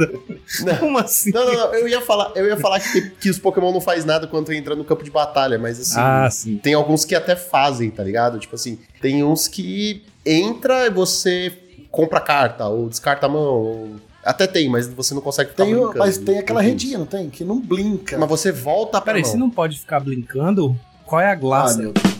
[0.60, 0.76] Não.
[0.78, 1.30] Como assim?
[1.30, 1.74] não, não, não.
[1.74, 4.74] Eu ia falar, eu ia falar que, que os Pokémon não faz nada quando entra
[4.74, 5.98] no campo de batalha, mas assim.
[5.98, 6.56] Ah, sim.
[6.56, 8.38] Tem alguns que até fazem, tá ligado?
[8.38, 11.52] Tipo assim, tem uns que entra e você
[11.90, 13.96] compra carta, ou descarta a mão, ou...
[14.24, 15.98] Até tem, mas você não consegue ficar Tem, brincando.
[15.98, 17.28] mas tem aquela redinha, não tem?
[17.28, 18.16] Que não blinca.
[18.18, 20.74] Mas você volta pra Peraí, se não pode ficar blinkando,
[21.04, 21.78] qual é a Ah, glaça?
[21.78, 22.14] meu Deus.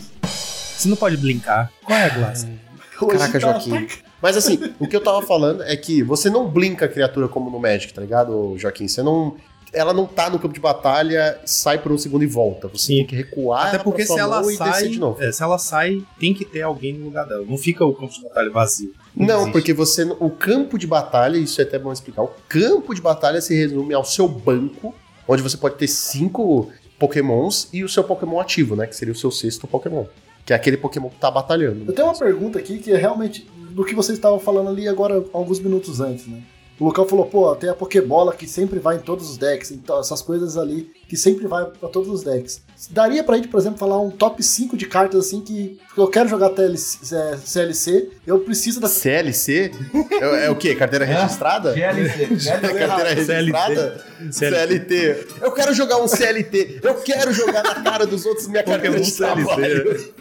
[0.77, 2.47] se não pode blincar, qual é a glaça?
[2.99, 3.87] Caraca, tá- Joaquim.
[4.21, 7.49] Mas assim, o que eu tava falando é que você não blinka a criatura como
[7.49, 8.87] no Magic, tá ligado, Joaquim?
[8.87, 9.35] Você não...
[9.73, 12.69] Ela não tá no campo de batalha, sai por um segundo e volta.
[12.69, 12.95] Você Sim.
[12.97, 15.21] tem que recuar Até ela porque pra sua se ela sai, de novo.
[15.21, 17.43] é, se ela sai, tem que ter alguém no lugar dela.
[17.45, 18.93] Não fica o campo de batalha vazio.
[19.15, 19.51] Não, existe.
[19.51, 20.03] porque você.
[20.19, 22.23] O campo de batalha, isso é até bom explicar.
[22.23, 24.93] O campo de batalha se resume ao seu banco,
[25.27, 26.69] onde você pode ter cinco
[26.99, 28.87] Pokémons e o seu Pokémon ativo, né?
[28.87, 30.05] Que seria o seu sexto Pokémon.
[30.45, 31.85] Que é aquele Pokémon que tá batalhando.
[31.87, 35.23] Eu tenho uma pergunta aqui que é realmente do que vocês estavam falando ali agora,
[35.33, 36.41] alguns minutos antes, né?
[36.79, 39.99] O Lucão falou, pô, tem a Pokébola que sempre vai em todos os decks, então
[39.99, 42.61] essas coisas ali que sempre vai pra todos os decks.
[42.89, 46.27] Daria pra gente, por exemplo, falar um top 5 de cartas assim que eu quero
[46.27, 48.87] jogar TLC, é, CLC, eu preciso da.
[48.87, 49.71] CLC?
[50.11, 50.75] é, é o quê?
[50.75, 51.73] Carteira registrada?
[51.73, 52.49] GLC.
[52.49, 52.57] É
[52.87, 53.33] carteira CLT.
[53.33, 54.05] registrada?
[54.31, 55.27] CLT.
[55.41, 56.79] Eu quero jogar um CLT.
[56.83, 60.13] Eu quero jogar na cara dos outros minha carteira de trabalho.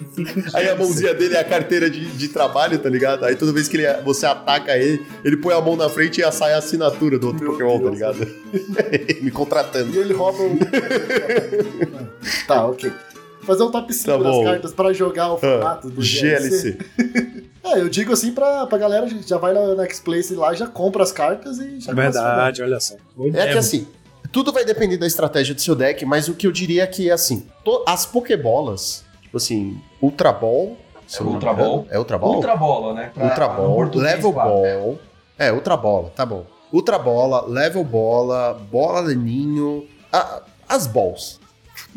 [0.52, 3.24] Aí a mãozinha dele é a carteira de, de trabalho, tá ligado?
[3.24, 6.32] Aí toda vez que ele, você ataca ele, ele põe a mão na frente e
[6.32, 7.94] sai a assinatura do outro Meu Pokémon, tá Deus.
[7.94, 8.26] ligado?
[9.22, 9.92] Me contratando.
[9.94, 10.58] E ele rouba o.
[12.46, 12.92] tá, ok.
[13.42, 14.44] Fazer um top 5 Tá das bom.
[14.44, 16.72] cartas pra jogar o formato do GLC.
[16.72, 17.44] GLC.
[17.64, 21.02] É, eu digo assim pra, pra galera, já vai na na X-Place lá, já compra
[21.02, 22.94] as cartas e já É verdade, olha só.
[23.32, 23.86] É que assim,
[24.30, 27.10] tudo vai depender da estratégia do seu deck, mas o que eu diria é que,
[27.10, 30.76] assim, to- as Pokébolas, tipo assim, Ultra Ball.
[31.20, 31.86] me Ultra engano, Ball.
[31.90, 32.34] É Ultra Ball?
[32.34, 33.10] Ultra bola, né?
[33.14, 34.32] Pra- Ultra Ball, Level.
[34.32, 34.98] Ball.
[35.38, 36.44] É, Ultra Bola, tá bom.
[36.70, 39.86] Ultra Bola, Level Bola, Bola Leninho.
[40.12, 41.40] a- as balls.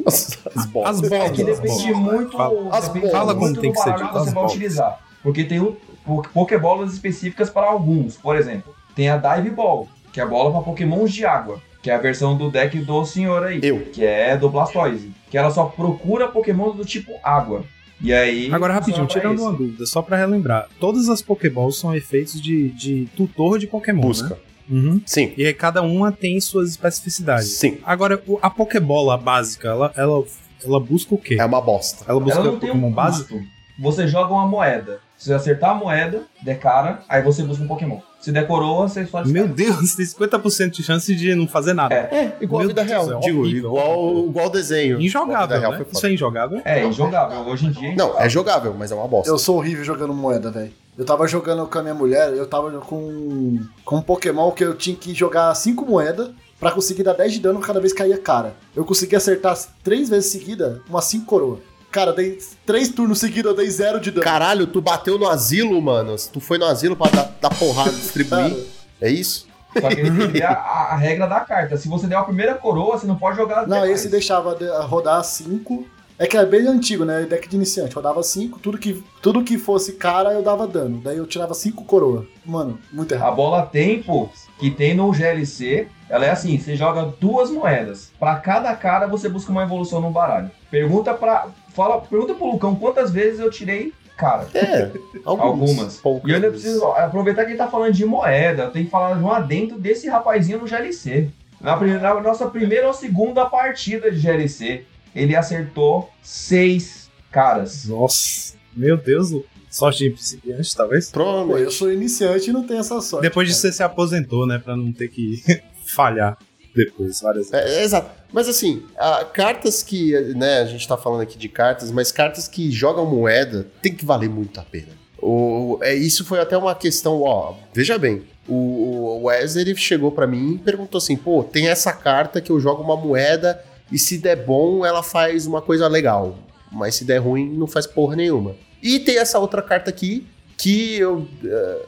[0.05, 0.89] As, as balls.
[0.89, 1.31] As É bolas.
[1.31, 3.37] que depende muito, Fala, As depende bolas.
[3.37, 4.51] muito tem que ser baralho dito, que você as vai bolas.
[4.51, 4.99] utilizar.
[5.23, 5.75] Porque tem o,
[6.05, 8.15] o- Pokébolas específicas para alguns.
[8.17, 11.59] Por exemplo, tem a Dive Ball, que é a bola pra pokémons de água.
[11.81, 13.59] Que é a versão do deck do senhor aí.
[13.63, 13.79] Eu.
[13.93, 15.11] Que é do Blastoise.
[15.29, 17.63] Que ela só procura pokémons do tipo água.
[18.01, 18.51] E aí.
[18.53, 20.67] Agora, rapidinho, tirando uma dúvida, só pra relembrar.
[20.79, 24.29] Todas as Pokéballs são efeitos de, de tutor de Pokémon, Busca.
[24.35, 24.35] né?
[24.69, 25.01] Uhum.
[25.05, 25.33] Sim.
[25.37, 27.47] E aí cada uma tem suas especificidades.
[27.47, 27.77] Sim.
[27.85, 30.23] Agora, a Pokébola básica, ela, ela,
[30.65, 31.37] ela busca o quê?
[31.39, 32.05] É uma bosta.
[32.07, 33.39] Ela busca Ela não tem Pokémon um básico?
[33.79, 34.99] Você joga uma moeda.
[35.17, 37.99] Se você acertar a moeda, der cara, aí você busca um Pokémon.
[38.19, 39.31] Se der coroa, você só descarta.
[39.31, 41.93] Meu Deus, tem 50% de chance de não fazer nada.
[41.93, 43.17] É, igual Meu a vida Deus, real.
[43.17, 44.99] é Digo, igual, igual o desenho.
[45.01, 45.85] Injogável, né?
[45.91, 46.61] Isso é injogável?
[46.65, 47.39] É, injogável.
[47.47, 47.95] Hoje em dia.
[47.95, 49.31] Não, é jogável, mas é uma bosta.
[49.31, 50.71] Eu sou horrível jogando moeda, velho.
[50.97, 54.75] Eu tava jogando com a minha mulher, eu tava com, com um Pokémon que eu
[54.75, 58.17] tinha que jogar 5 moedas pra conseguir dar 10 de dano cada vez que caía
[58.17, 58.55] cara.
[58.75, 61.59] Eu consegui acertar três vezes seguida, umas 5 coroas.
[61.91, 64.23] Cara, dei três turnos seguidos, eu dei zero de dano.
[64.23, 66.15] Caralho, tu bateu no asilo, mano.
[66.33, 68.49] Tu foi no asilo pra dar, dar porrada, distribuir.
[68.49, 68.65] Cara,
[69.01, 69.47] É isso?
[69.79, 71.77] Só que ele ver a, a- regra da carta.
[71.77, 73.99] Se você der a primeira coroa, você não pode jogar as Não, demais.
[73.99, 75.85] esse deixava de- rodar 5.
[76.19, 77.27] É que é bem antigo, né?
[77.29, 77.93] Deck de iniciante.
[77.93, 80.99] Rodava 5, tudo que, tudo que fosse cara eu dava dano.
[81.03, 82.25] Daí eu tirava 5 coroa.
[82.43, 83.35] Mano, muito A errado.
[83.35, 84.29] bola tempo
[84.59, 88.11] que tem no GLC, ela é assim, você joga duas moedas.
[88.19, 90.49] Pra cada cara você busca uma evolução no baralho.
[90.71, 94.47] Pergunta para fala, pergunta pro Lucão quantas vezes eu tirei cara.
[94.55, 94.89] É,
[95.23, 95.69] algumas.
[95.69, 95.97] Algumas.
[95.97, 98.91] Poucas E eu ainda preciso aproveitar que ele tá falando de moeda, eu tenho que
[98.91, 101.29] falar de um adentro desse rapazinho no GLC.
[101.61, 104.83] Na, primeira- na nossa primeira ou segunda partida de GLC,
[105.21, 107.85] ele acertou seis caras.
[107.85, 109.31] Nossa, meu Deus,
[109.69, 111.09] sorte de principiante, talvez?
[111.09, 111.63] Provavelmente.
[111.63, 113.23] eu sou iniciante e não tenho essa sorte.
[113.23, 113.61] Depois de cara.
[113.61, 114.59] você se aposentou, né?
[114.59, 115.41] Pra não ter que
[115.85, 116.37] falhar
[116.75, 117.65] depois várias vezes.
[117.67, 118.09] É, é, exato.
[118.31, 122.47] Mas assim, a- cartas que, né, a gente tá falando aqui de cartas, mas cartas
[122.47, 124.89] que jogam moeda tem que valer muito a pena.
[125.19, 130.11] O, é, isso foi até uma questão, ó, veja bem, o, o Wes, ele chegou
[130.11, 133.59] pra mim e perguntou assim, pô, tem essa carta que eu jogo uma moeda
[133.91, 136.37] e se der bom, ela faz uma coisa legal,
[136.71, 138.55] mas se der ruim, não faz porra nenhuma.
[138.81, 140.27] E tem essa outra carta aqui
[140.57, 141.85] que eu eh,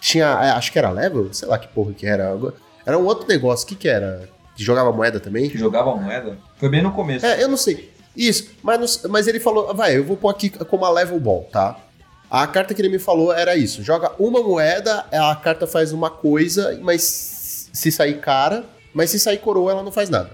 [0.00, 2.36] tinha, é, acho que era level, sei lá que porra que era,
[2.86, 4.28] era um outro negócio, o que que era?
[4.56, 5.48] Que jogava moeda também?
[5.50, 6.38] Que jogava moeda.
[6.56, 7.26] Foi bem no começo.
[7.26, 7.92] É, eu não sei.
[8.16, 11.48] Isso, mas, não- mas ele falou, vai, eu vou pôr aqui como a level ball,
[11.50, 11.76] tá?
[12.30, 16.10] A carta que ele me falou era isso: joga uma moeda, a carta faz uma
[16.10, 20.30] coisa, mas se sair cara, mas se sair coroa, ela não faz nada.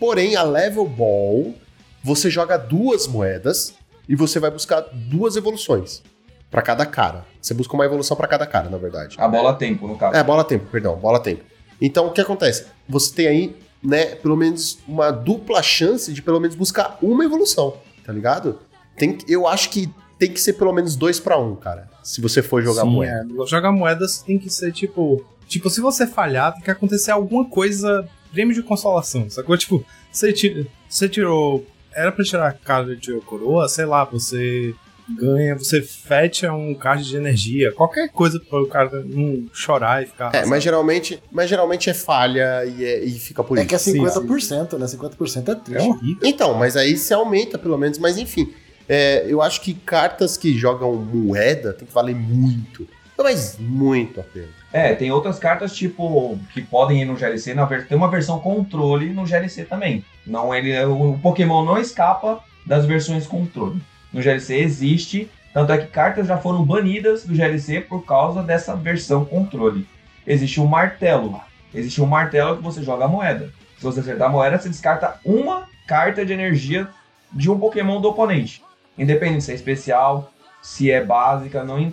[0.00, 1.54] Porém, a level ball,
[2.02, 3.74] você joga duas moedas
[4.08, 6.02] e você vai buscar duas evoluções
[6.50, 7.24] pra cada cara.
[7.40, 9.16] Você busca uma evolução pra cada cara, na verdade.
[9.20, 10.16] A bola tempo, no caso.
[10.16, 11.44] É, bola tempo, perdão, bola tempo.
[11.80, 12.66] Então, o que acontece?
[12.88, 17.74] Você tem aí, né, pelo menos uma dupla chance de pelo menos buscar uma evolução,
[18.04, 18.58] tá ligado?
[18.96, 21.88] Tem, que- eu acho que tem que ser pelo menos dois pra um, cara.
[22.02, 23.26] Se você for jogar Sim, moeda.
[23.42, 23.46] é.
[23.46, 25.24] Jogar moedas tem que ser tipo.
[25.46, 28.06] Tipo, se você falhar, tem que acontecer alguma coisa.
[28.32, 29.56] Prêmio de consolação, sacou?
[29.56, 31.66] Tipo, você, tira, você tirou.
[31.92, 34.74] Era pra tirar cara de coroa, sei lá, você
[35.08, 40.06] ganha, você fecha um card de energia, qualquer coisa para o cara não chorar e
[40.06, 40.32] ficar.
[40.32, 43.68] É, mas geralmente, mas geralmente é falha e, é- e fica por É isso.
[43.68, 44.86] que é Sim, 50%, né?
[44.86, 45.88] 50% é é triste.
[45.88, 46.28] horrível.
[46.28, 48.52] Então, mas aí se aumenta pelo menos, mas enfim.
[48.88, 52.86] é, eu acho que cartas que jogam moeda tem que valer muito.
[53.18, 54.59] Mas muito a pena.
[54.72, 57.86] É, tem outras cartas tipo que podem ir no GLC, na ver...
[57.88, 60.04] tem uma versão controle no GLC também.
[60.26, 63.82] Não ele o Pokémon não escapa das versões controle.
[64.12, 68.76] No GLC existe, tanto é que cartas já foram banidas do GLC por causa dessa
[68.76, 69.86] versão controle.
[70.26, 71.40] Existe um martelo.
[71.74, 73.52] Existe um martelo que você joga a moeda.
[73.76, 76.88] Se você acertar a moeda, você descarta uma carta de energia
[77.32, 78.62] de um Pokémon do oponente.
[78.96, 80.32] Independente se é especial,
[80.62, 81.92] se é básica, não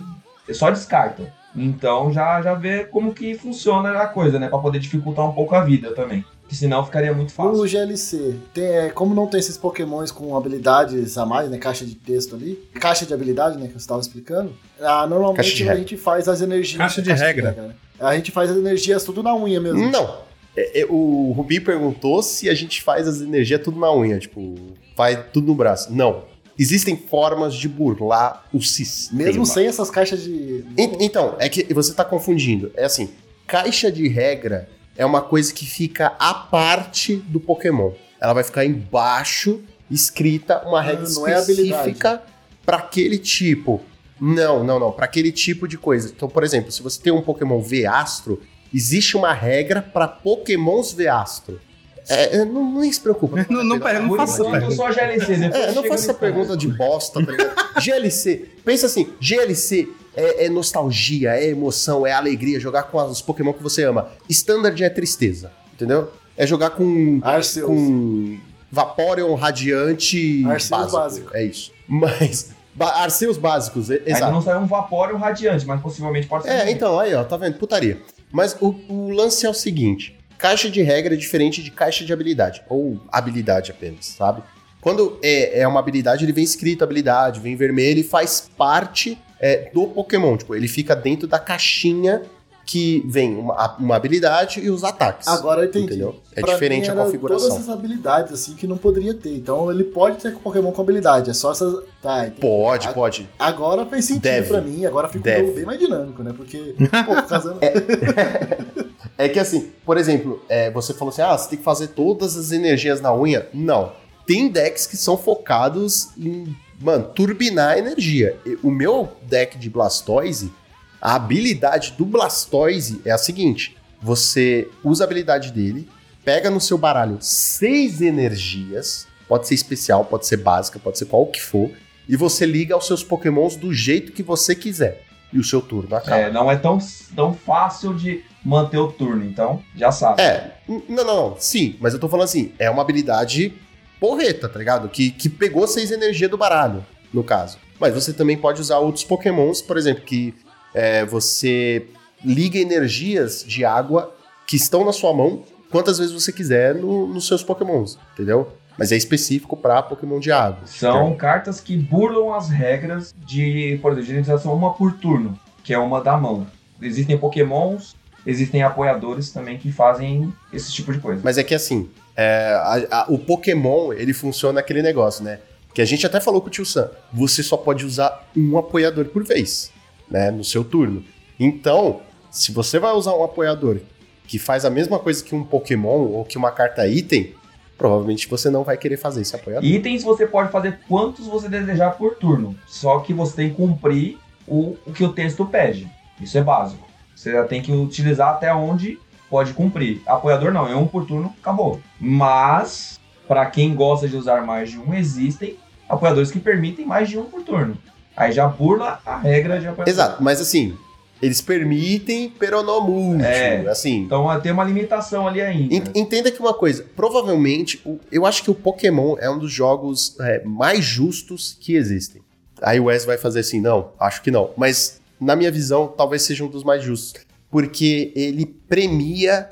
[0.52, 1.32] só descarta.
[1.64, 4.48] Então já, já vê como que funciona a coisa, né?
[4.48, 6.24] Pra poder dificultar um pouco a vida também.
[6.48, 7.66] Que senão ficaria muito fácil.
[7.66, 11.58] GLC, tem, é, como não tem esses pokémons com habilidades a mais, né?
[11.58, 12.54] Caixa de texto ali.
[12.74, 13.66] Caixa de habilidade, né?
[13.66, 14.52] Que você estava explicando.
[14.80, 15.76] Ah, Caixa de normalmente a regra.
[15.80, 16.78] gente faz as energias.
[16.78, 17.52] Caixa de regra.
[17.52, 17.70] né?
[18.00, 19.90] A gente faz as energias tudo na unha mesmo.
[19.90, 20.26] Não.
[20.56, 24.54] É, é, o Rubi perguntou se a gente faz as energias tudo na unha, tipo,
[24.96, 25.92] faz tudo no braço.
[25.92, 26.22] Não.
[26.58, 29.22] Existem formas de burlar o sistema.
[29.22, 30.64] Mesmo sem essas caixas de.
[30.76, 32.70] En- Então, é que você tá confundindo.
[32.74, 33.10] É assim,
[33.46, 37.92] caixa de regra é uma coisa que fica à parte do Pokémon.
[38.20, 42.22] Ela vai ficar embaixo, escrita uma regra não é específica
[42.66, 43.80] para aquele tipo.
[44.20, 46.12] Não, não, não, para aquele tipo de coisa.
[46.14, 48.42] Então, por exemplo, se você tem um Pokémon V-Astro,
[48.74, 51.60] existe uma regra para Pokémons V-Astro.
[51.60, 51.67] É,
[52.08, 53.46] é, não, nem se preocupa.
[53.50, 54.74] Não, não, não Por faça pergunta.
[54.74, 55.36] só GLC.
[55.36, 57.54] Depois é, não faça essa pergunta de bosta, tá ligado?
[57.80, 63.52] GLC, pensa assim, GLC é, é nostalgia, é emoção, é alegria jogar com os Pokémon
[63.52, 64.08] que você ama.
[64.28, 66.10] Standard é tristeza, entendeu?
[66.36, 67.66] É jogar com, Arceus.
[67.66, 68.38] com
[68.70, 70.96] Vaporeon Radiante Arceus básico.
[70.96, 71.30] básico.
[71.36, 71.72] É isso.
[71.86, 72.50] Mas.
[72.74, 74.32] ba- Arceus básicos, Ainda exato.
[74.32, 76.50] não saiu um Vaporeon radiante, mas possivelmente pode ser.
[76.50, 77.58] É, então, aí, ó, tá vendo?
[77.58, 78.00] Putaria.
[78.30, 82.12] Mas o, o lance é o seguinte: caixa de regra é diferente de caixa de
[82.12, 82.62] habilidade.
[82.68, 84.42] Ou habilidade apenas, sabe?
[84.80, 89.70] Quando é, é uma habilidade, ele vem escrito habilidade, vem vermelho e faz parte é,
[89.74, 90.36] do Pokémon.
[90.36, 92.22] Tipo, ele fica dentro da caixinha
[92.64, 95.26] que vem uma, uma habilidade e os ataques.
[95.26, 95.86] Agora eu entendi.
[95.86, 96.16] Entendeu?
[96.36, 97.48] É Pra diferente a configuração.
[97.48, 99.34] Todas essas habilidades, assim, que não poderia ter.
[99.34, 101.30] Então ele pode ter Pokémon com habilidade.
[101.30, 101.82] É só essas.
[102.02, 102.40] Tá, entendi.
[102.42, 103.28] Pode, A- pode.
[103.38, 104.48] Agora faz sentido Deve.
[104.48, 104.84] pra mim.
[104.84, 105.24] Agora um jogo
[105.54, 106.34] bem mais dinâmico, né?
[106.36, 106.74] Porque,
[107.06, 107.58] pô, casando.
[107.62, 107.72] É
[109.26, 112.52] que assim, por exemplo, é, você falou assim: ah, você tem que fazer todas as
[112.52, 113.48] energias na unha.
[113.52, 113.92] Não.
[114.24, 118.38] Tem decks que são focados em, mano, turbinar a energia.
[118.62, 120.52] O meu deck de Blastoise,
[121.00, 125.88] a habilidade do Blastoise é a seguinte: você usa a habilidade dele,
[126.24, 131.26] pega no seu baralho seis energias, pode ser especial, pode ser básica, pode ser qual
[131.26, 131.70] que for,
[132.08, 135.02] e você liga aos seus pokémons do jeito que você quiser.
[135.32, 136.16] E o seu turno acaba.
[136.16, 136.78] É, não é tão,
[137.14, 140.22] tão fácil de manter o turno, então já sabe.
[140.22, 143.52] É, não, não, não, sim, mas eu tô falando assim, é uma habilidade
[144.00, 144.88] porreta, tá ligado?
[144.88, 147.58] Que, que pegou seis energias do baralho, no caso.
[147.78, 150.34] Mas você também pode usar outros pokémons, por exemplo, que
[150.74, 151.86] é, você
[152.24, 154.14] liga energias de água
[154.46, 158.48] que estão na sua mão quantas vezes você quiser no- nos seus pokémons, entendeu?
[158.78, 160.60] Mas é específico pra pokémon de água.
[160.66, 165.74] São cartas que burlam as regras de, por exemplo, de utilização uma por turno, que
[165.74, 166.46] é uma da mão.
[166.80, 167.96] Existem pokémons,
[168.26, 171.20] existem apoiadores também que fazem esse tipo de coisa.
[171.24, 172.52] Mas é que assim, é,
[172.90, 175.38] a- a- o Pokémon, ele funciona aquele negócio, né?
[175.74, 176.90] Que a gente até falou com o tio Sam.
[177.12, 179.70] Você só pode usar um apoiador por vez,
[180.10, 180.30] né?
[180.30, 181.04] No seu turno.
[181.38, 182.00] Então,
[182.30, 183.78] se você vai usar um apoiador
[184.26, 187.32] que faz a mesma coisa que um Pokémon ou que uma carta item,
[187.78, 189.64] provavelmente você não vai querer fazer esse apoiador.
[189.68, 194.18] Itens você pode fazer quantos você desejar por turno, só que você tem que cumprir
[194.46, 195.88] o, o que o texto pede.
[196.20, 196.87] Isso é básico.
[197.18, 198.96] Você já tem que utilizar até onde
[199.28, 200.00] pode cumprir.
[200.06, 201.80] Apoiador não, é um por turno, acabou.
[202.00, 205.56] Mas, para quem gosta de usar mais de um, existem
[205.88, 207.76] apoiadores que permitem mais de um por turno.
[208.16, 209.92] Aí já burla a regra de apoiador.
[209.92, 210.76] Exato, mas assim,
[211.20, 213.66] eles permitem peronomútil, É.
[213.68, 214.02] assim.
[214.02, 215.74] Então tem uma limitação ali ainda.
[215.74, 217.82] Ent- Entenda que uma coisa, provavelmente,
[218.12, 222.22] eu acho que o Pokémon é um dos jogos é, mais justos que existem.
[222.62, 224.50] Aí o Wes vai fazer assim, não, acho que não.
[224.56, 227.22] Mas, na minha visão, talvez seja um dos mais justos.
[227.50, 229.48] Porque ele premia,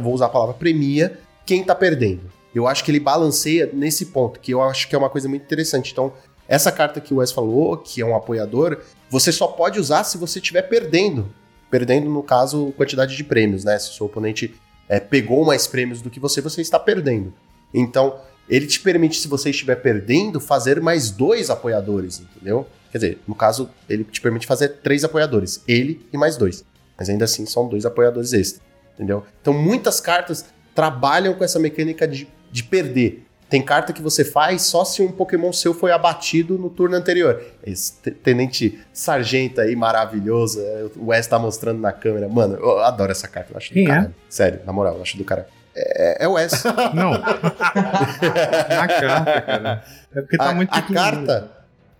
[0.00, 2.30] vou usar a palavra premia, quem tá perdendo.
[2.54, 5.42] Eu acho que ele balanceia nesse ponto, que eu acho que é uma coisa muito
[5.42, 5.92] interessante.
[5.92, 6.12] Então,
[6.46, 10.18] essa carta que o Wes falou, que é um apoiador, você só pode usar se
[10.18, 11.32] você estiver perdendo.
[11.70, 13.78] Perdendo, no caso, quantidade de prêmios, né?
[13.78, 14.54] Se o seu oponente
[14.88, 17.32] é, pegou mais prêmios do que você, você está perdendo.
[17.72, 22.66] Então, ele te permite, se você estiver perdendo, fazer mais dois apoiadores, entendeu?
[22.92, 26.62] Quer dizer, no caso, ele te permite fazer três apoiadores, ele e mais dois.
[26.96, 28.62] Mas ainda assim, são dois apoiadores extra,
[28.94, 29.24] entendeu?
[29.40, 30.44] Então, muitas cartas
[30.74, 33.26] trabalham com essa mecânica de, de perder.
[33.48, 37.42] Tem carta que você faz só se um Pokémon seu foi abatido no turno anterior.
[37.62, 40.58] Esse te- Tenente Sargento aí, maravilhoso.
[40.60, 42.28] é, O Wes tá mostrando na câmera.
[42.30, 43.52] Mano, eu adoro essa carta.
[43.52, 43.94] Eu acho Quem do é?
[43.94, 44.14] caralho.
[44.28, 45.46] Sério, na moral, eu acho do cara.
[45.76, 46.62] É, é o Wes.
[46.94, 47.10] Não.
[47.72, 49.84] Na carta, cara.
[50.14, 51.50] É porque tá a, muito a carta.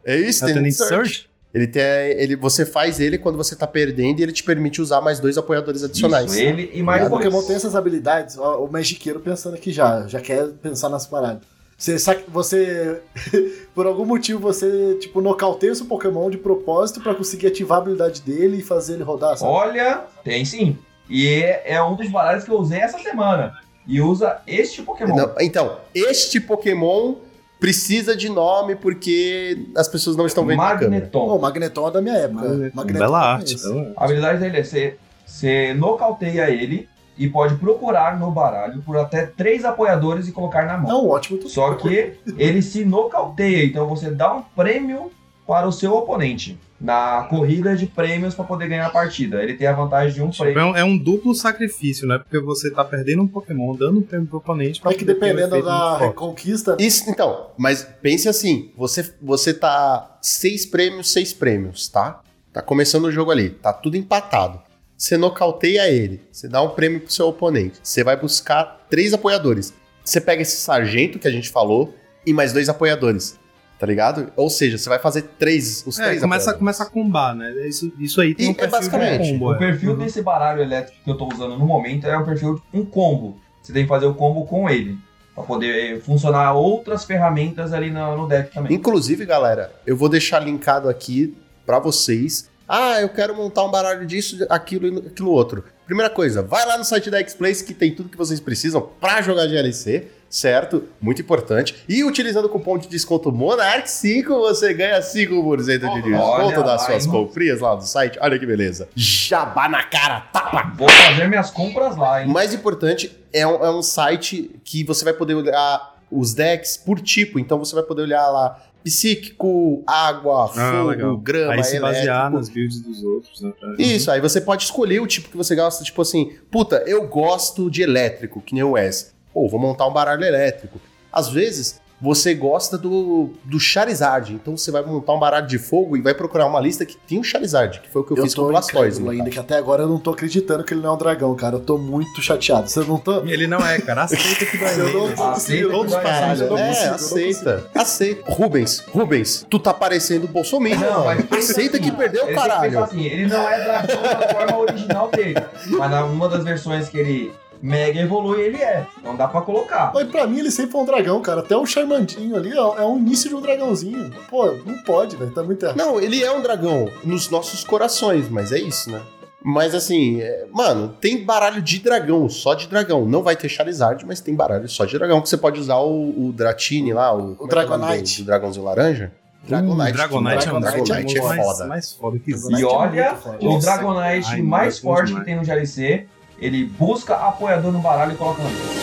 [0.04, 0.88] É isso, Tenente Tenente Search.
[0.90, 1.32] Search?
[1.54, 5.02] Ele tem, ele, você faz ele quando você tá perdendo e ele te permite usar
[5.02, 6.32] mais dois apoiadores adicionais.
[6.32, 7.22] Isso, ele e mais o dois.
[7.22, 11.42] Pokémon tem essas habilidades, ó, o Magiqueiro pensando aqui já, já quer pensar nas paradas.
[11.76, 11.96] Você,
[12.28, 13.02] você
[13.74, 17.82] por algum motivo, você, tipo, nocauteia o seu Pokémon de propósito pra conseguir ativar a
[17.82, 19.52] habilidade dele e fazer ele rodar, sabe?
[19.52, 20.78] Olha, tem sim.
[21.10, 23.58] E é, é um dos baralhos que eu usei essa semana.
[23.86, 25.16] E usa este Pokémon.
[25.16, 27.16] Não, então, este Pokémon
[27.62, 30.56] precisa de nome porque as pessoas não estão vendo.
[30.56, 31.36] Magneton.
[31.36, 32.72] O Magneton é da minha época.
[32.74, 33.54] Magneton Bela eu arte.
[33.54, 33.94] arte.
[33.96, 39.26] A habilidade dele é você, você nocauteia ele e pode procurar no baralho por até
[39.26, 40.90] três apoiadores e colocar na mão.
[40.90, 41.38] Não, ótimo.
[41.38, 41.48] Tu...
[41.48, 45.12] Só que ele se nocauteia, então você dá um prêmio
[45.46, 49.40] para o seu oponente na corrida de prêmios para poder ganhar a partida.
[49.40, 50.60] Ele tem a vantagem de um Tipo, prêmio.
[50.60, 52.18] é, um, é um duplo sacrifício, né?
[52.18, 54.80] Porque você tá perdendo um Pokémon, dando um prêmio pro oponente.
[54.80, 60.18] pra É que um dependendo da reconquista, Isso, então, mas pense assim, você, você tá
[60.20, 62.20] seis prêmios, seis prêmios, tá?
[62.52, 64.60] Tá começando o jogo ali, tá tudo empatado.
[64.96, 69.72] Você nocauteia ele, você dá um prêmio pro seu oponente, você vai buscar três apoiadores.
[70.04, 71.94] Você pega esse sargento que a gente falou
[72.26, 73.38] e mais dois apoiadores.
[73.82, 74.32] Tá ligado?
[74.36, 77.50] Ou seja, você vai fazer três, os É, três começa, começa a combar, né?
[77.66, 79.46] Isso, isso aí tem E um é basicamente, de combo.
[79.46, 79.58] O é.
[79.58, 79.98] perfil Uhum.
[79.98, 83.40] desse baralho elétrico que eu tô usando no momento é o perfil de um combo.
[83.60, 84.96] Você tem que fazer o combo com ele.
[85.34, 88.72] Pra poder funcionar outras ferramentas ali no, no deck também.
[88.72, 91.36] Inclusive, galera, eu vou deixar linkado aqui
[91.66, 92.48] pra vocês.
[92.68, 95.64] Ah, eu quero montar um baralho disso, aquilo e aquilo outro.
[95.86, 99.20] Primeira coisa, vai lá no site da X-Place que tem tudo que vocês precisam pra
[99.22, 100.84] jogar GLC, certo?
[101.00, 101.76] Muito importante.
[101.86, 106.78] E utilizando o cupom de desconto Monarch5, você ganha 5% de desconto Olha das lá,
[106.78, 107.12] suas hein?
[107.12, 108.18] comprinhas lá do site.
[108.20, 108.88] Olha que beleza.
[108.96, 110.72] Jabá na cara, tapa!
[110.76, 112.28] Vou fazer minhas compras lá, O hein?
[112.28, 116.98] mais importante é um, é um site que você vai poder olhar os decks por
[117.00, 117.38] tipo.
[117.38, 121.16] Então você vai poder olhar lá psíquico, água, Ah, fogo, legal.
[121.16, 122.36] grama, Aí se basear elétrico.
[122.36, 123.52] nas builds dos outros, né?
[123.78, 127.70] Isso, aí você pode escolher o tipo que você gosta, tipo assim, puta, eu gosto
[127.70, 129.11] de elétrico, que nem o Wes.
[129.32, 130.80] Pô, vou montar um baralho elétrico.
[131.12, 135.96] Às vezes, você gosta do, do Charizard, então você vai montar um baralho de fogo
[135.96, 138.22] e vai procurar uma lista que tem o Charizard, que foi o que eu, Eu
[138.24, 139.08] fiz com o Blastoise.
[139.08, 141.56] ainda, que até agora eu não tô acreditando que ele não é um dragão, cara.
[141.56, 142.68] Eu tô muito chateado.
[142.68, 143.22] Você não tá.
[143.24, 144.02] Ele não é, cara.
[144.02, 147.70] Aceita que vai Eu não que Todos não É, consigo, aceita.
[147.74, 148.32] Aceita.
[148.32, 150.80] Rubens, Rubens, tu tá parecendo Bolsonaro.
[150.80, 152.70] Não, Aceita assim, que perdeu, ele que caralho.
[152.72, 155.36] pensar assim, ele não é dragão na forma original dele.
[155.68, 158.86] Mas na uma das versões que ele mega evolui, ele é.
[159.04, 159.92] Não dá pra colocar.
[159.94, 161.40] Mas pra mim ele sempre foi um dragão, cara.
[161.40, 164.10] Até o Charmandinho ali ó, é o início de um dragãozinho.
[164.28, 165.30] Pô, não pode, velho.
[165.30, 165.76] Tá muito errado.
[165.76, 169.00] Não, ele é um dragão nos nossos corações, mas é isso, né?
[169.44, 173.04] Mas assim, é, mano, tem baralho de dragão, só de dragão.
[173.06, 176.28] Não vai ter Charizard, mas tem baralho só de dragão, que você pode usar o,
[176.28, 178.18] o Dratini lá, o, como é é o Dragonite.
[178.18, 179.12] do, do dragãozinho laranja.
[179.44, 179.92] Dragonite.
[179.92, 181.66] Dragonite é um Dragonite é Pokémon mais, foda.
[181.66, 182.60] mais foda que existe.
[182.60, 183.38] E é olha, foda.
[183.40, 185.24] o Dragonite ai, mais forte demais.
[185.24, 186.06] que tem no GLC,
[186.42, 188.82] ele busca apoiador no baralho e coloca na mesa.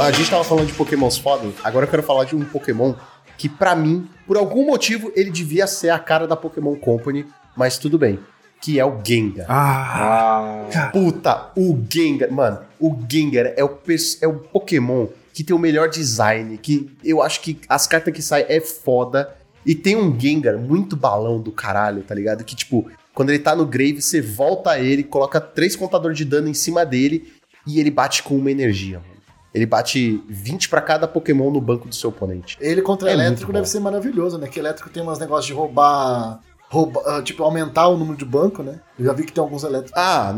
[0.00, 2.94] A gente tava falando de pokémons foda, agora eu quero falar de um pokémon
[3.38, 7.26] que pra mim, por algum motivo, ele devia ser a cara da Pokémon Company,
[7.56, 8.18] mas tudo bem,
[8.60, 9.46] que é o Gengar.
[9.48, 13.78] Ah, Ah, Puta, o Gengar, mano, o Gengar é o,
[14.20, 18.22] é o Pokémon que tem o melhor design, que eu acho que as cartas que
[18.22, 19.34] saem é foda.
[19.64, 22.42] E tem um Gengar muito balão do caralho, tá ligado?
[22.44, 26.48] Que tipo, quando ele tá no grave, você volta ele, coloca três contadores de dano
[26.48, 27.32] em cima dele
[27.66, 29.12] e ele bate com uma energia, mano.
[29.54, 32.56] Ele bate 20 pra cada Pokémon no banco do seu oponente.
[32.60, 34.48] Ele contra É elétrico deve ser maravilhoso, né?
[34.48, 36.40] Que elétrico tem umas negócios de roubar.
[36.70, 38.80] rouba- ah, tipo, aumentar o número de banco, né?
[38.98, 39.92] Eu já vi que tem alguns elétricos.
[39.94, 40.34] Ah,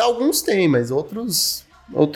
[0.00, 1.64] alguns tem, mas outros.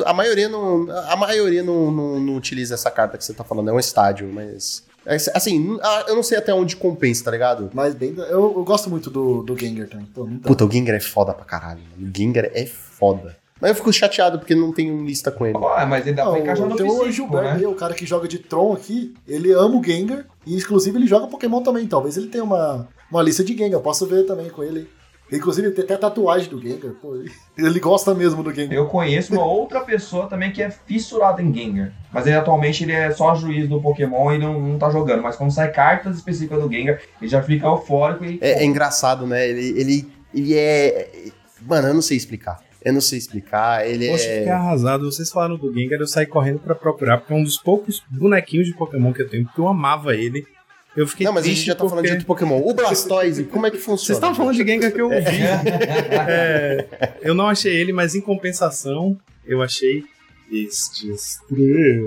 [0.05, 0.86] A maioria não.
[1.09, 3.69] A maioria não, não, não utiliza essa carta que você tá falando.
[3.70, 4.85] É um estádio, mas.
[5.07, 7.70] é, Assim, eu não sei até onde compensa, tá ligado?
[7.74, 8.15] Mas bem.
[8.16, 10.07] Eu, eu gosto muito do, do Gengar também.
[10.07, 10.27] Pô.
[10.43, 11.81] Puta, o Gengar é foda pra caralho.
[11.97, 12.11] mano.
[12.12, 13.36] O Gengar é foda.
[13.61, 15.59] Mas eu fico chateado porque não tem lista com ele.
[15.59, 17.66] ah, mas pra Não, encaixar no tem o Gilberto né?
[17.66, 21.27] o cara que joga de Tron aqui, ele ama o Gengar e inclusive ele joga
[21.27, 21.85] Pokémon também.
[21.89, 24.89] Talvez ele tenha uma, uma lista de Gengar, eu posso ver também com ele.
[25.30, 27.14] Inclusive ele tem até tatuagem do Gengar, pô,
[27.59, 28.74] ele- gosta mesmo do Gengar.
[28.74, 31.92] Eu conheço uma outra pessoa também que é fissurada em Gengar.
[32.12, 35.22] Mas ele atualmente ele é só juiz do Pokémon e não, não tá jogando.
[35.22, 38.38] Mas quando sai cartas específicas do Gengar, ele já fica eufórico e.
[38.40, 39.46] É, é engraçado, né?
[39.48, 41.26] Ele, ele, ele é.
[41.62, 42.59] Mano, eu não sei explicar.
[42.82, 43.86] Eu não sei explicar.
[43.86, 44.38] Ele Poxa, é.
[44.38, 45.10] fiquei arrasado.
[45.10, 48.66] Vocês falaram do Gengar, eu saí correndo pra procurar, porque é um dos poucos bonequinhos
[48.66, 50.46] de Pokémon que eu tenho, porque eu amava ele.
[50.99, 52.61] Eu fiquei Não, mas a gente já tá falando de porque- outro Pokémon.
[52.69, 53.99] O Blastoise, como é que funciona?
[54.05, 55.16] Vocês estavam falando de Gengar que eu vi.
[56.29, 56.87] É.
[57.01, 59.16] É, eu não achei ele, mas em compensação,
[59.47, 60.03] eu achei
[60.51, 62.01] estes três.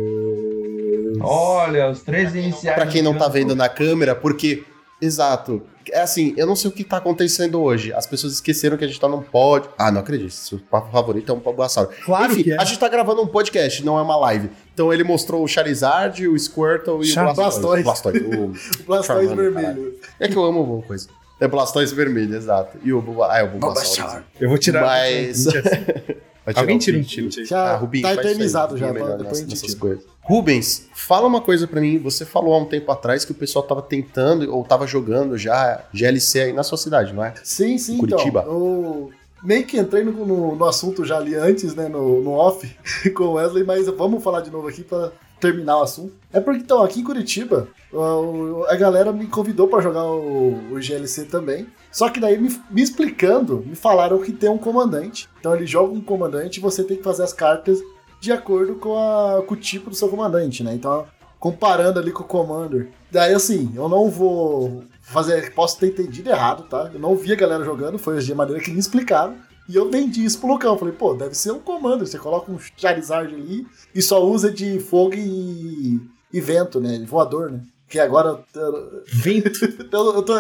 [1.22, 2.76] Olha, os três iniciais.
[2.76, 4.64] Pra quem não tá do vendo na câmera, porque.
[5.02, 5.64] Exato.
[5.92, 7.92] É assim, eu não sei o que tá acontecendo hoje.
[7.92, 9.68] As pessoas esqueceram que a gente tá num pod.
[9.78, 10.30] Ah, não acredito.
[10.32, 11.88] Seu papo favorito é um Bulbasaur.
[12.06, 12.58] Claro Enfim, que é.
[12.62, 14.52] a gente tá gravando um podcast, não é uma live.
[14.73, 17.84] Então ele mostrou o Charizard, o Squirtle e Char- o Blastoise.
[17.84, 18.19] Blastoise.
[18.23, 18.80] Blastoise.
[18.80, 19.95] O- Blastoise vermelho.
[20.19, 21.07] É que eu amo alguma coisa.
[21.39, 22.77] É Blastoise vermelho, exato.
[22.84, 23.27] E o Bulba...
[23.31, 24.22] Ah, é o Bulbasaur.
[24.39, 24.81] Eu vou tirar.
[24.81, 25.45] Mas-
[26.56, 27.30] Alguém tira um tiro.
[27.45, 30.03] Já Ah, Rubinho, tá eternizado já, é melhor depois a nessas- coisas.
[30.23, 31.98] Rubens, fala uma coisa pra mim.
[31.99, 35.84] Você falou há um tempo atrás que o pessoal tava tentando ou tava jogando já
[35.93, 37.34] GLC aí na sua cidade, não é?
[37.43, 38.41] Sim, sim, Curitiba.
[38.41, 38.52] então.
[38.53, 39.11] Eu
[39.44, 42.70] meio que entrei no, no, no assunto já ali antes, né, no, no off,
[43.16, 46.14] com o Wesley, mas vamos falar de novo aqui pra terminar o assunto.
[46.32, 50.80] É porque, então, aqui em Curitiba, o- a galera me convidou pra jogar o, o
[50.82, 51.66] GLC também.
[51.92, 55.28] Só que daí, me, me explicando, me falaram que tem um comandante.
[55.40, 57.80] Então, ele joga um comandante e você tem que fazer as cartas
[58.20, 60.76] de acordo com, a- com o tipo do seu comandante, né?
[60.76, 61.06] Então,
[61.42, 62.88] comparando ali com o Commander.
[63.12, 65.54] Daí, assim, eu não vou fazer.
[65.54, 66.90] Posso ter entendido errado, tá?
[66.94, 69.36] Eu não vi a galera jogando, foi de maneira que me explicaram.
[69.68, 70.78] E eu vendi isso pro Lucão.
[70.78, 72.06] Falei, pô, deve ser um comando.
[72.06, 76.00] Você coloca um Charizard ali e só usa de fogo e,
[76.32, 77.04] e vento, né?
[77.08, 77.62] Voador, né?
[77.90, 78.40] Que agora.
[78.56, 79.50] eu- Vento.
[79.92, 80.34] Eu, eu, tô,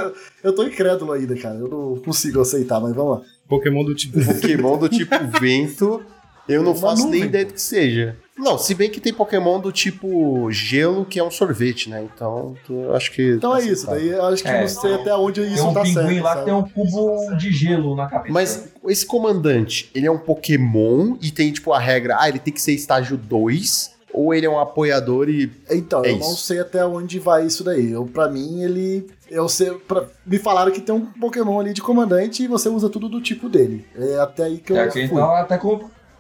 [0.43, 1.55] eu tô incrédulo ainda, cara.
[1.57, 3.21] Eu não consigo aceitar, mas vamos lá.
[3.49, 4.17] Pokémon do tipo.
[4.23, 6.01] Pokémon do tipo vento,
[6.47, 7.23] eu não Uma faço nem nuvem.
[7.25, 8.15] ideia do que seja.
[8.41, 12.03] Não, se bem que tem Pokémon do tipo gelo, que é um sorvete, né?
[12.13, 13.33] Então, eu acho que.
[13.35, 13.85] Então é isso.
[13.85, 16.23] Daí eu acho que É, não sei até onde isso Tem um tá pinguim certo.
[16.23, 18.33] lá que tem um cubo de gelo na cabeça.
[18.33, 22.53] Mas esse comandante, ele é um Pokémon e tem, tipo, a regra, ah, ele tem
[22.53, 25.51] que ser estágio 2, ou ele é um apoiador e.
[25.69, 26.37] Então, É eu não isso.
[26.45, 27.91] sei até onde vai isso daí.
[27.91, 29.07] Eu, pra mim, ele.
[29.29, 29.71] Eu sei.
[29.87, 33.21] Pra, me falaram que tem um Pokémon ali de comandante e você usa tudo do
[33.21, 33.85] tipo dele.
[33.95, 35.19] É até aí que eu É que a gente fui.
[35.21, 35.59] tava até,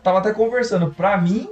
[0.03, 0.91] tava até conversando.
[0.95, 1.47] Pra mim,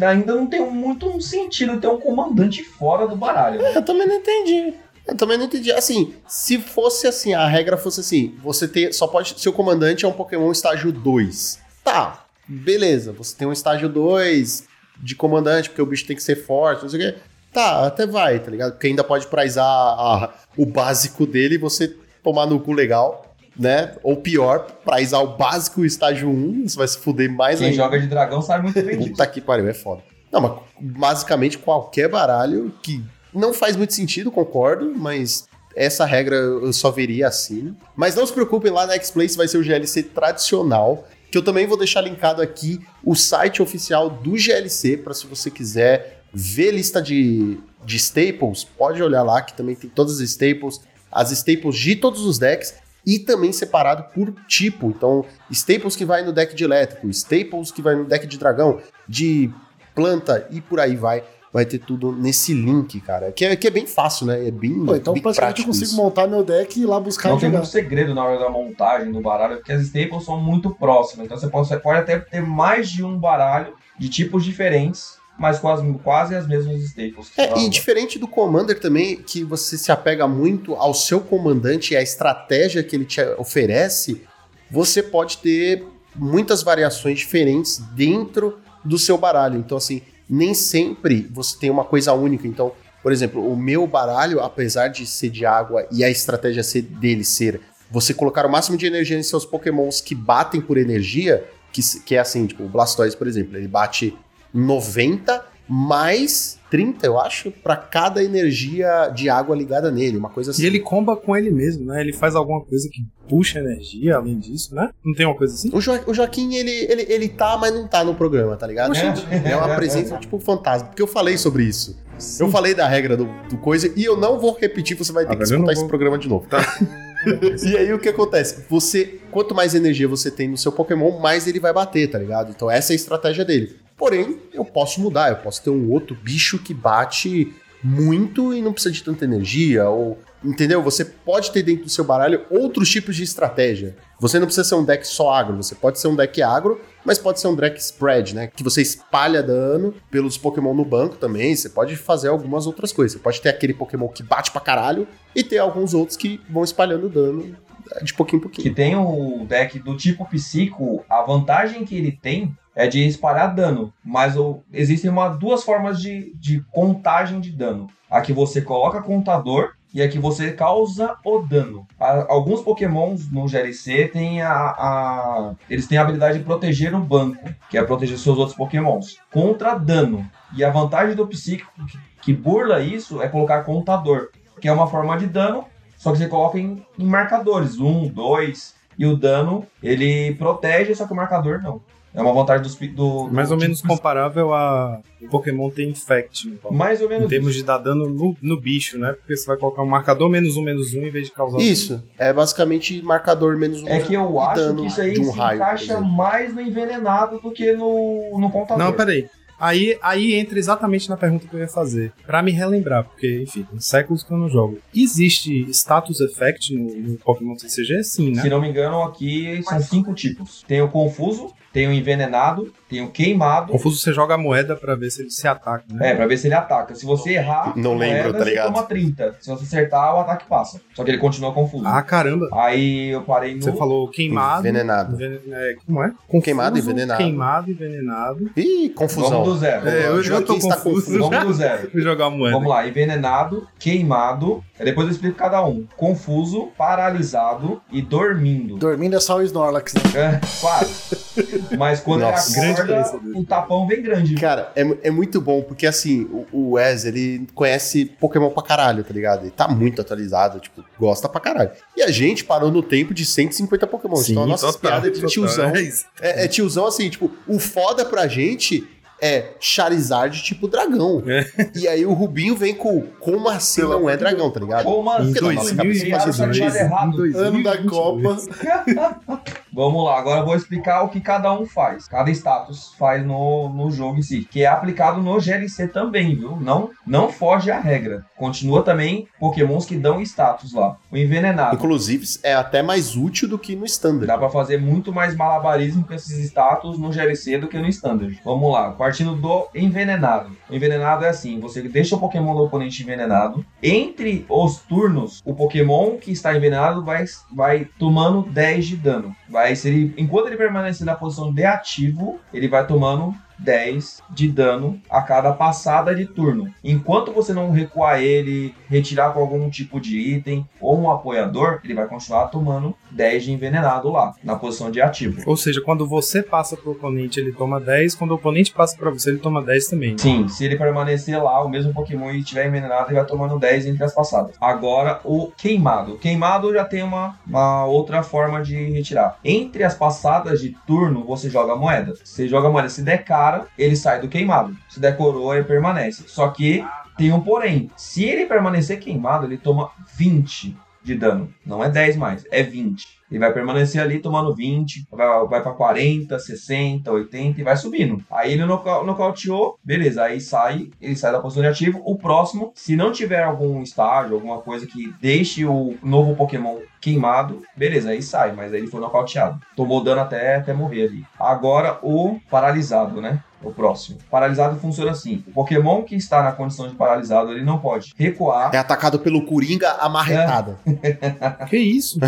[0.00, 3.60] ainda não tem muito um sentido ter um comandante fora do baralho.
[3.62, 3.72] né?
[3.76, 4.74] Eu também não entendi.
[5.06, 5.70] Eu também não entendi.
[5.72, 10.08] Assim, se fosse assim, a regra fosse assim, você tem, só pode, seu comandante é
[10.08, 11.58] um Pokémon estágio 2.
[11.84, 14.64] Tá, beleza, você tem um estágio 2
[14.98, 17.18] de comandante, porque o bicho tem que ser forte, não sei o quê.
[17.52, 18.72] Tá, até vai, tá ligado?
[18.72, 23.94] Porque ainda pode prizar a- o básico dele e você tomar no cu legal, né?
[24.02, 27.76] Ou pior, prizar o básico estágio 1, você vai se fuder mais Quem ainda.
[27.76, 29.10] joga de dragão sabe muito bem disso.
[29.10, 30.02] Puta que pariu, é foda.
[30.32, 33.02] Não, mas basicamente qualquer baralho que
[33.32, 37.74] não faz muito sentido, concordo, mas essa regra eu só veria assim.
[37.96, 41.66] Mas não se preocupem, lá na X-Place vai ser o GLC tradicional, que eu também
[41.66, 47.00] vou deixar linkado aqui o site oficial do GLC, para se você quiser ver lista
[47.00, 51.96] de, de staples, pode olhar lá, que também tem todas as staples, as staples de
[51.96, 52.74] todos os decks,
[53.06, 54.88] e também separado por tipo.
[54.88, 58.80] Então, staples que vai no deck de elétrico, staples que vai no deck de dragão,
[59.08, 59.50] de
[59.94, 61.22] planta e por aí vai.
[61.52, 63.30] Vai ter tudo nesse link, cara.
[63.30, 64.48] Que é, que é bem fácil, né?
[64.48, 65.96] É bem, Pô, então bem praticamente eu consigo isso.
[65.96, 67.58] montar meu deck e ir lá buscar Não tem jogar.
[67.60, 71.26] muito segredo na hora da montagem do baralho, porque as staples são muito próximas.
[71.26, 75.58] Então você pode, você pode até ter mais de um baralho de tipos diferentes, mas
[75.58, 77.32] com as, quase as mesmas staples.
[77.36, 81.96] É, e diferente do Commander também, que você se apega muito ao seu comandante e
[81.96, 84.22] à estratégia que ele te oferece,
[84.70, 85.84] você pode ter
[86.14, 89.58] muitas variações diferentes dentro do seu baralho.
[89.58, 92.46] Então, assim, nem sempre você tem uma coisa única.
[92.46, 96.82] Então, por exemplo, o meu baralho, apesar de ser de água e a estratégia ser
[96.82, 101.44] dele ser você colocar o máximo de energia em seus pokémons que batem por energia,
[101.72, 104.16] que, que é assim, tipo, o Blastoise, por exemplo, ele bate
[104.54, 110.62] 90 mais 30, eu acho, pra cada energia de água ligada nele, uma coisa assim.
[110.62, 112.00] E ele comba com ele mesmo, né?
[112.00, 114.90] Ele faz alguma coisa que puxa energia além disso, né?
[115.04, 115.70] Não tem uma coisa assim?
[115.72, 118.94] O, jo o Joaquim, ele, ele, ele tá, mas não tá no programa, tá ligado?
[118.94, 119.52] É.
[119.52, 121.96] É uma presença tipo fantasma, porque eu falei sobre isso.
[122.38, 125.32] Eu falei da regra do, do coisa e eu não vou repetir, você vai ter
[125.32, 126.46] Ah, que mas eu escutar esse programa de novo.
[126.46, 126.60] Tá.
[127.64, 128.64] e aí o que acontece?
[128.68, 132.50] Você, quanto mais energia você tem no seu Pokémon, mais ele vai bater, tá ligado?
[132.50, 133.76] Então essa é a estratégia dele.
[133.96, 138.72] Porém, eu posso mudar, eu posso ter um outro bicho que bate muito e não
[138.72, 140.82] precisa de tanta energia, ou entendeu?
[140.82, 143.94] Você pode ter dentro do seu baralho outros tipos de estratégia.
[144.18, 147.18] Você não precisa ser um deck só agro, você pode ser um deck agro, mas
[147.18, 148.46] pode ser um deck spread, né?
[148.46, 151.54] Que você espalha dano pelos Pokémon no banco também.
[151.54, 153.12] Você pode fazer algumas outras coisas.
[153.12, 155.06] Você pode ter aquele Pokémon que bate pra caralho
[155.36, 157.54] e ter alguns outros que vão espalhando dano
[158.02, 158.74] de pouquinho em Que pouquinho.
[158.74, 163.92] tem o deck do tipo psico, a vantagem que ele tem é de espalhar dano.
[164.04, 167.88] Mas o- existem uma, duas formas de, de contagem de dano.
[168.10, 171.86] A que você coloca contador e a que você causa o dano.
[171.98, 177.00] A- alguns pokémons no GLC têm a, a- Eles têm a habilidade de proteger o
[177.00, 180.28] banco, que é proteger seus outros pokémons, contra dano.
[180.56, 184.28] E a vantagem do psíquico que, que burla isso é colocar contador,
[184.60, 185.64] que é uma forma de dano
[185.96, 191.06] só que você coloca em, em marcadores, um, dois, e o dano ele protege, só
[191.06, 191.80] que o marcador não.
[192.14, 195.00] É uma vantagem dos, do, do Mais ou menos comparável a
[195.30, 196.48] Pokémon ter Infect.
[196.48, 196.78] no Pokémon.
[196.78, 197.58] Mais ou Em menos termos isso.
[197.58, 199.14] de dar dano no, no bicho, né?
[199.14, 202.02] Porque você vai colocar um marcador menos um, menos um, em vez de causar Isso,
[202.16, 205.36] é basicamente marcador menos um É que eu acho dano que isso aí um se
[205.38, 208.78] raio, encaixa mais no envenenado do que no, no contador.
[208.84, 209.28] Não, peraí.
[209.64, 212.12] Aí, aí entra exatamente na pergunta que eu ia fazer.
[212.26, 214.78] Pra me relembrar, porque, enfim, tem séculos que eu não jogo.
[214.94, 218.04] Existe status effect no, no Pokémon TCG?
[218.04, 218.42] Sim, né?
[218.42, 220.62] Se não me engano, aqui são cinco tipos.
[220.68, 222.74] Tem o confuso, tem o envenenado,
[223.08, 223.72] queimado.
[223.72, 226.10] Confuso, você joga a moeda pra ver se ele se ataca, né?
[226.10, 226.94] É, pra ver se ele ataca.
[226.94, 228.66] Se você errar, Não lembro, moeda, tá você ligado?
[228.72, 229.36] toma 30.
[229.40, 230.80] Se você acertar, o ataque passa.
[230.94, 231.86] Só que ele continua confuso.
[231.86, 232.48] Ah, caramba.
[232.52, 233.62] Aí eu parei no.
[233.62, 234.60] Você falou queimado.
[234.60, 235.14] Envenenado.
[235.14, 236.08] envenen- é, como é?
[236.28, 237.18] Confuso, Queimado, envenenado.
[237.22, 238.50] Queimado, envenenado.
[238.56, 239.30] Ih, confusão.
[239.30, 239.88] Vamos do zero.
[239.88, 240.94] É, eu já tô está confuso.
[241.06, 241.18] confuso.
[241.30, 241.90] Vamos do zero.
[241.94, 242.54] Vou jogar a moeda.
[242.56, 245.86] Vamos lá, envenenado, queimado, aí depois eu explico cada um.
[245.96, 248.76] Confuso, paralisado e dormindo.
[248.76, 250.00] Dormindo é só o Snorlax, né?
[250.14, 251.76] É, quase.
[251.76, 253.38] Mas quando Nossa, ele grande acorda, dele.
[253.38, 254.34] o tapão vem grande.
[254.36, 259.04] Cara, é, é muito bom, porque assim, o, o Wes, ele conhece Pokémon pra caralho,
[259.04, 259.42] tá ligado?
[259.42, 261.70] Ele tá muito atualizado, tipo, gosta pra caralho.
[261.96, 264.16] E a gente parou no tempo de 150 Pokémon.
[264.16, 265.72] Sim, então a nossa total, piada é de tiozão.
[265.74, 265.82] É.
[266.20, 268.86] É, é tiozão assim, tipo, o foda pra gente
[269.20, 271.22] é Charizard tipo dragão.
[271.26, 271.70] É.
[271.74, 274.84] E aí o Rubinho vem com como assim não é dragão, tá ligado?
[274.84, 275.28] Como assim?
[275.30, 276.76] nossa 2022, cabeça faz Criaram sentido.
[276.76, 277.26] errado.
[277.26, 278.48] em Ano da 2022.
[278.48, 279.42] Copa.
[279.74, 282.06] Vamos lá, agora eu vou explicar o que cada um faz.
[282.06, 284.46] Cada status faz no, no jogo em si.
[284.48, 286.56] Que é aplicado no GLC também, viu?
[286.56, 288.24] Não, não foge à regra.
[288.36, 290.96] Continua também pokémons que dão status lá.
[291.10, 291.74] O envenenado.
[291.74, 294.26] Inclusive, é até mais útil do que no standard.
[294.26, 298.40] Dá pra fazer muito mais malabarismo com esses status no GLC do que no Standard.
[298.44, 300.56] Vamos lá, partindo do envenenado.
[300.68, 303.64] O envenenado é assim: você deixa o Pokémon do oponente envenenado.
[303.82, 309.34] Entre os turnos, o Pokémon que está envenenado vai, vai tomando 10 de dano.
[309.54, 313.32] Vai, se ele, enquanto ele permanecer na posição de ativo, ele vai tomando
[313.64, 316.72] 10 de dano a cada passada de turno.
[316.84, 321.94] Enquanto você não recuar ele, retirar com algum tipo de item ou um apoiador, ele
[321.94, 325.42] vai continuar tomando 10 de envenenado lá, na posição de ativo.
[325.46, 328.14] Ou seja, quando você passa pro oponente, ele toma 10.
[328.14, 330.18] Quando o oponente passa pra você, ele toma 10 também.
[330.18, 333.86] Sim, se ele permanecer lá, o mesmo Pokémon e estiver envenenado, ele vai tomando 10
[333.86, 334.56] entre as passadas.
[334.60, 336.14] Agora, o queimado.
[336.14, 339.38] O queimado já tem uma, uma outra forma de retirar.
[339.44, 342.14] Entre as passadas de turno, você joga moeda.
[342.22, 344.76] Você joga moeda, se der cara, ele sai do queimado.
[344.88, 346.24] Se der coroa, ele permanece.
[346.26, 346.84] Só que
[347.16, 347.90] tem um porém.
[347.96, 351.52] Se ele permanecer queimado, ele toma 20 de dano.
[351.64, 353.06] Não é 10 mais, é 20.
[353.30, 358.22] Ele vai permanecer ali tomando 20, vai, vai para 40, 60, 80 e vai subindo.
[358.30, 362.00] Aí ele noca- nocauteou, beleza, aí sai, ele sai da posição de ativo.
[362.04, 367.62] O próximo, se não tiver algum estágio, alguma coisa que deixe o novo Pokémon queimado,
[367.76, 369.60] beleza, aí sai, mas aí ele foi nocauteado.
[369.76, 371.24] Tomou dano até, até morrer ali.
[371.38, 373.40] Agora o paralisado, né?
[373.62, 374.18] O próximo.
[374.30, 378.74] Paralisado funciona assim: o Pokémon que está na condição de paralisado, ele não pode recuar.
[378.74, 380.78] É atacado pelo Coringa amarretada.
[381.70, 382.18] Que isso?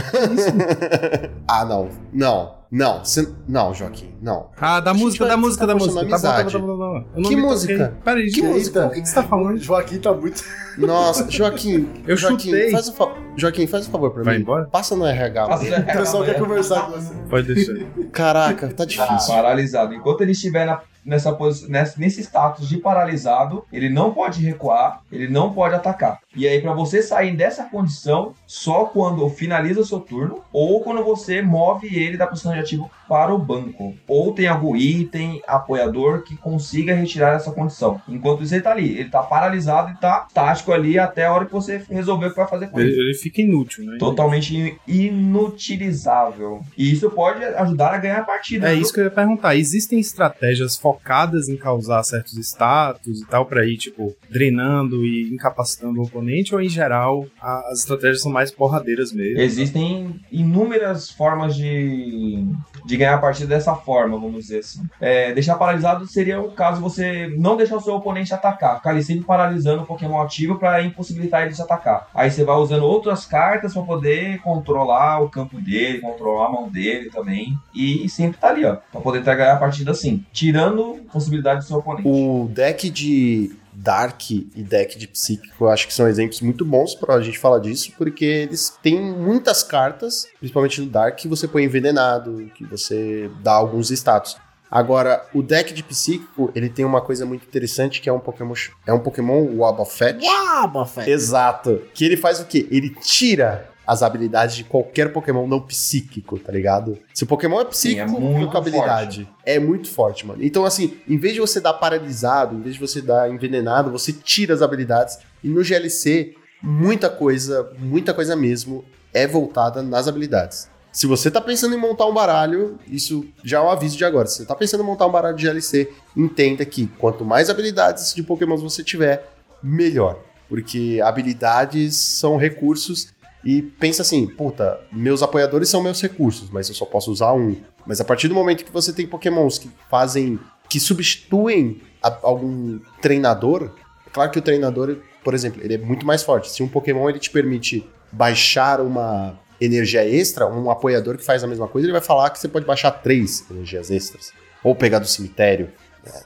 [1.48, 1.88] ah, não.
[2.12, 2.56] Não.
[2.68, 3.04] Não.
[3.04, 4.12] Cê- Não, Joaquim.
[4.20, 4.50] Não.
[4.60, 5.94] Ah, da música, vai- da música, tá da música.
[5.94, 6.52] Tá bom, tá bom, amizade.
[6.52, 7.02] tá bom, tá bom.
[7.14, 7.36] Que toquei.
[7.36, 7.94] música?
[8.04, 8.46] Peraí, Que gente.
[8.48, 8.86] música?
[8.86, 9.58] O que que você tá falando?
[9.58, 10.42] Joaquim tá muito.
[10.76, 11.88] Nossa, Joaquim.
[12.06, 12.70] Eu Joaquim, chutei.
[12.72, 13.12] Faz o fa...
[13.36, 14.42] Joaquim, faz um favor pra Vai mim.
[14.42, 14.64] embora?
[14.66, 15.46] Passa no RH.
[15.46, 15.82] Passa- mano.
[15.84, 17.14] O pessoal quer conversar com você.
[17.30, 17.74] Pode deixar.
[18.12, 19.34] Caraca, tá difícil.
[19.34, 19.94] Paralisado.
[19.94, 25.02] Enquanto ele estiver na- nessa posi- nessa- nesse status de paralisado, ele não pode recuar,
[25.12, 26.18] ele não pode atacar.
[26.36, 31.02] E aí, pra você sair dessa condição, só quando finaliza o seu turno, ou quando
[31.02, 33.94] você move ele da posição de ativo para o banco.
[34.06, 38.00] Ou tem algum item, apoiador que consiga retirar essa condição.
[38.08, 38.98] Enquanto isso, ele tá ali.
[38.98, 42.36] Ele tá paralisado e tá tático ali até a hora que você resolver o que
[42.36, 42.90] vai fazer com ele.
[42.90, 43.96] Ele, ele fica inútil, né?
[43.98, 46.60] Totalmente inutilizável.
[46.76, 48.68] E isso pode ajudar a ganhar a partida.
[48.68, 48.82] É viu?
[48.82, 49.56] isso que eu ia perguntar.
[49.56, 56.00] Existem estratégias focadas em causar certos status e tal, pra ir, tipo, drenando e incapacitando
[56.00, 59.40] o oponente, ou em geral a- as estratégias são mais porradeiras mesmo?
[59.40, 62.44] Existem inúmeras formas de,
[62.84, 64.82] de ganhar a partida dessa forma, vamos dizer assim.
[65.00, 69.02] É, deixar paralisado seria o caso você não deixar o seu oponente atacar, ficar ali
[69.02, 72.08] sempre paralisando o Pokémon ativo para impossibilitar ele de atacar.
[72.14, 76.68] Aí você vai usando outras cartas para poder controlar o campo dele, controlar a mão
[76.68, 81.00] dele também, e sempre tá ali, ó, pra poder ter- ganhar a partida assim, tirando
[81.12, 82.08] possibilidade do seu oponente.
[82.08, 86.94] O deck de Dark e deck de Psíquico, eu acho que são exemplos muito bons
[86.94, 91.64] pra gente falar disso, porque eles têm muitas cartas, principalmente no Dark, que você põe
[91.64, 94.36] envenenado, que você dá alguns status.
[94.70, 98.54] Agora, o deck de Psíquico, ele tem uma coisa muito interessante, que é um Pokémon,
[98.86, 100.18] é um Pokémon Wobbuffet.
[100.22, 101.10] Uau, Buffett.
[101.10, 101.82] Exato.
[101.94, 102.66] Que ele faz o quê?
[102.70, 106.98] Ele tira as habilidades de qualquer Pokémon não psíquico, tá ligado?
[107.14, 109.28] Se o Pokémon é psíquico, Sim, é muito com habilidade.
[109.44, 110.42] É muito forte, mano.
[110.42, 114.12] Então, assim, em vez de você dar paralisado, em vez de você dar envenenado, você
[114.12, 115.18] tira as habilidades.
[115.42, 118.84] E no GLC, muita coisa, muita coisa mesmo,
[119.14, 120.68] é voltada nas habilidades.
[120.96, 124.26] Se você tá pensando em montar um baralho, isso já é um aviso de agora.
[124.26, 128.14] Se você tá pensando em montar um baralho de GLC, entenda que quanto mais habilidades
[128.14, 129.30] de Pokémon você tiver,
[129.62, 130.18] melhor.
[130.48, 133.08] Porque habilidades são recursos
[133.48, 137.54] e pensa assim, puta, meus apoiadores são meus recursos, mas eu só posso usar um.
[137.86, 142.80] Mas a partir do momento que você tem pokémons que fazem que substituem a- algum
[143.00, 143.70] treinador.
[144.12, 146.50] Claro que o treinador, por exemplo, ele é muito mais forte.
[146.50, 151.46] Se um Pokémon ele te permite baixar uma energia extra, um apoiador que faz a
[151.46, 154.32] mesma coisa, ele vai falar que você pode baixar três energias extras.
[154.64, 155.70] Ou pegar do cemitério,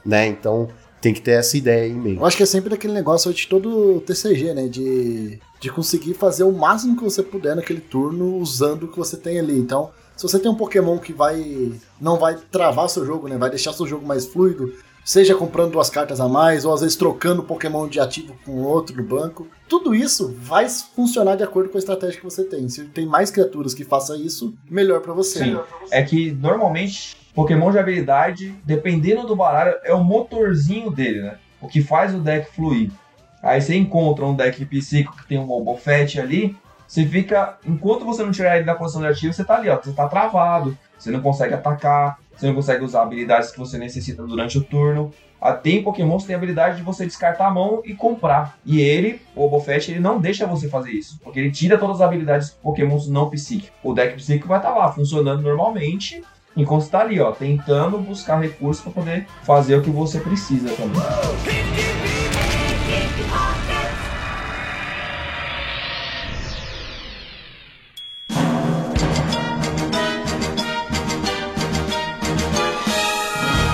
[0.03, 0.25] né?
[0.25, 0.69] Então
[1.01, 2.17] tem que ter essa ideia em mente.
[2.17, 4.67] Eu acho que é sempre aquele negócio de todo TCG, né?
[4.67, 9.17] De, de conseguir fazer o máximo que você puder naquele turno usando o que você
[9.17, 9.57] tem ali.
[9.57, 11.73] Então, se você tem um Pokémon que vai.
[11.99, 13.37] não vai travar seu jogo, né?
[13.37, 14.71] Vai deixar seu jogo mais fluido.
[15.03, 18.95] Seja comprando duas cartas a mais, ou às vezes trocando Pokémon de ativo com outro
[18.95, 19.47] no banco.
[19.67, 22.69] Tudo isso vai funcionar de acordo com a estratégia que você tem.
[22.69, 25.39] Se tem mais criaturas que façam isso, melhor pra você.
[25.39, 25.59] Sim.
[25.89, 31.35] É que normalmente Pokémon de habilidade, dependendo do baralho, é o motorzinho dele, né?
[31.61, 32.91] O que faz o deck fluir.
[33.41, 36.55] Aí você encontra um deck psíquico que tem um Bobofet ali,
[36.87, 37.57] você fica.
[37.65, 39.77] Enquanto você não tirar ele da posição de ativo, você tá ali, ó.
[39.77, 44.23] Você tá travado, você não consegue atacar, você não consegue usar habilidades que você necessita
[44.23, 45.11] durante o turno.
[45.39, 48.57] Ah, Tem Pokémon que tem a habilidade de você descartar a mão e comprar.
[48.63, 51.19] E ele, o Bobofet, ele não deixa você fazer isso.
[51.23, 53.71] Porque ele tira todas as habilidades Pokémons não psíquicos.
[53.81, 56.21] O deck psíquico vai estar lá, funcionando normalmente.
[56.55, 60.69] Enquanto você tá ali, ó, tentando buscar recursos para poder fazer o que você precisa
[60.75, 61.01] também.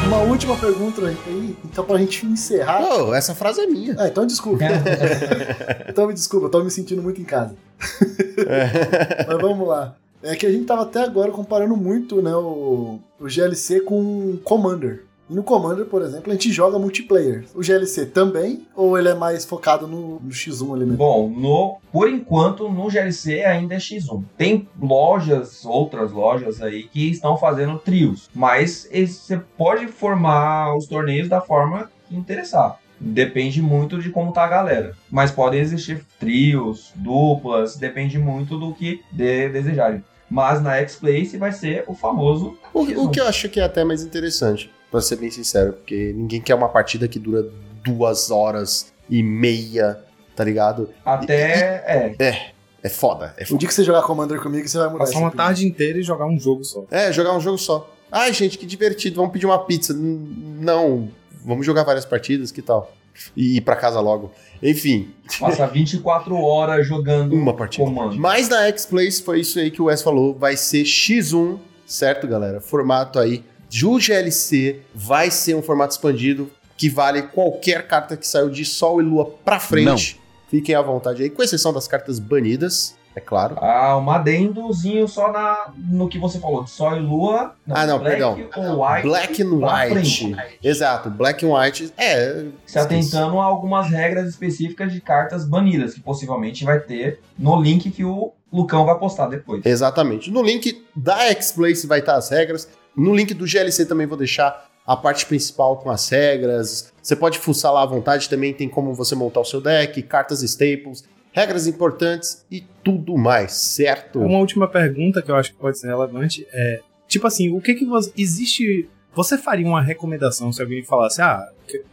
[0.06, 2.84] Uma última pergunta aí, então pra gente encerrar.
[2.84, 3.96] Oh, essa frase é minha.
[3.98, 4.64] Ah, então desculpa.
[5.90, 7.56] então me desculpa, eu tô me sentindo muito em casa.
[9.28, 9.96] Mas vamos lá.
[10.28, 15.06] É que a gente tava até agora comparando muito, né, o, o GLC com Commander.
[15.30, 17.44] E no Commander, por exemplo, a gente joga multiplayer.
[17.54, 20.98] O GLC também, ou ele é mais focado no, no X1 ali mesmo?
[20.98, 24.24] Bom, no, por enquanto, no GLC ainda é X1.
[24.38, 28.30] Tem lojas, outras lojas aí, que estão fazendo trios.
[28.34, 32.80] Mas você pode formar os torneios da forma que interessar.
[33.00, 34.94] Depende muito de como tá a galera.
[35.12, 40.04] Mas podem existir trios, duplas, depende muito do que de- desejarem.
[40.30, 42.98] Mas na X-Place vai ser o famoso O, X1.
[43.06, 46.42] o que eu acho que é até mais interessante, pra ser bem sincero, porque ninguém
[46.42, 47.50] quer uma partida que dura
[47.84, 50.00] duas horas e meia,
[50.36, 50.90] tá ligado?
[51.06, 52.16] Até.
[52.20, 52.52] É.
[52.84, 53.60] É foda, é O foda.
[53.60, 55.46] dia que você jogar Commander comigo, você vai mudar Passar uma opinião.
[55.48, 56.86] tarde inteira e jogar um jogo só.
[56.92, 57.90] É, jogar um jogo só.
[58.12, 59.94] Ai, gente, que divertido, vamos pedir uma pizza.
[59.94, 61.10] Não,
[61.44, 62.94] vamos jogar várias partidas, que tal?
[63.36, 64.32] E ir pra casa logo.
[64.62, 67.84] Enfim, Passa 24 horas jogando uma partida.
[67.84, 68.16] comando.
[68.18, 72.60] Mas na X-Place foi isso aí que o Wes falou, vai ser X1, certo, galera?
[72.60, 78.50] Formato aí do GLC, vai ser um formato expandido que vale qualquer carta que saiu
[78.50, 80.20] de Sol e Lua pra frente.
[80.50, 83.58] Fiquem à vontade aí, com exceção das cartas banidas, é claro.
[83.60, 87.56] Ah, um adendozinho só na, no que você falou, de Sol e Lua.
[87.68, 88.50] Ah, não, Black perdão.
[88.56, 89.92] Ou white, Black and White.
[89.92, 90.38] frente.
[90.64, 91.92] Exato, Black and White.
[91.98, 92.46] É.
[92.64, 97.90] Se atentando a algumas regras específicas de cartas banidas, que possivelmente vai ter no link
[97.90, 99.66] que o Lucão vai postar depois.
[99.66, 100.30] Exatamente.
[100.30, 102.70] No link da X-Place vai estar as regras.
[102.96, 106.94] No link do GLC também vou deixar a parte principal com as regras.
[107.02, 110.44] Você pode fuçar lá à vontade, também tem como você montar o seu deck, cartas
[110.44, 111.04] staples,
[111.38, 114.20] regras importantes e tudo mais, certo?
[114.20, 117.76] Uma última pergunta que eu acho que pode ser relevante é, tipo assim, o que
[117.76, 121.44] que você existe você faria uma recomendação se alguém falasse, ah,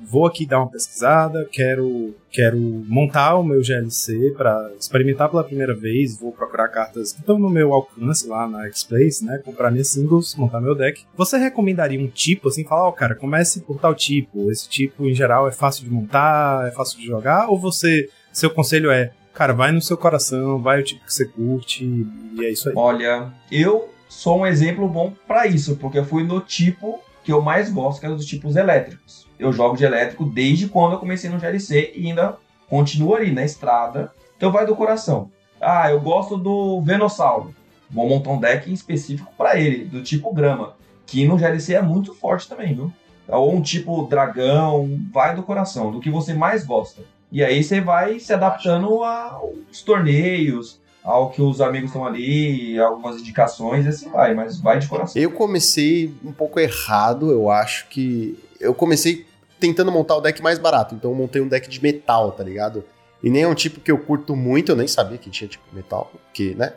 [0.00, 5.74] vou aqui dar uma pesquisada, quero quero montar o meu GLC para experimentar pela primeira
[5.74, 9.88] vez, vou procurar cartas que estão no meu alcance lá na X-Place, né, comprar minhas
[9.88, 11.04] singles, montar meu deck.
[11.16, 15.14] Você recomendaria um tipo assim, falar, ó, cara, comece por tal tipo, esse tipo em
[15.14, 19.52] geral é fácil de montar, é fácil de jogar, ou você seu conselho é Cara,
[19.52, 22.74] vai no seu coração, vai o tipo que você curte e é isso aí.
[22.76, 27.42] Olha, eu sou um exemplo bom pra isso, porque eu fui no tipo que eu
[27.42, 29.26] mais gosto, que é dos tipos elétricos.
[29.36, 32.36] Eu jogo de elétrico desde quando eu comecei no GLC e ainda
[32.68, 34.12] continuo ali na estrada.
[34.36, 35.32] Então vai do coração.
[35.60, 37.52] Ah, eu gosto do Venossauro.
[37.90, 42.14] Vou montar um deck específico pra ele, do tipo grama, que no GLC é muito
[42.14, 42.92] forte também, viu?
[43.26, 47.02] Ou um tipo dragão, vai do coração, do que você mais gosta.
[47.34, 53.20] E aí você vai se adaptando aos torneios, ao que os amigos estão ali, algumas
[53.20, 55.20] indicações, e assim vai, mas vai de coração.
[55.20, 58.38] Eu comecei um pouco errado, eu acho que.
[58.60, 59.26] Eu comecei
[59.58, 62.84] tentando montar o deck mais barato, então eu montei um deck de metal, tá ligado?
[63.20, 65.64] E nem é um tipo que eu curto muito, eu nem sabia que tinha tipo
[65.72, 66.74] metal, porque, né?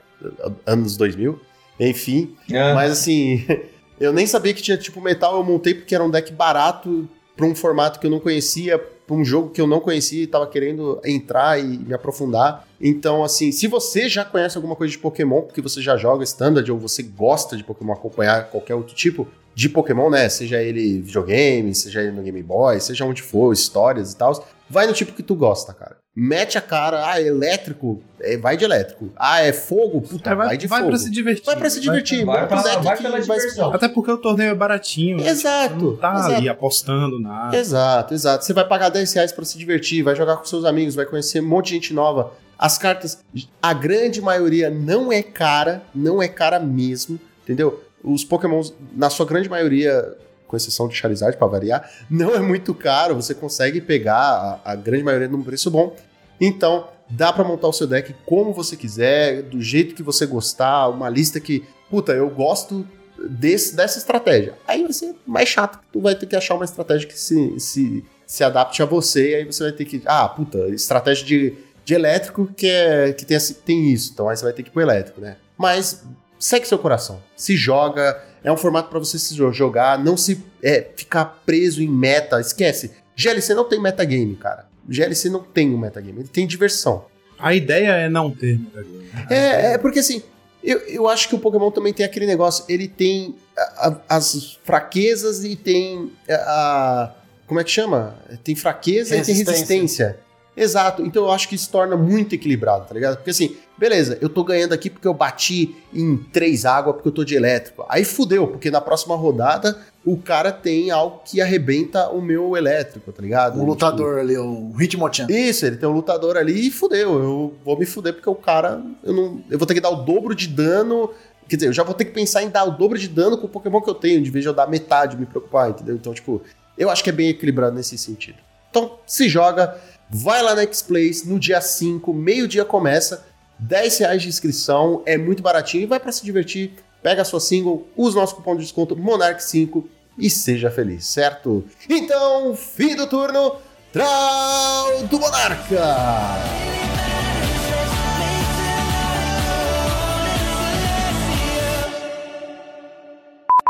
[0.66, 1.40] Anos 2000,
[1.80, 2.36] enfim.
[2.52, 3.46] Ah, Mas assim,
[4.00, 7.46] eu nem sabia que tinha tipo metal, eu montei porque era um deck barato pra
[7.46, 10.46] um formato que eu não conhecia, pra um jogo que eu não conhecia e tava
[10.46, 12.68] querendo entrar e me aprofundar.
[12.80, 16.70] Então, assim, se você já conhece alguma coisa de Pokémon, porque você já joga Standard
[16.70, 19.26] ou você gosta de Pokémon, acompanhar qualquer outro tipo
[19.56, 20.28] de Pokémon, né?
[20.28, 24.88] Seja ele videogame, seja ele no Game Boy, seja onde for, histórias e tal, vai
[24.88, 25.98] no tipo que tu gosta, cara.
[26.20, 29.12] Mete a cara, ah, é elétrico, é, vai de elétrico.
[29.16, 30.90] Ah, é fogo, puta, É, vai, vai, de vai fogo.
[30.92, 31.46] pra se divertir.
[31.46, 33.74] Vai pra se divertir, vai monta um pra- vai que pela vai- diversão.
[33.74, 35.18] Até porque o torneio é baratinho.
[35.18, 35.30] né?
[35.30, 36.34] Exato, não tá exato.
[36.36, 37.56] ali apostando nada.
[37.56, 38.44] Exato, exato.
[38.46, 41.40] Você vai pagar 10 reais pra se divertir, vai jogar com seus amigos, vai conhecer
[41.40, 42.32] um monte de gente nova.
[42.58, 43.20] As cartas,
[43.62, 47.84] a grande maioria não é cara, não é cara mesmo, entendeu?
[48.04, 50.16] Os Pokémons, na sua grande maioria,
[50.48, 54.76] com exceção de Charizard, pra variar, não é muito caro, você consegue pegar a, a
[54.76, 55.96] grande maioria num preço bom.
[56.40, 60.88] Então, dá pra montar o seu deck como você quiser, do jeito que você gostar,
[60.90, 62.88] uma lista que, puta, eu gosto
[63.30, 64.54] desse, dessa estratégia.
[64.68, 68.06] Aí vai ser mais chato, tu vai ter que achar uma estratégia que se, se,
[68.26, 71.54] se adapte a você, e aí você vai ter que, ah, puta, estratégia de,
[71.84, 74.70] de elétrico que, é, que tem, esse- tem isso, então aí você vai ter que
[74.70, 75.38] ir pro elétrico, né?
[75.58, 76.04] Mas
[76.40, 80.44] segue seu coração, se joga, é um formato pra você se jo- jogar, não se
[80.64, 82.92] é, ficar preso em meta, esquece.
[83.16, 84.66] GLC não tem metagame, cara.
[84.88, 87.06] GLC não tem um metagame, ele tem diversão.
[87.40, 89.10] A ideia é não ter metagame.
[89.30, 90.22] É, é porque assim,
[90.64, 94.60] eu, eu acho que o Pokémon também tem aquele negócio, ele tem a- a- as
[94.64, 97.14] fraquezas e tem a, a-
[97.48, 98.16] Como é que chama?
[98.44, 99.52] Tem fraqueza e tem Resistência.
[99.54, 100.20] resistência.
[100.56, 103.18] Exato, então eu acho que isso torna muito equilibrado, tá ligado?
[103.18, 107.14] Porque assim, beleza, eu tô ganhando aqui porque eu bati em três águas porque eu
[107.14, 107.86] tô de elétrico.
[107.88, 113.12] Aí fudeu, porque na próxima rodada o cara tem algo que arrebenta o meu elétrico,
[113.12, 113.60] tá ligado?
[113.60, 115.28] Um lutador ali, o Hitmonchan.
[115.30, 117.22] Isso, ele tem um lutador ali e fudeu.
[117.22, 118.82] Eu vou me fuder porque o cara.
[119.04, 121.12] Eu, não, eu vou ter que dar o dobro de dano.
[121.48, 123.48] Quer dizer, eu já vou ter que pensar em dar o dobro de dano com
[123.48, 125.96] o Pokémon que eu tenho, de vez de eu dar metade, me preocupar, entendeu?
[125.96, 126.42] Então, tipo,
[126.78, 128.38] eu acho que é bem equilibrado nesse sentido.
[128.70, 129.78] Então, se joga,
[130.10, 133.26] vai lá na X-Plays, no dia 5, meio-dia começa,
[133.60, 136.74] 10 reais de inscrição, é muito baratinho e vai pra se divertir.
[137.02, 139.86] Pega a sua single, usa o nosso cupom de desconto Monarch5
[140.18, 141.64] e seja feliz, certo?
[141.90, 143.56] Então, fim do turno,
[143.94, 146.68] Trau do Monarca!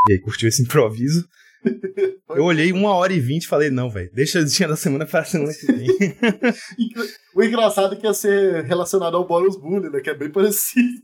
[0.10, 1.28] E aí, curtiu esse improviso?
[2.30, 5.06] Eu olhei uma hora e vinte e falei, não, velho, deixa o dia da semana
[5.06, 5.88] pra semana que vem.
[7.36, 10.00] O engraçado é que ia ser relacionado ao Boros Bully, né?
[10.00, 11.04] Que é bem parecido.